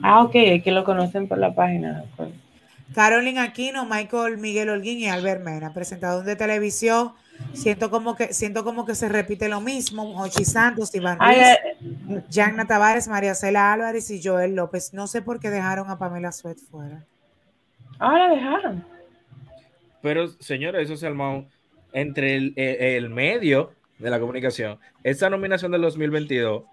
[0.03, 2.03] Ah, ok, es que lo conocen por la página.
[2.17, 2.29] pues.
[2.93, 7.13] Carolyn Aquino, Michael Miguel Holguín y Albert Mena, presentador de televisión.
[7.53, 10.13] Siento como que siento como que se repite lo mismo.
[10.15, 11.37] Jochi Santos, Iván Ay,
[12.07, 14.93] Ruiz, eh, Tavares, María Cela Álvarez y Joel López.
[14.93, 17.03] No sé por qué dejaron a Pamela Suet fuera.
[17.99, 18.96] ahora dejaron.
[20.07, 21.49] Pero, señora, eso se armó
[21.91, 24.79] entre el, el- el medio de la comunicación.
[25.03, 26.63] Esta nominación del 2022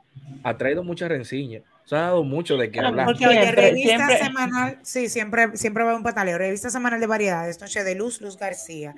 [0.44, 1.62] ha traído mucha rencilla.
[1.84, 3.06] Se ha dado mucho de qué hablar.
[3.06, 4.18] Porque oye, revista siempre.
[4.18, 6.38] semanal, sí, siempre, siempre va un pataleo.
[6.38, 8.94] Revista semanal de variedades, Noche de Luz, Luz García.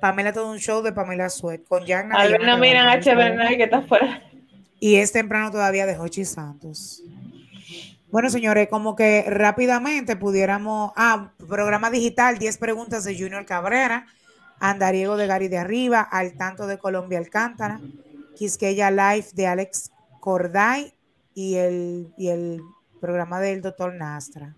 [0.00, 2.16] Pamela todo un show de Pamela Suet con Yagna.
[2.16, 4.22] Al de ver no Yagna miran a Tavares, Bernal que está fuera.
[4.80, 7.02] Y es temprano todavía de Jochi Santos.
[8.10, 10.92] Bueno, señores, como que rápidamente pudiéramos.
[10.96, 14.06] Ah, programa digital, 10 preguntas de Junior Cabrera,
[14.60, 17.80] Andariego de Gary de Arriba, Al Tanto de Colombia Alcántara,
[18.36, 20.92] Quisqueya Live de Alex Corday
[21.34, 22.60] y el, y el
[23.00, 24.54] programa del doctor Nastra.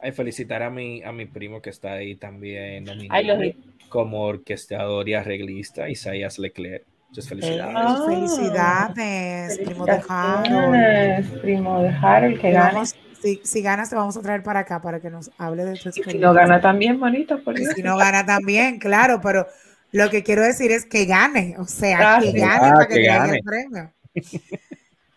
[0.00, 3.56] Ay, felicitar a mi, a mi primo que está ahí también nominado Ay,
[3.88, 6.84] como orquestador y arreglista, Isaías Leclerc.
[7.12, 7.74] Muchas felicidades.
[7.76, 11.40] Ah, felicidades, primo de Harold.
[11.42, 14.98] Primo de Harold, que vamos- si, si ganas, te vamos a traer para acá para
[14.98, 16.26] que nos hable de tu Y si experiencia.
[16.26, 17.74] no gana también, bonito, por Dios.
[17.76, 19.46] si no gana también, claro, pero
[19.92, 22.94] lo que quiero decir es que gane, o sea, Ah, que gane Ah, para que,
[22.94, 23.36] que traiga gane.
[23.36, 23.92] el premio.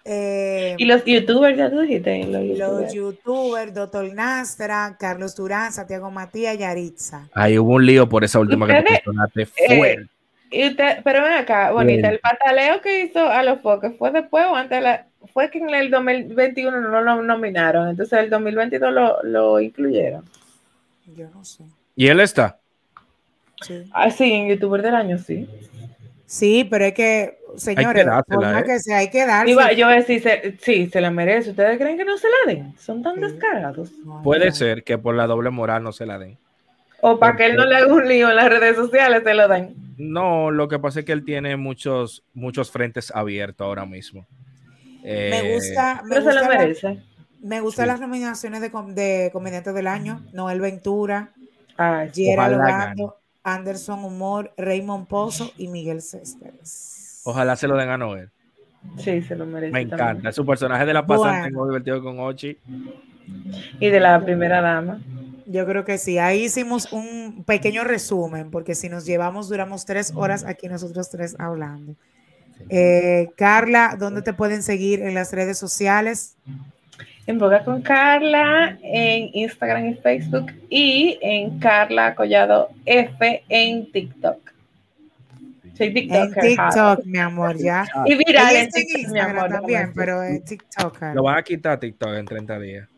[0.07, 2.25] Eh, Y los youtubers, ya tú dijiste.
[2.27, 3.73] Los los youtubers.
[3.73, 7.27] Doctor Nastra, Carlos Durán, Santiago Matías, Yaritza.
[7.33, 10.09] Ahí hubo un lío por esa última que te mencionaste eh, fuerte.
[10.55, 14.45] Y usted, pero ven acá, bonita, el pataleo que hizo a los foques fue después
[14.45, 18.93] o antes de la, fue que en el 2021 no lo nominaron, entonces el 2022
[18.93, 20.23] lo, lo incluyeron.
[21.15, 21.63] Yo no sé.
[21.95, 22.57] ¿Y él está?
[23.61, 23.87] Sí.
[23.93, 25.47] Ah, sí, en youtuber del año, sí.
[26.27, 28.65] Sí, pero es que, señores, por más ¿eh?
[28.65, 29.51] que sea, hay que darse.
[29.51, 31.51] Iba, yo voy a decir, se- sí, se la merece.
[31.51, 32.73] ¿Ustedes creen que no se la den?
[32.79, 33.21] Son tan Sí.
[33.21, 33.91] descarados.
[34.03, 36.37] No, Puede ser que por la doble moral no se la den.
[37.07, 39.47] O para que él no le haga un lío en las redes sociales, se lo
[39.47, 39.75] dan.
[39.97, 44.25] No, lo que pasa es que él tiene muchos, muchos frentes abiertos ahora mismo.
[45.03, 46.97] Me Eh, gusta, me Pero se lo gusta, la-
[47.43, 47.91] me gustan Sí.
[47.91, 50.21] las nominaciones de, de comediante del año.
[50.33, 51.29] Noel Ventura,
[51.77, 52.59] Ay, Gerald
[53.43, 57.21] Anderson Humor, Raymond Pozo y Miguel Céspedes.
[57.23, 58.31] Ojalá se lo den a Noel.
[58.97, 59.71] sí, se lo merece.
[59.73, 59.93] Me también.
[60.09, 60.31] encanta.
[60.31, 61.59] Su personaje de la pasante Bueno.
[61.59, 62.57] muy divertido con Ochi.
[63.79, 64.99] Y de la primera dama.
[65.45, 66.17] Yo creo que sí.
[66.17, 71.35] Ahí hicimos un pequeño resumen, porque si nos llevamos, duramos tres horas aquí nosotros tres
[71.39, 71.95] hablando.
[72.69, 76.35] Eh, Carla, ¿dónde te pueden seguir en las redes sociales?
[77.27, 80.51] En Boga con Carla, en Instagram y Facebook.
[80.69, 84.39] Y en Carla Collado F en TikTok.
[85.75, 86.33] Soy En.
[86.33, 87.85] TikTok, mi amor, ya.
[88.05, 89.49] Y viral en en TikTok, mi Instagram amor.
[89.49, 91.15] también, pero es TikToker.
[91.15, 92.89] Lo van a quitar TikTok en 30 días.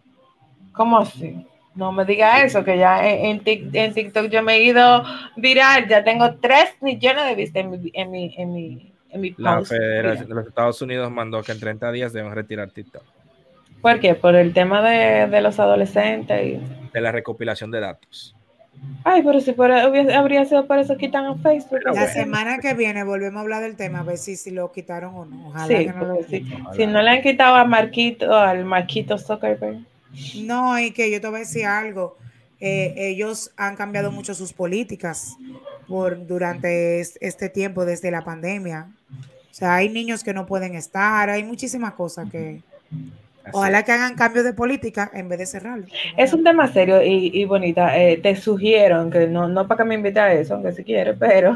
[0.73, 1.45] ¿Cómo así?
[1.77, 5.03] No me diga eso, que ya en, en Tik- en TikTok yo me he ido
[5.35, 9.35] viral, ya tengo 3 millones de vistas en mi, en mi, en mi, en mi
[9.37, 9.61] La.
[9.63, 13.03] Federación de los Estados Unidos mandó que en 30 días deben retirar TikTok
[13.81, 14.15] ¿Por qué?
[14.15, 16.45] Por el tema de, de los adolescentes.
[16.45, 16.59] Y...
[16.91, 18.33] de la recopilación de datos.
[19.03, 21.79] Ay, pero si por, hubiese- habría sido por eso quitan a Facebook.
[21.83, 22.07] Pero La bueno.
[22.13, 25.25] semana que viene volvemos a hablar del tema, a ver si, si lo quitaron o
[25.25, 25.47] no.
[25.49, 26.45] Ojalá Sí, que no lo sí.
[26.75, 29.77] Si no le han quitado a Marquito, al Marquito Zuckerberg.
[30.33, 32.17] No, y que yo te voy a decir algo.
[32.59, 35.37] eh, ellos han cambiado mucho sus políticas
[35.87, 38.87] por durante es- este tiempo desde la pandemia.
[39.51, 42.61] O sea, hay niños que no pueden estar, hay muchísimas cosas que
[43.43, 45.85] Así ojalá que hagan cambios de política en vez de cerrarlo.
[46.17, 47.97] Es un tema serio y, y bonita.
[47.97, 51.13] Eh, te sugiero, que no, no para que me invite a eso, aunque si quiere,
[51.19, 51.55] pero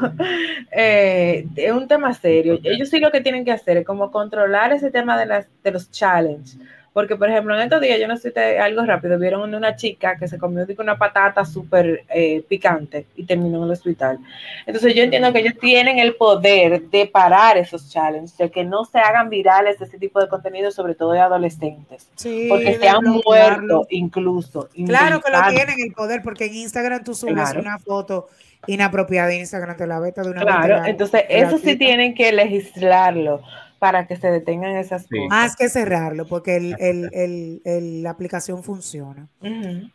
[0.71, 2.59] eh, es un tema serio.
[2.63, 5.71] Ellos sí lo que tienen que hacer es como controlar ese tema de, las, de
[5.71, 6.57] los challenges.
[6.93, 10.17] Porque, por ejemplo, en estos días, yo no sé si algo rápido, vieron una chica
[10.17, 14.19] que se comió digo, una patata súper eh, picante y terminó en el hospital.
[14.65, 18.83] Entonces, yo entiendo que ellos tienen el poder de parar esos challenges, de que no
[18.83, 22.09] se hagan virales ese tipo de contenido, sobre todo de adolescentes.
[22.15, 24.67] Sí, Porque se han muerto incluso.
[24.85, 27.61] Claro que lo tienen el poder, porque en Instagram tú subes Claro.
[27.61, 28.27] una foto
[28.67, 32.31] inapropiada de Instagram, te la veta de una Claro, la- entonces eso sí tienen que
[32.33, 33.41] legislarlo
[33.81, 35.17] para que se detengan esas Sí.
[35.17, 35.29] cosas.
[35.29, 39.27] Más que cerrarlo, porque el, el- el- el- la aplicación funciona.
[39.41, 39.89] Ujú.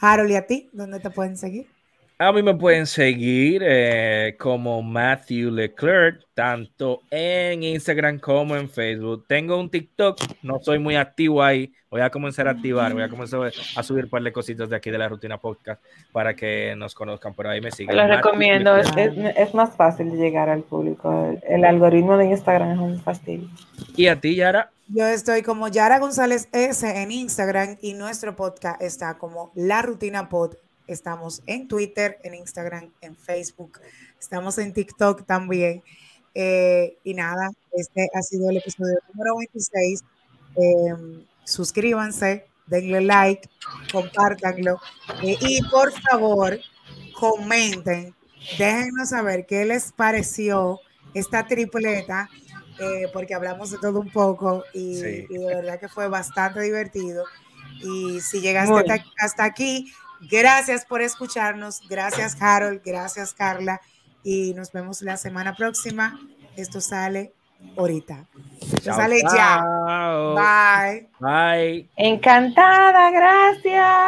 [0.00, 0.70] Harold, ¿y a ti?
[0.72, 1.66] ¿Dónde te pueden seguir?
[2.16, 9.24] A mí me pueden seguir eh, como Matthew Leclerc, tanto en Instagram como en Facebook.
[9.26, 11.72] Tengo un TikTok, no soy muy activo ahí.
[11.90, 13.40] Voy a comenzar a activar, voy a comenzar
[13.76, 15.82] a subir un par de cositas de aquí de la rutina podcast
[16.12, 17.34] para que nos conozcan.
[17.34, 17.96] Por ahí me siguen.
[17.96, 18.88] Lo Matthew recomiendo, es,
[19.36, 21.36] es- más fácil llegar al público.
[21.42, 23.48] El, el algoritmo de Instagram es un fastidio.
[23.96, 24.70] Y a ti, Yara.
[24.86, 30.28] Yo estoy como Yara González S en Instagram y nuestro podcast está como La Rutina
[30.28, 30.54] Pod.
[30.86, 33.80] Estamos en Twitter, en Instagram, en Facebook.
[34.20, 35.82] Estamos en TikTok también.
[36.34, 40.02] Eh, y nada, este ha sido el episodio número 26.
[40.56, 40.94] Eh,
[41.44, 43.48] suscríbanse, denle like,
[43.92, 44.80] compártanlo.
[45.22, 46.58] eh, y por favor,
[47.18, 48.14] comenten,
[48.58, 50.80] déjennos saber qué les pareció
[51.14, 52.28] esta tripleta,
[52.80, 55.26] eh, porque hablamos de todo un poco y, Sí.
[55.30, 57.24] y de verdad que fue bastante divertido.
[57.82, 63.80] Y si llegaste hasta aquí, gracias por escucharnos, gracias Harold, gracias Carla,
[64.22, 66.18] y nos vemos la semana próxima.
[66.56, 67.32] Esto sale
[67.76, 68.26] ahorita.
[68.60, 69.64] Esto Chao, sale ya.
[70.34, 71.08] Bye.
[71.18, 71.88] Bye.
[71.96, 73.94] Encantada, gracias.